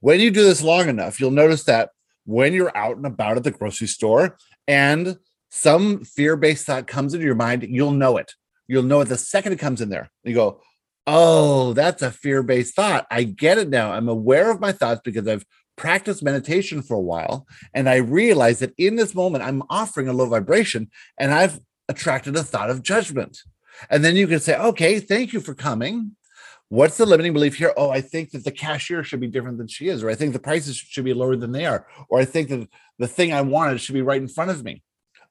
when 0.00 0.20
you 0.20 0.30
do 0.30 0.42
this 0.42 0.62
long 0.62 0.88
enough, 0.88 1.20
you'll 1.20 1.30
notice 1.30 1.64
that 1.64 1.90
when 2.24 2.52
you're 2.52 2.76
out 2.76 2.96
and 2.96 3.06
about 3.06 3.36
at 3.36 3.44
the 3.44 3.50
grocery 3.50 3.86
store 3.86 4.36
and 4.68 5.18
some 5.50 6.04
fear 6.04 6.36
based 6.36 6.66
thought 6.66 6.86
comes 6.86 7.14
into 7.14 7.26
your 7.26 7.34
mind, 7.34 7.66
you'll 7.68 7.90
know 7.92 8.16
it. 8.16 8.32
You'll 8.68 8.82
know 8.82 9.00
it 9.00 9.06
the 9.06 9.16
second 9.16 9.52
it 9.52 9.58
comes 9.58 9.80
in 9.80 9.88
there. 9.88 10.10
You 10.22 10.34
go, 10.34 10.60
Oh, 11.06 11.72
that's 11.72 12.02
a 12.02 12.10
fear 12.10 12.42
based 12.42 12.76
thought. 12.76 13.06
I 13.10 13.24
get 13.24 13.58
it 13.58 13.68
now. 13.68 13.92
I'm 13.92 14.08
aware 14.08 14.50
of 14.50 14.60
my 14.60 14.70
thoughts 14.70 15.00
because 15.02 15.26
I've 15.26 15.44
practiced 15.76 16.22
meditation 16.22 16.82
for 16.82 16.94
a 16.94 17.00
while. 17.00 17.46
And 17.74 17.88
I 17.88 17.96
realize 17.96 18.58
that 18.60 18.74
in 18.76 18.96
this 18.96 19.14
moment, 19.14 19.42
I'm 19.42 19.62
offering 19.70 20.08
a 20.08 20.12
low 20.12 20.26
vibration 20.26 20.90
and 21.18 21.32
I've 21.32 21.58
attracted 21.88 22.36
a 22.36 22.44
thought 22.44 22.70
of 22.70 22.82
judgment. 22.82 23.38
And 23.88 24.04
then 24.04 24.14
you 24.14 24.26
can 24.26 24.40
say, 24.40 24.56
okay, 24.56 25.00
thank 25.00 25.32
you 25.32 25.40
for 25.40 25.54
coming. 25.54 26.16
What's 26.70 26.96
the 26.96 27.04
limiting 27.04 27.32
belief 27.32 27.56
here? 27.56 27.74
Oh, 27.76 27.90
I 27.90 28.00
think 28.00 28.30
that 28.30 28.44
the 28.44 28.52
cashier 28.52 29.02
should 29.02 29.18
be 29.18 29.26
different 29.26 29.58
than 29.58 29.66
she 29.66 29.88
is, 29.88 30.04
or 30.04 30.08
I 30.08 30.14
think 30.14 30.32
the 30.32 30.38
prices 30.38 30.76
should 30.76 31.04
be 31.04 31.12
lower 31.12 31.34
than 31.34 31.50
they 31.50 31.66
are, 31.66 31.84
or 32.08 32.20
I 32.20 32.24
think 32.24 32.48
that 32.48 32.68
the 32.96 33.08
thing 33.08 33.32
I 33.32 33.42
wanted 33.42 33.80
should 33.80 33.94
be 33.94 34.02
right 34.02 34.22
in 34.22 34.28
front 34.28 34.52
of 34.52 34.62
me. 34.62 34.84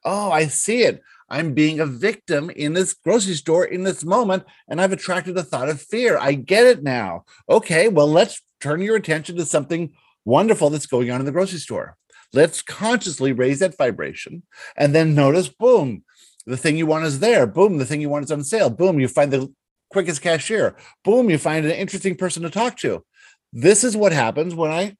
Oh, 0.03 0.31
I 0.31 0.47
see 0.47 0.83
it. 0.83 1.01
I'm 1.29 1.53
being 1.53 1.79
a 1.79 1.85
victim 1.85 2.49
in 2.49 2.73
this 2.73 2.93
grocery 2.93 3.35
store 3.35 3.63
in 3.63 3.83
this 3.83 4.03
moment, 4.03 4.43
and 4.67 4.81
I've 4.81 4.91
attracted 4.91 5.37
a 5.37 5.43
thought 5.43 5.69
of 5.69 5.81
fear. 5.81 6.17
I 6.17 6.33
get 6.33 6.65
it 6.65 6.83
now. 6.83 7.23
Okay, 7.49 7.87
well, 7.87 8.07
let's 8.07 8.41
turn 8.59 8.81
your 8.81 8.97
attention 8.97 9.37
to 9.37 9.45
something 9.45 9.93
wonderful 10.25 10.69
that's 10.69 10.87
going 10.87 11.09
on 11.09 11.21
in 11.21 11.25
the 11.25 11.31
grocery 11.31 11.59
store. 11.59 11.95
Let's 12.33 12.61
consciously 12.61 13.31
raise 13.31 13.59
that 13.59 13.77
vibration 13.77 14.43
and 14.75 14.93
then 14.93 15.15
notice 15.15 15.47
boom, 15.47 16.03
the 16.45 16.57
thing 16.57 16.77
you 16.77 16.85
want 16.85 17.05
is 17.05 17.19
there. 17.19 17.47
Boom, 17.47 17.77
the 17.77 17.85
thing 17.85 18.01
you 18.01 18.09
want 18.09 18.25
is 18.25 18.31
on 18.31 18.43
sale. 18.43 18.69
Boom, 18.69 18.99
you 18.99 19.07
find 19.07 19.31
the 19.31 19.53
quickest 19.89 20.21
cashier. 20.21 20.75
Boom, 21.03 21.29
you 21.29 21.37
find 21.37 21.65
an 21.65 21.71
interesting 21.71 22.15
person 22.15 22.43
to 22.43 22.49
talk 22.49 22.77
to. 22.77 23.03
This 23.51 23.83
is 23.83 23.97
what 23.97 24.11
happens 24.11 24.53
when 24.53 24.71
I 24.71 24.95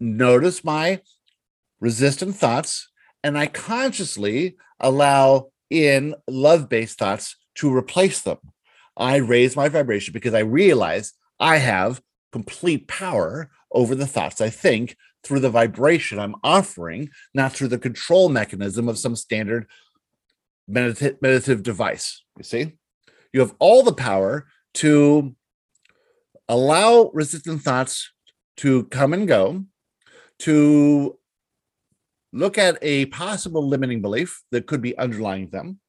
notice 0.00 0.64
my 0.64 1.00
resistant 1.80 2.36
thoughts 2.36 2.88
and 3.22 3.38
I 3.38 3.46
consciously 3.46 4.56
allow 4.80 5.50
in 5.70 6.14
love 6.28 6.68
based 6.68 6.98
thoughts 6.98 7.36
to 7.56 7.74
replace 7.74 8.22
them. 8.22 8.38
I 8.96 9.16
raise 9.16 9.56
my 9.56 9.68
vibration 9.68 10.12
because 10.12 10.34
I 10.34 10.40
realize 10.40 11.12
I 11.38 11.58
have 11.58 12.00
complete 12.32 12.88
power 12.88 13.50
over 13.70 13.94
the 13.94 14.06
thoughts 14.06 14.40
I 14.40 14.50
think 14.50 14.96
through 15.22 15.40
the 15.40 15.50
vibration 15.50 16.18
I'm 16.18 16.36
offering, 16.44 17.10
not 17.34 17.52
through 17.52 17.68
the 17.68 17.78
control 17.78 18.28
mechanism 18.28 18.88
of 18.88 18.98
some 18.98 19.16
standard 19.16 19.66
medita- 20.70 21.20
meditative 21.20 21.62
device. 21.62 22.22
You 22.38 22.44
see, 22.44 22.72
you 23.36 23.40
have 23.42 23.54
all 23.58 23.82
the 23.82 23.92
power 23.92 24.46
to 24.72 25.36
allow 26.48 27.10
resistant 27.12 27.60
thoughts 27.60 28.10
to 28.56 28.84
come 28.84 29.12
and 29.12 29.28
go, 29.28 29.62
to 30.38 31.18
look 32.32 32.56
at 32.56 32.78
a 32.80 33.04
possible 33.06 33.68
limiting 33.68 34.00
belief 34.00 34.42
that 34.52 34.66
could 34.66 34.80
be 34.80 34.96
underlying 34.96 35.50
them, 35.50 35.80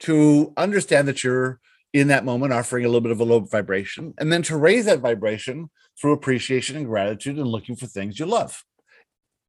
to 0.00 0.52
understand 0.56 1.06
that 1.06 1.22
you're 1.22 1.60
in 1.92 2.08
that 2.08 2.24
moment 2.24 2.52
offering 2.52 2.84
a 2.84 2.88
little 2.88 3.00
bit 3.00 3.12
of 3.12 3.20
a 3.20 3.24
low 3.24 3.38
vibration, 3.38 4.12
and 4.18 4.32
then 4.32 4.42
to 4.42 4.56
raise 4.56 4.86
that 4.86 4.98
vibration 4.98 5.70
through 6.00 6.10
appreciation 6.10 6.76
and 6.76 6.86
gratitude 6.86 7.36
and 7.38 7.46
looking 7.46 7.76
for 7.76 7.86
things 7.86 8.18
you 8.18 8.26
love. 8.26 8.64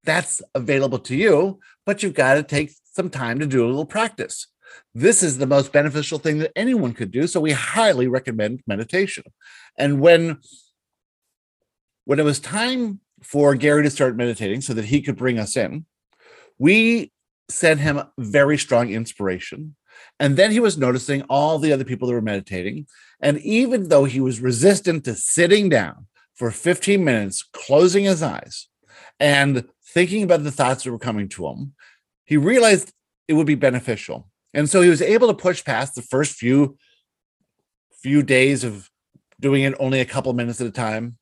That's 0.04 0.40
available 0.54 1.00
to 1.00 1.16
you, 1.16 1.60
but 1.84 2.04
you've 2.04 2.14
got 2.14 2.36
to 2.36 2.44
take 2.44 2.74
some 2.84 3.10
time 3.10 3.40
to 3.40 3.48
do 3.48 3.66
a 3.66 3.68
little 3.68 3.88
practice. 3.88 4.46
This 4.94 5.24
is 5.24 5.38
the 5.38 5.48
most 5.48 5.72
beneficial 5.72 6.20
thing 6.20 6.40
that 6.40 6.52
anyone 6.56 6.94
could 6.94 7.12
do. 7.12 7.28
So 7.28 7.40
we 7.40 7.52
highly 7.52 8.08
recommend 8.08 8.62
meditation. 8.68 9.24
And 9.78 10.00
when 10.00 10.40
when 12.06 12.20
it 12.20 12.26
was 12.26 12.40
time 12.40 13.00
for 13.22 13.56
Gary 13.56 13.84
to 13.84 13.90
start 13.90 14.18
meditating 14.18 14.62
so 14.62 14.74
that 14.74 14.86
he 14.86 15.02
could 15.02 15.16
bring 15.16 15.40
us 15.40 15.56
in, 15.56 15.86
we 16.58 17.12
sent 17.50 17.80
him 17.80 18.02
very 18.18 18.58
strong 18.58 18.90
inspiration. 18.90 19.76
And 20.20 20.38
then 20.38 20.52
he 20.52 20.60
was 20.60 20.78
noticing 20.78 21.22
all 21.24 21.60
the 21.60 21.72
other 21.72 21.84
people 21.84 22.08
that 22.08 22.14
were 22.14 22.22
meditating. 22.22 22.88
And 23.20 23.40
even 23.40 23.90
though 23.90 24.06
he 24.06 24.20
was 24.20 24.42
resistant 24.42 25.06
to 25.06 25.16
sitting 25.16 25.70
down 25.70 26.08
for 26.36 26.52
15 26.52 27.04
minutes, 27.04 27.44
closing 27.44 28.06
his 28.06 28.22
eyes 28.22 28.68
and 29.20 29.68
thinking 29.94 30.24
about 30.24 30.44
the 30.44 30.52
thoughts 30.52 30.84
that 30.84 30.92
were 30.92 31.00
coming 31.00 31.30
to 31.30 31.48
him, 31.48 31.74
he 32.26 32.38
realized 32.38 32.92
it 33.28 33.34
would 33.34 33.48
be 33.48 33.56
beneficial. 33.56 34.30
And 34.54 34.70
so 34.70 34.82
he 34.82 34.90
was 34.90 35.02
able 35.02 35.28
to 35.28 35.34
push 35.34 35.64
past 35.64 35.96
the 35.96 36.02
first 36.02 36.36
few 36.36 36.78
few 38.02 38.22
days 38.22 38.66
of 38.66 38.90
doing 39.40 39.64
it 39.64 39.74
only 39.80 40.02
a 40.02 40.06
couple 40.06 40.34
minutes 40.34 40.60
at 40.60 40.68
a 40.68 40.72
time. 40.72 41.18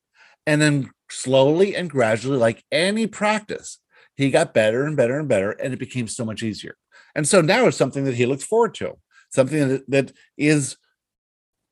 And 0.46 0.60
then 0.60 0.90
slowly 1.08 1.76
and 1.76 1.88
gradually, 1.88 2.38
like 2.38 2.64
any 2.72 3.06
practice, 3.06 3.78
he 4.16 4.30
got 4.30 4.52
better 4.52 4.84
and 4.84 4.96
better 4.96 5.18
and 5.18 5.28
better, 5.28 5.52
and 5.52 5.72
it 5.72 5.78
became 5.78 6.08
so 6.08 6.24
much 6.24 6.42
easier. 6.42 6.76
And 7.14 7.26
so 7.26 7.40
now 7.40 7.66
it's 7.66 7.76
something 7.76 8.04
that 8.04 8.14
he 8.14 8.26
looks 8.26 8.44
forward 8.44 8.74
to, 8.74 8.94
something 9.30 9.68
that, 9.68 9.90
that 9.90 10.12
is 10.36 10.76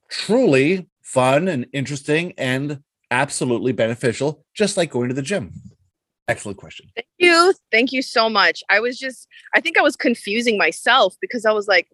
truly 0.09 0.89
fun 1.03 1.49
and 1.49 1.67
interesting 1.73 2.35
and 2.39 2.81
absolutely 3.11 3.73
beneficial, 3.73 4.45
just 4.55 4.77
like 4.77 4.91
going 4.91 5.09
to 5.09 5.15
the 5.15 5.23
gym. 5.23 5.53
Excellent 6.31 6.59
question. 6.59 6.91
Thank 6.95 7.09
you. 7.19 7.55
Thank 7.73 7.93
you 7.93 8.03
so 8.03 8.31
much. 8.31 8.63
I 8.71 8.79
was 8.79 8.99
just, 8.99 9.27
I 9.55 9.61
think 9.61 9.77
I 9.77 9.83
was 9.83 9.97
confusing 9.97 10.57
myself 10.57 11.17
because 11.21 11.45
I 11.45 11.53
was 11.53 11.67
like 11.67 11.89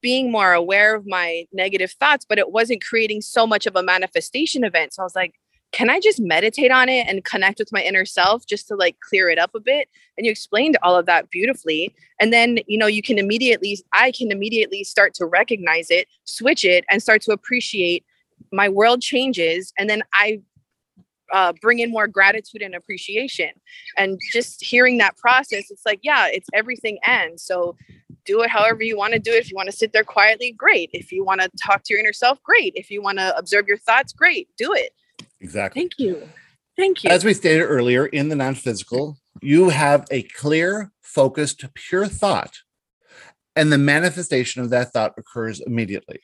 being 0.00 0.32
more 0.32 0.52
aware 0.52 0.94
of 0.94 1.06
my 1.06 1.44
negative 1.52 1.92
thoughts, 1.92 2.24
but 2.26 2.38
it 2.38 2.50
wasn't 2.50 2.82
creating 2.82 3.20
so 3.20 3.46
much 3.46 3.66
of 3.66 3.76
a 3.76 3.82
manifestation 3.82 4.64
event. 4.64 4.94
So 4.94 5.02
I 5.02 5.04
was 5.04 5.14
like, 5.14 5.34
can 5.72 5.90
I 5.90 6.00
just 6.00 6.20
meditate 6.20 6.70
on 6.70 6.88
it 6.88 7.06
and 7.08 7.24
connect 7.24 7.58
with 7.58 7.72
my 7.72 7.82
inner 7.82 8.04
self 8.04 8.46
just 8.46 8.68
to 8.68 8.74
like 8.74 8.96
clear 9.00 9.28
it 9.28 9.38
up 9.38 9.54
a 9.54 9.60
bit? 9.60 9.88
And 10.16 10.24
you 10.24 10.30
explained 10.30 10.78
all 10.82 10.96
of 10.96 11.06
that 11.06 11.30
beautifully. 11.30 11.94
And 12.20 12.32
then, 12.32 12.58
you 12.66 12.78
know, 12.78 12.86
you 12.86 13.02
can 13.02 13.18
immediately, 13.18 13.78
I 13.92 14.12
can 14.12 14.30
immediately 14.30 14.84
start 14.84 15.14
to 15.14 15.26
recognize 15.26 15.90
it, 15.90 16.08
switch 16.24 16.64
it, 16.64 16.84
and 16.90 17.02
start 17.02 17.20
to 17.22 17.32
appreciate 17.32 18.04
my 18.50 18.68
world 18.68 19.02
changes. 19.02 19.72
And 19.78 19.90
then 19.90 20.02
I 20.14 20.40
uh, 21.32 21.52
bring 21.60 21.78
in 21.78 21.90
more 21.90 22.06
gratitude 22.06 22.62
and 22.62 22.74
appreciation. 22.74 23.50
And 23.96 24.18
just 24.32 24.64
hearing 24.64 24.98
that 24.98 25.16
process, 25.16 25.70
it's 25.70 25.84
like, 25.86 26.00
yeah, 26.02 26.28
it's 26.28 26.48
everything 26.54 26.98
ends. 27.04 27.42
So 27.42 27.76
do 28.24 28.42
it 28.42 28.50
however 28.50 28.82
you 28.82 28.96
want 28.96 29.14
to 29.14 29.18
do 29.18 29.32
it. 29.32 29.38
If 29.38 29.50
you 29.50 29.56
want 29.56 29.70
to 29.70 29.76
sit 29.76 29.92
there 29.92 30.04
quietly, 30.04 30.52
great. 30.52 30.90
If 30.92 31.10
you 31.10 31.24
want 31.24 31.40
to 31.40 31.50
talk 31.62 31.82
to 31.84 31.94
your 31.94 32.00
inner 32.00 32.12
self, 32.12 32.42
great. 32.42 32.72
If 32.76 32.90
you 32.90 33.02
want 33.02 33.18
to 33.18 33.36
observe 33.36 33.66
your 33.66 33.78
thoughts, 33.78 34.12
great. 34.12 34.48
Do 34.56 34.72
it. 34.72 34.92
Exactly. 35.40 35.82
Thank 35.82 35.98
you. 35.98 36.28
Thank 36.76 37.04
you. 37.04 37.10
As 37.10 37.24
we 37.24 37.34
stated 37.34 37.64
earlier, 37.64 38.06
in 38.06 38.28
the 38.28 38.36
non 38.36 38.54
physical, 38.54 39.18
you 39.40 39.70
have 39.70 40.06
a 40.10 40.22
clear, 40.22 40.92
focused, 41.02 41.64
pure 41.74 42.06
thought, 42.06 42.58
and 43.56 43.72
the 43.72 43.78
manifestation 43.78 44.62
of 44.62 44.70
that 44.70 44.92
thought 44.92 45.14
occurs 45.18 45.60
immediately. 45.60 46.20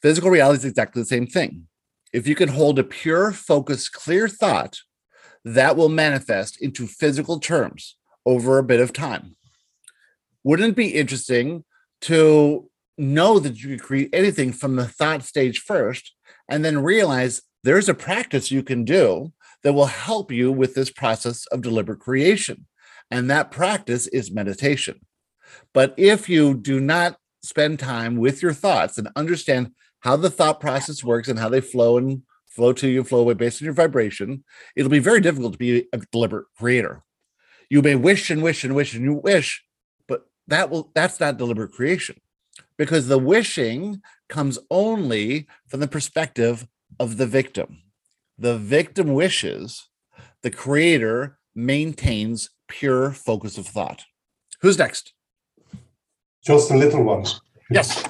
Physical 0.00 0.30
reality 0.30 0.58
is 0.58 0.64
exactly 0.64 1.02
the 1.02 1.06
same 1.06 1.26
thing. 1.26 1.66
If 2.12 2.26
you 2.26 2.34
can 2.34 2.48
hold 2.48 2.78
a 2.78 2.84
pure, 2.84 3.32
focused, 3.32 3.92
clear 3.92 4.28
thought, 4.28 4.78
that 5.44 5.76
will 5.76 5.88
manifest 5.88 6.60
into 6.60 6.86
physical 6.86 7.38
terms 7.38 7.96
over 8.26 8.58
a 8.58 8.64
bit 8.64 8.80
of 8.80 8.92
time. 8.92 9.36
Wouldn't 10.44 10.70
it 10.70 10.76
be 10.76 10.88
interesting 10.88 11.64
to 12.02 12.68
know 12.98 13.38
that 13.38 13.60
you 13.60 13.68
can 13.68 13.78
create 13.78 14.10
anything 14.12 14.52
from 14.52 14.76
the 14.76 14.86
thought 14.86 15.22
stage 15.22 15.60
first 15.60 16.14
and 16.48 16.64
then 16.64 16.82
realize 16.82 17.42
there's 17.62 17.88
a 17.88 17.94
practice 17.94 18.50
you 18.50 18.62
can 18.62 18.84
do 18.84 19.32
that 19.62 19.72
will 19.72 19.86
help 19.86 20.32
you 20.32 20.50
with 20.50 20.74
this 20.74 20.90
process 20.90 21.46
of 21.46 21.62
deliberate 21.62 22.00
creation. 22.00 22.66
And 23.10 23.30
that 23.30 23.50
practice 23.50 24.06
is 24.06 24.30
meditation. 24.30 25.00
But 25.74 25.94
if 25.96 26.28
you 26.28 26.54
do 26.54 26.80
not 26.80 27.16
spend 27.42 27.78
time 27.78 28.16
with 28.16 28.42
your 28.42 28.52
thoughts 28.52 28.98
and 28.98 29.08
understand 29.16 29.72
how 30.00 30.16
the 30.16 30.30
thought 30.30 30.60
process 30.60 31.04
works 31.04 31.28
and 31.28 31.38
how 31.38 31.48
they 31.48 31.60
flow 31.60 31.96
and 31.96 32.22
flow 32.48 32.72
to 32.72 32.88
you 32.88 33.00
and 33.00 33.08
flow 33.08 33.20
away 33.20 33.34
based 33.34 33.62
on 33.62 33.64
your 33.64 33.74
vibration, 33.74 34.44
it'll 34.76 34.90
be 34.90 34.98
very 34.98 35.20
difficult 35.20 35.52
to 35.52 35.58
be 35.58 35.86
a 35.92 35.98
deliberate 36.12 36.46
creator. 36.58 37.02
You 37.68 37.82
may 37.82 37.94
wish 37.94 38.30
and 38.30 38.42
wish 38.42 38.64
and 38.64 38.74
wish 38.74 38.94
and 38.94 39.04
you 39.04 39.14
wish, 39.14 39.64
but 40.08 40.26
that 40.48 40.70
will 40.70 40.90
that's 40.94 41.20
not 41.20 41.38
deliberate 41.38 41.72
creation 41.72 42.16
because 42.76 43.06
the 43.06 43.18
wishing 43.18 44.02
comes 44.28 44.58
only 44.70 45.46
from 45.68 45.80
the 45.80 45.88
perspective 45.88 46.66
of 46.98 47.16
the 47.16 47.26
victim. 47.26 47.82
The 48.38 48.56
victim 48.56 49.12
wishes, 49.12 49.88
the 50.42 50.50
creator 50.50 51.38
maintains 51.54 52.50
pure 52.68 53.12
focus 53.12 53.58
of 53.58 53.66
thought. 53.66 54.04
Who's 54.62 54.78
next? 54.78 55.12
Just 56.44 56.70
a 56.70 56.76
little 56.76 57.02
one. 57.02 57.26
Yes. 57.70 58.02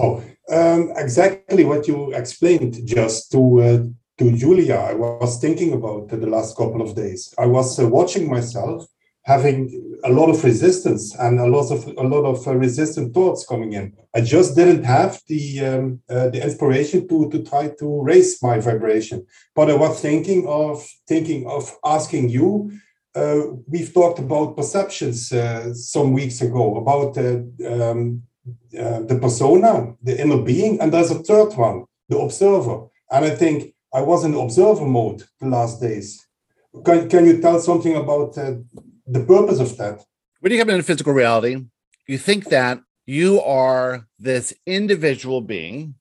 Oh, 0.00 0.22
um, 0.50 0.92
exactly 0.94 1.64
what 1.64 1.88
you 1.88 2.12
explained 2.14 2.86
just 2.86 3.32
to 3.32 3.60
uh, 3.60 3.82
to 4.18 4.36
Julia. 4.36 4.76
I 4.76 4.94
was 4.94 5.40
thinking 5.40 5.72
about 5.72 6.08
the 6.08 6.26
last 6.26 6.56
couple 6.56 6.82
of 6.82 6.94
days. 6.94 7.34
I 7.36 7.46
was 7.46 7.78
uh, 7.78 7.88
watching 7.88 8.30
myself 8.30 8.86
having 9.22 9.98
a 10.04 10.10
lot 10.10 10.30
of 10.30 10.42
resistance 10.44 11.14
and 11.16 11.40
a 11.40 11.46
lot 11.46 11.72
of 11.72 11.84
a 11.98 12.06
lot 12.14 12.24
of 12.24 12.46
uh, 12.46 12.54
resistant 12.54 13.12
thoughts 13.12 13.44
coming 13.44 13.72
in. 13.72 13.92
I 14.14 14.20
just 14.20 14.54
didn't 14.54 14.84
have 14.84 15.20
the 15.26 15.66
um, 15.66 16.00
uh, 16.08 16.28
the 16.28 16.44
inspiration 16.44 17.08
to 17.08 17.28
to 17.30 17.42
try 17.42 17.68
to 17.80 18.02
raise 18.02 18.40
my 18.40 18.60
vibration. 18.60 19.26
But 19.56 19.68
I 19.68 19.74
was 19.74 20.00
thinking 20.00 20.46
of 20.46 20.86
thinking 21.08 21.46
of 21.48 21.76
asking 21.84 22.28
you. 22.28 22.70
Uh, 23.14 23.42
we've 23.66 23.92
talked 23.92 24.20
about 24.20 24.56
perceptions 24.56 25.32
uh, 25.32 25.74
some 25.74 26.12
weeks 26.12 26.40
ago 26.40 26.76
about 26.76 27.18
um, 27.18 28.22
uh, 28.78 29.00
the 29.00 29.18
persona, 29.20 29.94
the 30.02 30.20
inner 30.20 30.42
being, 30.42 30.80
and 30.80 30.92
there's 30.92 31.10
a 31.10 31.22
third 31.22 31.54
one, 31.54 31.84
the 32.08 32.18
observer. 32.18 32.86
And 33.10 33.24
I 33.24 33.30
think 33.30 33.74
I 33.92 34.02
was 34.02 34.24
in 34.24 34.34
observer 34.34 34.84
mode 34.84 35.24
the 35.40 35.48
last 35.48 35.80
days. 35.80 36.26
Can, 36.84 37.08
can 37.08 37.24
you 37.24 37.40
tell 37.40 37.58
something 37.60 37.96
about 37.96 38.36
uh, 38.36 38.56
the 39.06 39.24
purpose 39.24 39.60
of 39.60 39.76
that? 39.78 40.04
When 40.40 40.52
you 40.52 40.58
come 40.58 40.70
into 40.70 40.82
physical 40.82 41.12
reality, 41.12 41.64
you 42.06 42.18
think 42.18 42.46
that 42.50 42.80
you 43.06 43.40
are 43.40 44.06
this 44.18 44.52
individual 44.66 45.40
being 45.40 45.94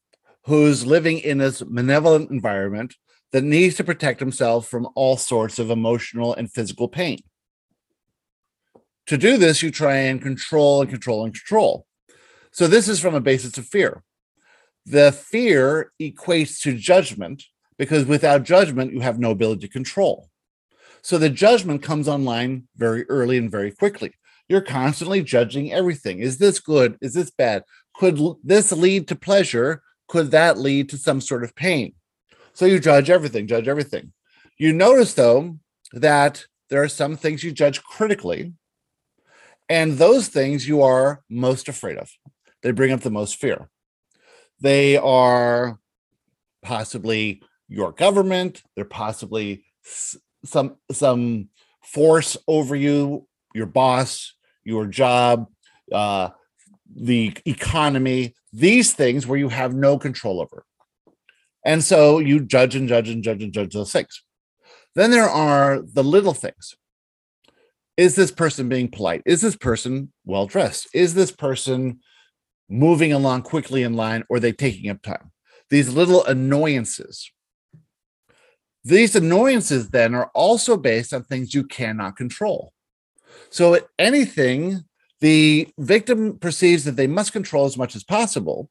who's 0.45 0.85
living 0.85 1.19
in 1.19 1.39
this 1.39 1.63
malevolent 1.65 2.29
environment 2.29 2.95
that 3.31 3.43
needs 3.43 3.75
to 3.75 3.83
protect 3.83 4.19
himself 4.19 4.67
from 4.67 4.87
all 4.95 5.17
sorts 5.17 5.59
of 5.59 5.69
emotional 5.69 6.33
and 6.33 6.51
physical 6.51 6.87
pain. 6.87 7.19
To 9.07 9.17
do 9.17 9.37
this, 9.37 9.63
you 9.63 9.71
try 9.71 9.95
and 9.95 10.21
control 10.21 10.81
and 10.81 10.89
control 10.89 11.23
and 11.23 11.33
control. 11.33 11.86
So 12.57 12.65
this 12.65 12.87
is 12.87 12.99
from 12.99 13.13
a 13.13 13.21
basis 13.21 13.55
of 13.59 13.67
fear. 13.67 14.01
The 14.87 15.11
fear 15.11 15.91
equates 16.01 16.59
to 16.61 16.75
judgment 16.75 17.43
because 17.77 18.05
without 18.05 18.45
judgment, 18.45 18.91
you 18.91 19.01
have 19.01 19.19
no 19.19 19.29
ability 19.29 19.67
to 19.67 19.71
control. 19.71 20.31
So 21.03 21.19
the 21.19 21.29
judgment 21.29 21.83
comes 21.83 22.07
online 22.07 22.67
very 22.75 23.07
early 23.09 23.37
and 23.37 23.51
very 23.51 23.69
quickly. 23.69 24.15
You're 24.49 24.61
constantly 24.61 25.21
judging 25.21 25.71
everything. 25.71 26.17
Is 26.17 26.39
this 26.39 26.59
good? 26.59 26.97
Is 26.99 27.13
this 27.13 27.29
bad? 27.29 27.61
Could 27.93 28.19
this 28.43 28.71
lead 28.71 29.07
to 29.09 29.15
pleasure? 29.15 29.83
Could 30.07 30.31
that 30.31 30.57
lead 30.57 30.89
to 30.89 30.97
some 30.97 31.21
sort 31.21 31.43
of 31.43 31.53
pain? 31.53 31.93
So 32.53 32.65
you 32.65 32.79
judge 32.79 33.11
everything, 33.11 33.45
judge 33.45 33.67
everything. 33.67 34.13
You 34.57 34.73
notice, 34.73 35.13
though, 35.13 35.59
that 35.93 36.43
there 36.71 36.81
are 36.81 36.89
some 36.89 37.17
things 37.17 37.43
you 37.43 37.51
judge 37.51 37.83
critically, 37.83 38.53
and 39.69 39.99
those 39.99 40.27
things 40.27 40.67
you 40.67 40.81
are 40.81 41.21
most 41.29 41.69
afraid 41.69 41.97
of. 41.97 42.09
They 42.63 42.71
bring 42.71 42.91
up 42.91 43.01
the 43.01 43.11
most 43.11 43.37
fear. 43.37 43.69
They 44.59 44.97
are 44.97 45.79
possibly 46.61 47.41
your 47.67 47.91
government, 47.91 48.63
they're 48.75 48.85
possibly 48.85 49.65
some 50.45 50.77
some 50.91 51.49
force 51.83 52.37
over 52.47 52.75
you, 52.75 53.27
your 53.53 53.65
boss, 53.65 54.33
your 54.63 54.85
job, 54.85 55.47
uh, 55.91 56.29
the 56.93 57.37
economy, 57.45 58.35
these 58.51 58.93
things 58.93 59.27
where 59.27 59.39
you 59.39 59.49
have 59.49 59.73
no 59.73 59.97
control 59.97 60.41
over. 60.41 60.65
And 61.63 61.83
so 61.83 62.19
you 62.19 62.39
judge 62.39 62.75
and 62.75 62.87
judge 62.87 63.09
and 63.09 63.23
judge 63.23 63.43
and 63.43 63.53
judge 63.53 63.73
those 63.73 63.91
things. 63.91 64.23
Then 64.95 65.11
there 65.11 65.29
are 65.29 65.81
the 65.81 66.03
little 66.03 66.33
things. 66.33 66.75
Is 67.97 68.15
this 68.15 68.31
person 68.31 68.69
being 68.69 68.89
polite? 68.89 69.21
Is 69.25 69.41
this 69.41 69.55
person 69.55 70.11
well 70.25 70.45
dressed? 70.45 70.87
Is 70.93 71.13
this 71.13 71.31
person 71.31 71.99
moving 72.69 73.13
along 73.13 73.43
quickly 73.43 73.83
in 73.83 73.93
line 73.93 74.23
or 74.29 74.39
they 74.39 74.51
taking 74.51 74.89
up 74.89 75.01
time? 75.01 75.31
These 75.69 75.93
little 75.93 76.23
annoyances. 76.25 77.31
These 78.83 79.15
annoyances 79.15 79.89
then 79.89 80.15
are 80.15 80.31
also 80.33 80.77
based 80.77 81.13
on 81.13 81.23
things 81.23 81.53
you 81.53 81.63
cannot 81.63 82.15
control. 82.15 82.71
So, 83.49 83.73
at 83.73 83.87
anything, 83.99 84.85
the 85.19 85.67
victim 85.77 86.37
perceives 86.39 86.85
that 86.85 86.95
they 86.95 87.07
must 87.07 87.33
control 87.33 87.65
as 87.65 87.77
much 87.77 87.95
as 87.95 88.03
possible, 88.03 88.69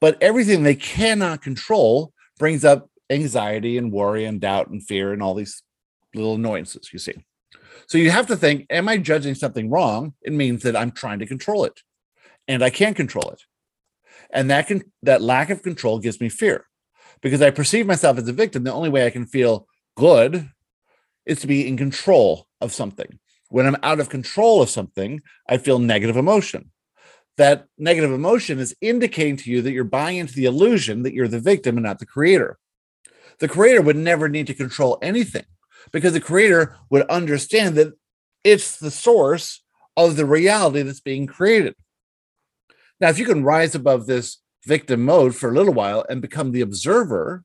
but 0.00 0.20
everything 0.20 0.62
they 0.62 0.74
cannot 0.74 1.42
control 1.42 2.12
brings 2.38 2.64
up 2.64 2.88
anxiety 3.08 3.78
and 3.78 3.92
worry 3.92 4.24
and 4.24 4.40
doubt 4.40 4.68
and 4.68 4.84
fear 4.84 5.12
and 5.12 5.22
all 5.22 5.34
these 5.34 5.62
little 6.14 6.34
annoyances 6.34 6.92
you 6.92 6.98
see. 6.98 7.14
So, 7.86 7.98
you 7.98 8.10
have 8.10 8.26
to 8.26 8.36
think, 8.36 8.66
am 8.68 8.88
I 8.88 8.98
judging 8.98 9.36
something 9.36 9.70
wrong? 9.70 10.14
It 10.22 10.32
means 10.32 10.64
that 10.64 10.76
I'm 10.76 10.90
trying 10.90 11.20
to 11.20 11.26
control 11.26 11.64
it 11.64 11.80
and 12.48 12.62
I 12.62 12.70
can't 12.70 12.96
control 12.96 13.30
it. 13.30 13.42
And 14.30 14.50
that 14.50 14.66
can 14.66 14.82
that 15.02 15.22
lack 15.22 15.50
of 15.50 15.62
control 15.62 15.98
gives 15.98 16.20
me 16.20 16.28
fear 16.28 16.66
because 17.20 17.42
I 17.42 17.50
perceive 17.50 17.86
myself 17.86 18.18
as 18.18 18.28
a 18.28 18.32
victim. 18.32 18.64
The 18.64 18.72
only 18.72 18.88
way 18.88 19.06
I 19.06 19.10
can 19.10 19.26
feel 19.26 19.66
good 19.96 20.50
is 21.26 21.40
to 21.40 21.46
be 21.46 21.66
in 21.66 21.76
control 21.76 22.46
of 22.60 22.72
something. 22.72 23.18
When 23.48 23.66
I'm 23.66 23.76
out 23.82 24.00
of 24.00 24.08
control 24.08 24.62
of 24.62 24.70
something, 24.70 25.20
I 25.48 25.58
feel 25.58 25.78
negative 25.78 26.16
emotion. 26.16 26.70
That 27.36 27.66
negative 27.78 28.12
emotion 28.12 28.58
is 28.58 28.74
indicating 28.80 29.36
to 29.38 29.50
you 29.50 29.62
that 29.62 29.72
you're 29.72 29.84
buying 29.84 30.18
into 30.18 30.34
the 30.34 30.46
illusion 30.46 31.02
that 31.02 31.14
you're 31.14 31.28
the 31.28 31.40
victim 31.40 31.76
and 31.76 31.84
not 31.84 31.98
the 31.98 32.06
creator. 32.06 32.58
The 33.38 33.48
creator 33.48 33.82
would 33.82 33.96
never 33.96 34.28
need 34.28 34.46
to 34.48 34.54
control 34.54 34.98
anything 35.02 35.44
because 35.92 36.12
the 36.12 36.20
creator 36.20 36.76
would 36.90 37.08
understand 37.08 37.76
that 37.76 37.94
it's 38.44 38.78
the 38.78 38.90
source 38.90 39.62
of 39.96 40.16
the 40.16 40.26
reality 40.26 40.82
that's 40.82 41.00
being 41.00 41.26
created. 41.26 41.74
Now, 43.02 43.08
if 43.08 43.18
you 43.18 43.26
can 43.26 43.42
rise 43.42 43.74
above 43.74 44.06
this 44.06 44.38
victim 44.64 45.04
mode 45.04 45.34
for 45.34 45.50
a 45.50 45.52
little 45.52 45.74
while 45.74 46.06
and 46.08 46.22
become 46.22 46.52
the 46.52 46.60
observer, 46.60 47.42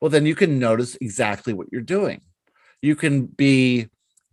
well, 0.00 0.08
then 0.08 0.24
you 0.24 0.36
can 0.36 0.60
notice 0.60 0.96
exactly 1.00 1.52
what 1.52 1.66
you're 1.72 1.80
doing. 1.80 2.20
You 2.80 2.94
can 2.94 3.26
be 3.26 3.88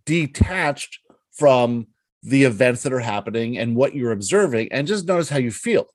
detached 0.05 0.99
from 1.31 1.87
the 2.21 2.43
events 2.43 2.83
that 2.83 2.93
are 2.93 2.99
happening 2.99 3.57
and 3.57 3.75
what 3.75 3.95
you're 3.95 4.11
observing 4.11 4.71
and 4.71 4.85
just 4.85 5.07
notice 5.07 5.29
how 5.29 5.39
you 5.39 5.49
feel. 5.49 5.87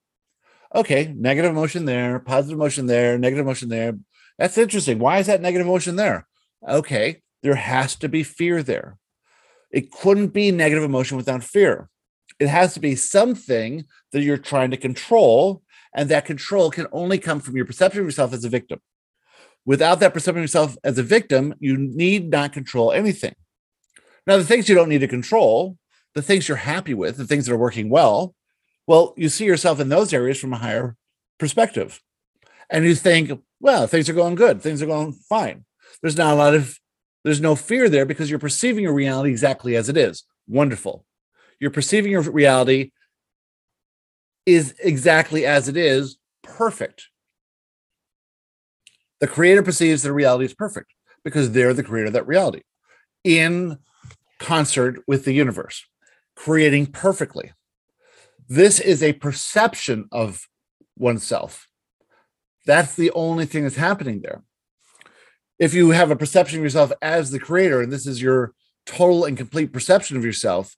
Okay, 0.75 1.15
negative 1.17 1.53
emotion 1.53 1.85
there, 1.85 2.19
positive 2.19 2.59
emotion 2.59 2.87
there, 2.87 3.19
negative 3.19 3.47
emotion 3.47 3.69
there. 3.69 3.97
That's 4.37 4.59
interesting. 4.59 4.99
Why 4.99 5.19
is 5.19 5.29
that 5.29 5.41
negative 5.41 5.69
emotion 5.69 5.95
there? 5.95 6.27
Okay, 6.69 7.23
there 7.45 7.55
has 7.55 7.95
to 7.97 8.09
be 8.09 8.25
fear 8.25 8.65
there. 8.65 8.99
It 9.71 9.93
couldn't 9.93 10.29
be 10.29 10.51
negative 10.51 10.83
emotion 10.83 11.17
without 11.17 11.45
fear. 11.45 11.89
It 12.41 12.49
has 12.49 12.75
to 12.75 12.81
be 12.81 12.97
something 12.97 13.85
that 14.13 14.23
you're 14.23 14.39
trying 14.39 14.71
to 14.73 14.77
control, 14.79 15.63
and 15.95 16.09
that 16.09 16.25
control 16.25 16.71
can 16.71 16.87
only 16.91 17.19
come 17.19 17.39
from 17.39 17.55
your 17.55 17.67
perception 17.67 18.01
of 18.01 18.07
yourself 18.07 18.33
as 18.33 18.45
a 18.45 18.49
victim. 18.49 18.81
Without 19.67 20.01
that 20.01 20.15
perception 20.15 20.39
of 20.39 20.45
yourself 20.45 20.77
as 20.83 20.99
a 20.99 21.03
victim, 21.03 21.55
you 21.61 21.77
need 21.77 22.31
not 22.31 22.55
control 22.55 22.93
anything. 22.93 23.35
Now, 24.27 24.39
the 24.39 24.45
things 24.45 24.69
you 24.69 24.75
don't 24.75 24.89
need 24.89 25.03
to 25.03 25.09
control, 25.09 25.77
the 26.15 26.23
things 26.23 26.49
you're 26.49 26.57
happy 26.57 26.95
with, 26.95 27.19
the 27.19 27.27
things 27.27 27.47
that 27.47 27.53
are 27.53 27.59
working 27.59 27.91
well, 27.91 28.35
well, 28.87 29.15
you 29.17 29.29
see 29.29 29.45
yourself 29.45 29.79
in 29.79 29.91
those 29.91 30.13
areas 30.13 30.41
from 30.41 30.53
a 30.53 30.59
higher 30.59 30.97
perspective. 31.39 32.01
And 32.71 32.85
you 32.85 32.95
think, 32.95 33.33
well, 33.61 33.87
things 33.87 34.09
are 34.09 34.15
going 34.15 34.35
good, 34.35 34.63
things 34.63 34.81
are 34.81 34.87
going 34.87 35.13
fine. 35.13 35.65
There's 36.01 36.17
not 36.17 36.33
a 36.33 36.37
lot 36.37 36.55
of, 36.55 36.79
there's 37.23 37.41
no 37.41 37.55
fear 37.55 37.89
there 37.89 38.07
because 38.07 38.31
you're 38.31 38.39
perceiving 38.39 38.85
your 38.85 38.95
reality 38.95 39.31
exactly 39.31 39.77
as 39.77 39.89
it 39.89 39.97
is. 39.97 40.25
Wonderful. 40.49 41.05
You're 41.61 41.71
perceiving 41.71 42.11
your 42.11 42.23
reality 42.23 42.91
is 44.47 44.75
exactly 44.83 45.47
as 45.47 45.69
it 45.69 45.77
is, 45.77 46.17
perfect. 46.43 47.09
The 49.21 49.29
creator 49.29 49.63
perceives 49.63 50.03
that 50.03 50.13
reality 50.13 50.47
is 50.47 50.55
perfect 50.55 50.95
because 51.23 51.53
they're 51.53 51.75
the 51.75 51.83
creator 51.83 52.07
of 52.07 52.15
that 52.15 52.27
reality 52.27 52.63
in 53.23 53.79
concert 54.39 55.03
with 55.07 55.27
the 55.27 55.35
universe, 55.35 55.85
creating 56.35 56.87
perfectly. 56.87 57.53
This 58.49 58.81
is 58.81 59.03
a 59.03 59.13
perception 59.13 60.09
of 60.11 60.49
oneself. 60.97 61.69
That's 62.65 62.95
the 62.95 63.11
only 63.13 63.45
thing 63.45 63.65
that's 63.65 63.77
happening 63.77 64.23
there. 64.23 64.43
If 65.59 65.75
you 65.75 65.91
have 65.91 66.11
a 66.11 66.17
perception 66.17 66.59
of 66.59 66.65
yourself 66.65 66.91
as 67.03 67.31
the 67.31 67.39
creator, 67.39 67.83
and 67.83 67.93
this 67.93 68.07
is 68.07 68.23
your 68.23 68.55
total 68.87 69.27
and 69.27 69.37
complete 69.37 69.73
perception 69.73 70.17
of 70.17 70.25
yourself, 70.25 70.75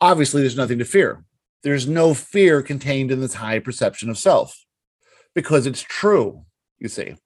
obviously 0.00 0.40
there's 0.40 0.56
nothing 0.56 0.78
to 0.78 0.84
fear. 0.84 1.24
There's 1.62 1.86
no 1.86 2.14
fear 2.14 2.62
contained 2.62 3.10
in 3.10 3.20
this 3.20 3.34
high 3.34 3.58
perception 3.58 4.08
of 4.08 4.18
self 4.18 4.64
because 5.34 5.66
it's 5.66 5.82
true, 5.82 6.44
you 6.78 6.88
see. 6.88 7.16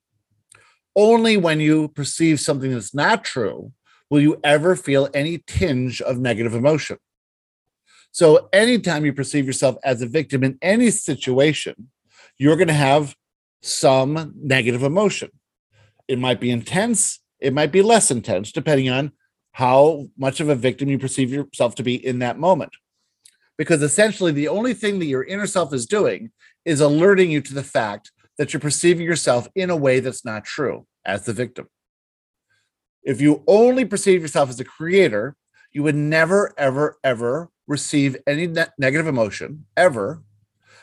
Only 0.96 1.36
when 1.36 1.60
you 1.60 1.88
perceive 1.88 2.40
something 2.40 2.72
that's 2.72 2.94
not 2.94 3.24
true 3.24 3.72
will 4.10 4.20
you 4.20 4.40
ever 4.44 4.76
feel 4.76 5.08
any 5.14 5.38
tinge 5.46 6.00
of 6.00 6.18
negative 6.18 6.54
emotion. 6.54 6.98
So, 8.12 8.48
anytime 8.52 9.04
you 9.04 9.12
perceive 9.12 9.46
yourself 9.46 9.76
as 9.82 10.00
a 10.00 10.06
victim 10.06 10.44
in 10.44 10.56
any 10.62 10.90
situation, 10.90 11.90
you're 12.38 12.56
going 12.56 12.68
to 12.68 12.74
have 12.74 13.16
some 13.60 14.34
negative 14.36 14.84
emotion. 14.84 15.30
It 16.06 16.18
might 16.18 16.38
be 16.38 16.50
intense, 16.50 17.18
it 17.40 17.52
might 17.52 17.72
be 17.72 17.82
less 17.82 18.10
intense, 18.10 18.52
depending 18.52 18.88
on 18.88 19.12
how 19.54 20.08
much 20.18 20.40
of 20.40 20.48
a 20.48 20.54
victim 20.56 20.88
you 20.88 20.98
perceive 20.98 21.30
yourself 21.30 21.76
to 21.76 21.84
be 21.84 21.94
in 21.94 22.18
that 22.18 22.36
moment. 22.36 22.72
Because 23.56 23.82
essentially, 23.82 24.32
the 24.32 24.48
only 24.48 24.74
thing 24.74 24.98
that 24.98 25.06
your 25.06 25.22
inner 25.22 25.46
self 25.46 25.72
is 25.72 25.86
doing 25.86 26.32
is 26.64 26.80
alerting 26.80 27.30
you 27.30 27.40
to 27.40 27.54
the 27.54 27.62
fact 27.62 28.10
that 28.36 28.52
you're 28.52 28.60
perceiving 28.60 29.06
yourself 29.06 29.46
in 29.54 29.70
a 29.70 29.76
way 29.76 30.00
that's 30.00 30.24
not 30.24 30.44
true 30.44 30.86
as 31.04 31.24
the 31.24 31.32
victim. 31.32 31.68
If 33.04 33.20
you 33.20 33.44
only 33.46 33.84
perceive 33.84 34.22
yourself 34.22 34.50
as 34.50 34.58
a 34.58 34.64
creator, 34.64 35.36
you 35.70 35.84
would 35.84 35.94
never, 35.94 36.52
ever, 36.58 36.98
ever 37.04 37.48
receive 37.68 38.16
any 38.26 38.48
ne- 38.48 38.66
negative 38.76 39.06
emotion 39.06 39.66
ever 39.76 40.20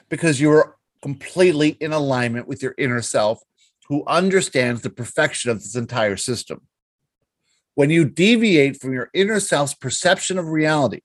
because 0.07 0.39
you 0.39 0.49
are 0.49 0.77
completely 1.01 1.71
in 1.81 1.91
alignment 1.91 2.47
with 2.47 2.63
your 2.63 2.73
inner 2.77 3.01
self 3.01 3.41
who 3.89 4.05
understands 4.07 4.81
the 4.81 4.89
perfection 4.89 5.51
of 5.51 5.57
this 5.59 5.75
entire 5.75 6.15
system. 6.15 6.61
When 7.75 7.89
you 7.89 8.05
deviate 8.05 8.81
from 8.81 8.93
your 8.93 9.09
inner 9.13 9.39
self's 9.39 9.73
perception 9.73 10.37
of 10.37 10.47
reality 10.47 11.01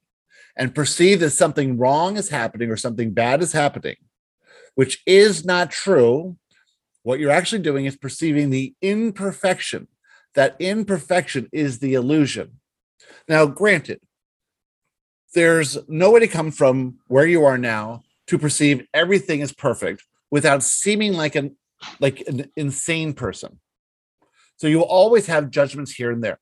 and 0.57 0.75
perceive 0.75 1.21
that 1.21 1.31
something 1.31 1.79
wrong 1.79 2.17
is 2.17 2.29
happening 2.29 2.71
or 2.71 2.77
something 2.77 3.13
bad 3.13 3.43
is 3.43 3.53
happening, 3.53 3.97
which 4.75 5.03
is 5.07 5.45
not 5.45 5.71
true, 5.71 6.37
what 7.03 7.21
you're 7.21 7.31
actually 7.31 7.63
doing 7.63 7.85
is 7.85 7.97
perceiving 7.97 8.51
the 8.51 8.75
imperfection. 8.83 9.87
That 10.35 10.57
imperfection 10.59 11.49
is 11.53 11.79
the 11.79 11.95
illusion. 11.95 12.61
Now, 13.29 13.47
granted, 13.47 14.01
there's 15.35 15.79
no 15.89 16.11
way 16.11 16.21
to 16.21 16.29
come 16.29 16.51
from 16.51 16.99
where 17.09 17.27
you 17.27 17.45
are 17.45 17.59
now 17.59 18.03
to 18.27 18.39
perceive 18.39 18.87
everything 18.93 19.41
is 19.41 19.53
perfect 19.53 20.03
without 20.31 20.63
seeming 20.63 21.13
like 21.13 21.37
an 21.37 21.57
like 22.01 22.23
an 22.27 22.51
insane 22.57 23.13
person. 23.13 23.61
So 24.57 24.67
you 24.67 24.79
will 24.79 24.85
always 24.85 25.27
have 25.27 25.51
judgments 25.51 25.93
here 25.93 26.11
and 26.11 26.25
there 26.25 26.39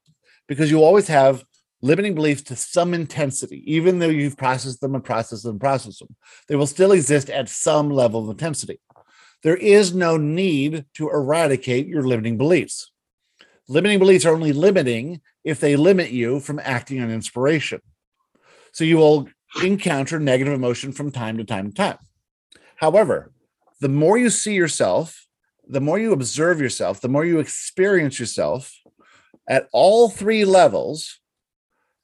because 0.47 0.71
you 0.71 0.83
always 0.83 1.09
have 1.09 1.45
limiting 1.83 2.15
beliefs 2.15 2.43
to 2.43 2.57
some 2.57 2.95
intensity, 2.95 3.63
even 3.71 3.99
though 3.99 4.09
you've 4.09 4.37
processed 4.37 4.81
them 4.81 4.95
and 4.95 5.05
processed 5.05 5.43
them 5.43 5.53
and 5.53 5.61
processed 5.61 5.99
them, 5.99 6.17
they 6.49 6.57
will 6.57 6.67
still 6.67 6.93
exist 6.93 7.29
at 7.29 7.49
some 7.49 7.91
level 7.91 8.25
of 8.25 8.31
intensity. 8.31 8.81
There 9.43 9.57
is 9.57 9.95
no 9.95 10.17
need 10.17 10.87
to 10.95 11.11
eradicate 11.11 11.87
your 11.87 12.03
limiting 12.03 12.39
beliefs. 12.39 12.91
Limiting 13.69 13.99
beliefs 13.99 14.25
are 14.25 14.35
only 14.35 14.55
limiting 14.55 15.21
if 15.45 15.61
they 15.61 15.77
limit 15.77 16.11
you 16.11 16.41
from 16.41 16.61
acting 16.63 17.03
on 17.03 17.11
inspiration. 17.11 17.81
So 18.73 18.85
you 18.85 18.97
will 18.97 19.29
encounter 19.63 20.19
negative 20.19 20.55
emotion 20.55 20.93
from 20.93 21.13
time 21.13 21.37
to 21.37 21.45
time 21.45 21.69
to 21.69 21.75
time. 21.75 21.99
However, 22.77 23.33
the 23.81 23.89
more 23.89 24.17
you 24.17 24.31
see 24.31 24.55
yourself, 24.55 25.27
the 25.67 25.81
more 25.81 25.99
you 25.99 26.13
observe 26.13 26.61
yourself, 26.61 27.01
the 27.01 27.09
more 27.09 27.25
you 27.25 27.39
experience 27.39 28.19
yourself 28.19 28.75
at 29.49 29.69
all 29.73 30.09
three 30.09 30.45
levels 30.45 31.21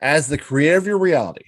as 0.01 0.29
the 0.29 0.39
creator 0.39 0.79
of 0.79 0.87
your 0.87 0.99
reality. 0.99 1.45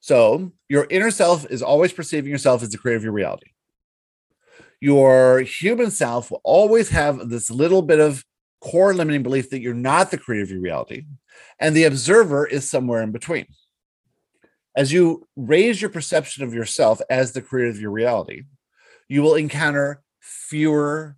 So, 0.00 0.52
your 0.68 0.86
inner 0.90 1.10
self 1.10 1.46
is 1.50 1.62
always 1.62 1.92
perceiving 1.92 2.30
yourself 2.30 2.62
as 2.62 2.70
the 2.70 2.78
creator 2.78 2.96
of 2.96 3.04
your 3.04 3.12
reality. 3.12 3.50
Your 4.80 5.40
human 5.40 5.90
self 5.90 6.30
will 6.30 6.40
always 6.42 6.88
have 6.88 7.28
this 7.28 7.50
little 7.50 7.82
bit 7.82 8.00
of 8.00 8.24
core 8.60 8.94
limiting 8.94 9.22
belief 9.22 9.50
that 9.50 9.60
you're 9.60 9.74
not 9.74 10.10
the 10.10 10.18
creator 10.18 10.42
of 10.44 10.50
your 10.50 10.60
reality, 10.60 11.04
and 11.60 11.76
the 11.76 11.84
observer 11.84 12.46
is 12.46 12.68
somewhere 12.68 13.02
in 13.02 13.12
between. 13.12 13.46
As 14.74 14.92
you 14.92 15.28
raise 15.36 15.80
your 15.80 15.90
perception 15.90 16.42
of 16.42 16.54
yourself 16.54 17.00
as 17.10 17.32
the 17.32 17.42
creator 17.42 17.70
of 17.70 17.80
your 17.80 17.90
reality, 17.90 18.42
you 19.08 19.22
will 19.22 19.34
encounter 19.34 20.02
fewer 20.20 21.16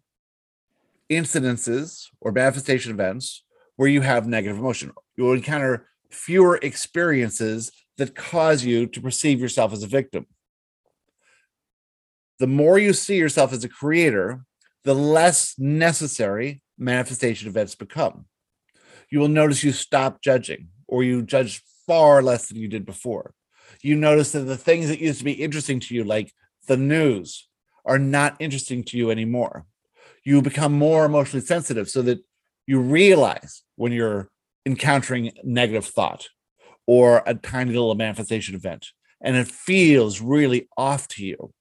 incidences 1.11 2.07
or 2.21 2.33
manifestation 2.33 2.91
events 2.91 3.44
where 3.77 3.89
you 3.89 4.01
have 4.01 4.27
negative 4.27 4.59
emotion. 4.59 4.93
You 5.17 5.25
will 5.25 5.35
encounter 5.35 5.89
fewer 6.11 6.59
experiences 6.63 7.73
that 7.99 8.15
cause 8.15 8.65
you 8.65 8.87
to 8.87 9.01
perceive 9.01 9.41
yourself 9.41 9.73
as 9.73 9.83
a 9.83 9.89
victim. 9.89 10.27
The 12.39 12.47
more 12.47 12.79
you 12.79 12.93
see 12.93 13.17
yourself 13.17 13.53
as 13.53 13.65
a 13.65 13.69
creator, 13.69 14.45
the 14.85 14.95
less 14.95 15.55
necessary 15.59 16.63
manifestation 16.77 17.49
events 17.49 17.75
become. 17.75 18.27
You 19.11 19.21
will 19.21 19.29
notice 19.29 19.63
you 19.63 19.73
stop 19.73 20.21
judging 20.23 20.69
or 20.89 21.05
you 21.05 21.23
judge 21.23 21.63
far 21.87 22.23
less 22.23 22.49
than 22.49 22.59
you 22.59 22.69
did 22.69 22.85
before. 22.85 23.35
You 23.83 23.97
notice 23.97 24.33
that 24.33 24.41
the 24.41 24.57
things 24.57 24.89
that 24.89 25.01
used 25.01 25.19
to 25.19 25.25
be 25.25 25.33
interesting 25.33 25.81
to 25.81 25.95
you, 25.95 26.05
like 26.05 26.33
the 26.67 26.77
news, 26.77 27.49
are 27.85 27.99
not 27.99 28.37
interesting 28.41 28.83
to 28.85 28.97
you 28.97 29.11
anymore. 29.11 29.67
You 30.25 30.41
become 30.43 30.73
more 30.73 31.05
emotionally 31.05 31.45
sensitive 31.45 31.89
so 31.89 32.03
that 32.03 32.25
you 32.67 32.81
realize 32.81 33.63
when 33.77 33.93
you're 33.93 34.31
encountering 34.67 35.33
negative 35.43 35.87
thought 35.87 36.29
or 36.87 37.23
a 37.27 37.35
tiny 37.35 37.73
little 37.73 37.95
manifestation 37.95 38.55
event 38.55 38.87
and 39.21 39.37
it 39.37 39.49
feels 39.49 40.21
really 40.21 40.69
off 40.77 41.09
to 41.09 41.25
you. 41.25 41.53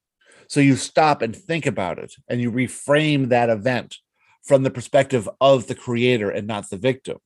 So 0.47 0.60
you 0.60 0.76
stop 0.76 1.22
and 1.22 1.36
think 1.36 1.66
about 1.66 1.99
it 1.99 2.14
and 2.28 2.41
you 2.41 2.51
reframe 2.51 3.30
that 3.30 3.49
event 3.49 3.97
from 4.43 4.64
the 4.64 4.72
perspective 4.72 5.30
of 5.39 5.68
the 5.68 5.76
creator 5.76 6.30
and 6.30 6.47
not 6.47 6.70
the 6.70 6.78
victim. 6.78 7.18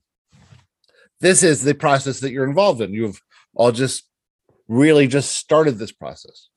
This 1.20 1.42
is 1.42 1.64
the 1.64 1.74
process 1.74 2.20
that 2.20 2.32
you're 2.32 2.48
involved 2.48 2.80
in. 2.82 2.94
You've 2.94 3.20
all 3.56 3.72
just 3.72 4.04
really 4.68 5.08
just 5.08 5.32
started 5.32 5.78
this 5.78 5.92
process. 5.92 6.50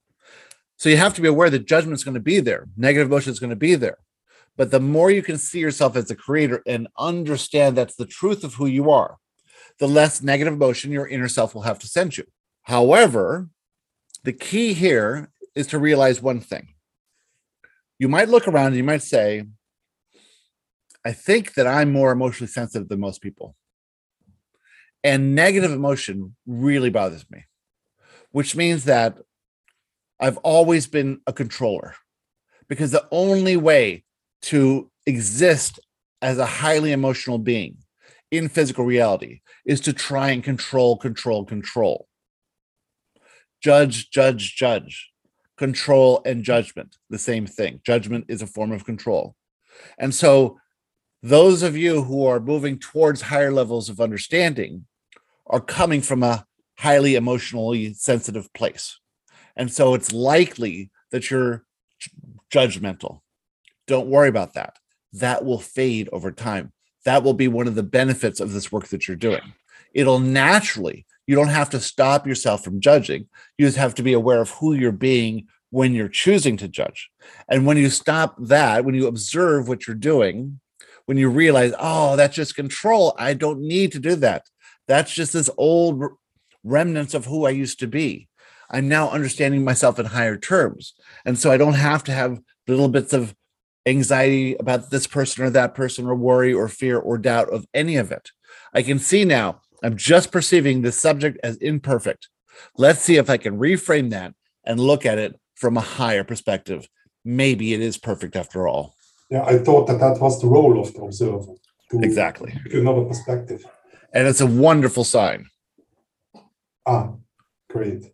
So 0.77 0.89
you 0.89 0.97
have 0.99 1.15
to 1.15 1.23
be 1.23 1.29
aware 1.29 1.51
that 1.51 1.67
judgment 1.67 1.95
is 1.95 2.05
going 2.05 2.15
to 2.15 2.21
be 2.21 2.41
there, 2.41 2.67
negative 2.77 3.09
emotion 3.09 3.33
is 3.33 3.41
going 3.41 3.51
to 3.51 3.57
be 3.57 3.75
there. 3.75 3.99
But 4.61 4.71
the 4.71 4.79
more 4.79 5.11
you 5.11 5.23
can 5.23 5.39
see 5.39 5.59
yourself 5.59 5.97
as 5.97 6.11
a 6.11 6.15
creator 6.15 6.63
and 6.67 6.87
understand 6.99 7.79
that's 7.79 7.97
the 7.97 8.05
truth 8.05 8.45
of 8.45 8.53
who 8.53 8.67
you 8.67 8.91
are, 8.91 9.17
the 9.79 9.89
less 9.89 10.21
negative 10.21 10.53
emotion 10.53 10.93
your 10.93 11.09
inner 11.09 11.29
self 11.29 11.55
will 11.55 11.63
have 11.63 11.79
to 11.79 11.87
send 11.87 12.19
you. 12.19 12.25
However, 12.65 13.49
the 14.23 14.35
key 14.35 14.75
here 14.75 15.31
is 15.55 15.67
to 15.69 15.79
realize 15.79 16.21
one 16.21 16.41
thing. 16.41 16.75
You 17.99 18.09
might 18.09 18.29
look 18.29 18.47
around 18.47 18.67
and 18.67 18.77
you 18.77 18.85
might 18.85 19.03
say, 19.03 19.45
I 21.07 21.13
think 21.13 21.55
that 21.55 21.67
I'm 21.67 21.91
more 21.91 22.13
emotionally 22.13 22.53
sensitive 22.53 22.91
than 22.91 23.01
most 23.01 23.23
people. 23.23 23.57
And 25.03 25.35
negative 25.35 25.71
emotion 25.71 26.37
really 26.47 26.91
bothers 26.91 27.25
me, 27.31 27.47
which 28.31 28.55
means 28.55 28.85
that 28.85 29.17
I've 30.21 30.37
always 30.37 30.87
been 30.87 31.23
a 31.27 31.33
controller 31.33 31.95
because 32.69 32.91
the 32.91 33.09
only 33.11 33.57
way 33.57 34.05
to 34.43 34.91
exist 35.07 35.81
as 36.23 36.39
a 36.39 36.47
highly 36.47 36.93
emotional 36.93 37.39
being 37.39 37.77
in 38.31 38.49
physical 38.49 38.85
reality 38.85 39.41
is 39.67 39.81
to 39.81 39.93
try 39.93 40.31
and 40.31 40.45
control, 40.45 40.97
control, 40.97 41.45
control. 41.45 42.07
Judge, 43.63 44.11
judge, 44.11 44.57
judge. 44.57 45.11
Control 45.57 46.23
and 46.25 46.43
judgment, 46.43 46.97
the 47.11 47.19
same 47.19 47.47
thing. 47.47 47.81
Judgment 47.85 48.25
is 48.29 48.41
a 48.41 48.47
form 48.47 48.73
of 48.73 48.87
control. 48.87 49.37
And 49.99 50.15
so, 50.15 50.59
those 51.23 51.63
of 51.63 51.77
you 51.77 52.05
who 52.05 52.25
are 52.25 52.41
moving 52.41 52.79
towards 52.79 53.21
higher 53.21 53.53
levels 53.53 53.91
of 53.91 54.01
understanding 54.01 54.87
are 55.47 55.61
coming 55.61 56.01
from 56.01 56.23
a 56.23 56.47
highly 56.79 57.15
emotionally 57.15 57.93
sensitive 57.93 58.51
place. 58.55 58.99
And 59.55 59.71
so, 59.71 59.93
it's 59.93 60.13
likely 60.13 60.91
that 61.11 61.31
you're 61.31 61.67
judgmental. 62.51 63.21
Don't 63.91 64.07
worry 64.07 64.29
about 64.29 64.55
that. 64.55 64.79
That 65.15 65.45
will 65.45 65.59
fade 65.59 66.09
over 66.13 66.31
time. 66.31 66.73
That 67.05 67.25
will 67.25 67.35
be 67.35 67.49
one 67.49 67.67
of 67.67 67.75
the 67.75 67.83
benefits 67.83 68.39
of 68.39 68.53
this 68.53 68.71
work 68.71 68.87
that 68.89 69.09
you're 69.09 69.17
doing. 69.17 69.41
It'll 69.93 70.21
naturally, 70.21 71.07
you 71.27 71.35
don't 71.35 71.49
have 71.49 71.71
to 71.71 71.81
stop 71.81 72.25
yourself 72.25 72.63
from 72.63 72.81
judging. 72.81 73.27
You 73.59 73.67
just 73.67 73.79
have 73.79 73.97
to 73.97 74.05
be 74.05 74.13
aware 74.13 74.41
of 74.41 74.51
who 74.51 74.75
you're 74.75 74.93
being 74.93 75.49
when 75.71 75.93
you're 75.93 76.07
choosing 76.07 76.57
to 76.59 76.69
judge. 76.69 77.11
And 77.49 77.67
when 77.67 77.79
you 77.79 77.91
stop 77.91 78.37
that, 78.39 78.85
when 78.85 78.95
you 78.95 79.09
observe 79.09 79.67
what 79.67 79.89
you're 79.89 79.97
doing, 79.97 80.61
when 81.07 81.17
you 81.17 81.29
realize, 81.29 81.73
oh, 81.77 82.15
that's 82.15 82.37
just 82.37 82.55
control, 82.55 83.17
I 83.19 83.35
don't 83.35 83.61
need 83.61 83.91
to 83.91 83.99
do 83.99 84.15
that. 84.17 84.45
That's 84.87 85.13
just 85.13 85.33
this 85.33 85.51
old 85.59 86.01
remnants 86.63 87.15
of 87.15 87.25
who 87.25 87.45
I 87.45 87.51
used 87.51 87.81
to 87.81 87.89
be. 87.89 88.29
I'm 88.71 88.89
now 88.89 89.11
understanding 89.11 89.65
myself 89.65 89.99
in 89.99 90.07
higher 90.07 90.37
terms. 90.37 90.95
And 91.25 91.37
so 91.37 91.51
I 91.51 91.57
don't 91.57 91.75
have 91.75 92.05
to 92.05 92.13
have 92.13 92.39
little 92.69 92.89
bits 92.89 93.13
of 93.13 93.35
anxiety 93.87 94.55
about 94.55 94.91
this 94.91 95.07
person 95.07 95.45
or 95.45 95.51
that 95.51 95.75
person, 95.75 96.07
or 96.07 96.15
worry 96.15 96.53
or 96.53 96.69
fear 96.69 96.99
or 96.99 97.19
doubt 97.19 97.49
of 97.51 97.67
any 97.75 97.97
of 97.97 98.13
it. 98.13 98.31
I 98.75 98.83
can 98.83 98.99
see 98.99 99.25
now 99.25 99.61
I'm 99.83 99.97
just 99.97 100.31
perceiving 100.31 100.83
the 100.83 100.93
subject 100.93 101.39
as 101.43 101.57
imperfect. 101.57 102.29
Let's 102.77 103.01
see 103.01 103.17
if 103.17 103.31
I 103.31 103.37
can 103.37 103.59
reframe 103.59 104.11
that 104.11 104.35
and 104.65 104.79
look 104.79 105.07
at 105.07 105.19
it 105.19 105.39
from 105.55 105.77
a 105.77 105.81
higher 105.81 106.25
perspective. 106.25 106.89
Maybe 107.25 107.75
it 107.75 107.81
is 107.81 107.99
perfect 107.99 108.37
after 108.37 108.69
all. 108.69 108.95
Yeah, 109.31 109.45
I 109.45 109.59
thought 109.59 109.87
that 109.87 110.01
that 110.01 110.21
was 110.21 110.41
the 110.41 110.49
role 110.49 110.81
of 110.81 110.93
the 110.93 111.03
observer. 111.03 111.55
To 111.91 112.01
Exactly. 112.01 112.57
Another 112.73 113.05
perspective. 113.05 113.65
And 114.13 114.27
it's 114.27 114.41
a 114.41 114.47
wonderful 114.47 115.05
sign. 115.05 115.47
Ah, 116.87 117.15
great. 117.69 118.13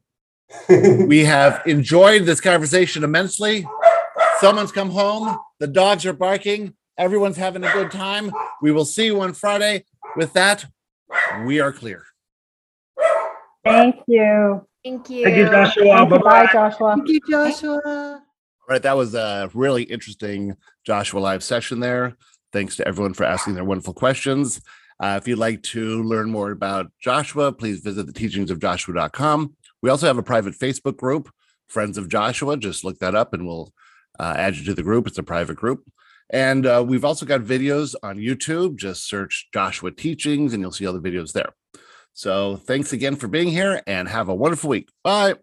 We 0.68 1.24
have 1.24 1.62
enjoyed 1.66 2.24
this 2.24 2.40
conversation 2.40 3.04
immensely. 3.04 3.66
Someone's 4.40 4.72
come 4.72 4.90
home. 4.90 5.38
The 5.60 5.66
dogs 5.66 6.06
are 6.06 6.12
barking. 6.12 6.74
Everyone's 6.98 7.36
having 7.36 7.64
a 7.64 7.72
good 7.72 7.90
time. 7.90 8.32
We 8.62 8.72
will 8.72 8.84
see 8.84 9.06
you 9.06 9.20
on 9.20 9.34
Friday. 9.34 9.84
With 10.16 10.32
that, 10.32 10.64
we 11.44 11.60
are 11.60 11.72
clear. 11.72 12.04
Thank 13.64 13.96
you. 14.06 14.66
Thank 14.84 15.10
you. 15.10 15.24
Thank 15.24 15.36
you, 15.36 15.46
Joshua. 15.46 15.84
Thank. 15.84 16.10
Bye-bye. 16.10 16.46
Bye, 16.46 16.52
Joshua. 16.52 16.94
Thank 16.96 17.08
you, 17.08 17.20
Joshua. 17.28 17.80
All 17.84 18.72
right, 18.72 18.82
that 18.82 18.96
was 18.96 19.14
a 19.14 19.50
really 19.54 19.82
interesting 19.82 20.56
Joshua 20.84 21.18
Live 21.18 21.42
session 21.42 21.80
there. 21.80 22.16
Thanks 22.52 22.76
to 22.76 22.88
everyone 22.88 23.14
for 23.14 23.24
asking 23.24 23.54
their 23.54 23.64
wonderful 23.64 23.94
questions. 23.94 24.60
Uh, 24.98 25.18
if 25.20 25.28
you'd 25.28 25.38
like 25.38 25.62
to 25.62 26.02
learn 26.04 26.30
more 26.30 26.52
about 26.52 26.90
Joshua, 27.00 27.52
please 27.52 27.80
visit 27.80 28.06
the 28.06 28.12
teachings 28.12 28.50
of 28.50 28.60
Joshua.com. 28.60 29.54
We 29.82 29.90
also 29.90 30.06
have 30.06 30.18
a 30.18 30.22
private 30.22 30.54
Facebook 30.54 30.96
group, 30.96 31.30
Friends 31.68 31.98
of 31.98 32.08
Joshua. 32.08 32.56
Just 32.56 32.82
look 32.82 32.98
that 33.00 33.14
up 33.14 33.34
and 33.34 33.46
we'll 33.46 33.72
uh, 34.18 34.34
add 34.36 34.56
you 34.56 34.64
to 34.64 34.74
the 34.74 34.82
group. 34.82 35.06
It's 35.06 35.18
a 35.18 35.22
private 35.22 35.56
group. 35.56 35.84
And 36.30 36.66
uh, 36.66 36.84
we've 36.86 37.04
also 37.04 37.24
got 37.24 37.42
videos 37.42 37.94
on 38.02 38.16
YouTube. 38.16 38.76
Just 38.76 39.08
search 39.08 39.48
Joshua 39.54 39.92
Teachings 39.92 40.52
and 40.52 40.60
you'll 40.60 40.72
see 40.72 40.86
all 40.86 40.98
the 40.98 41.10
videos 41.10 41.32
there. 41.32 41.52
So 42.12 42.56
thanks 42.56 42.92
again 42.92 43.16
for 43.16 43.28
being 43.28 43.48
here 43.48 43.82
and 43.86 44.08
have 44.08 44.28
a 44.28 44.34
wonderful 44.34 44.70
week. 44.70 44.88
Bye. 45.04 45.36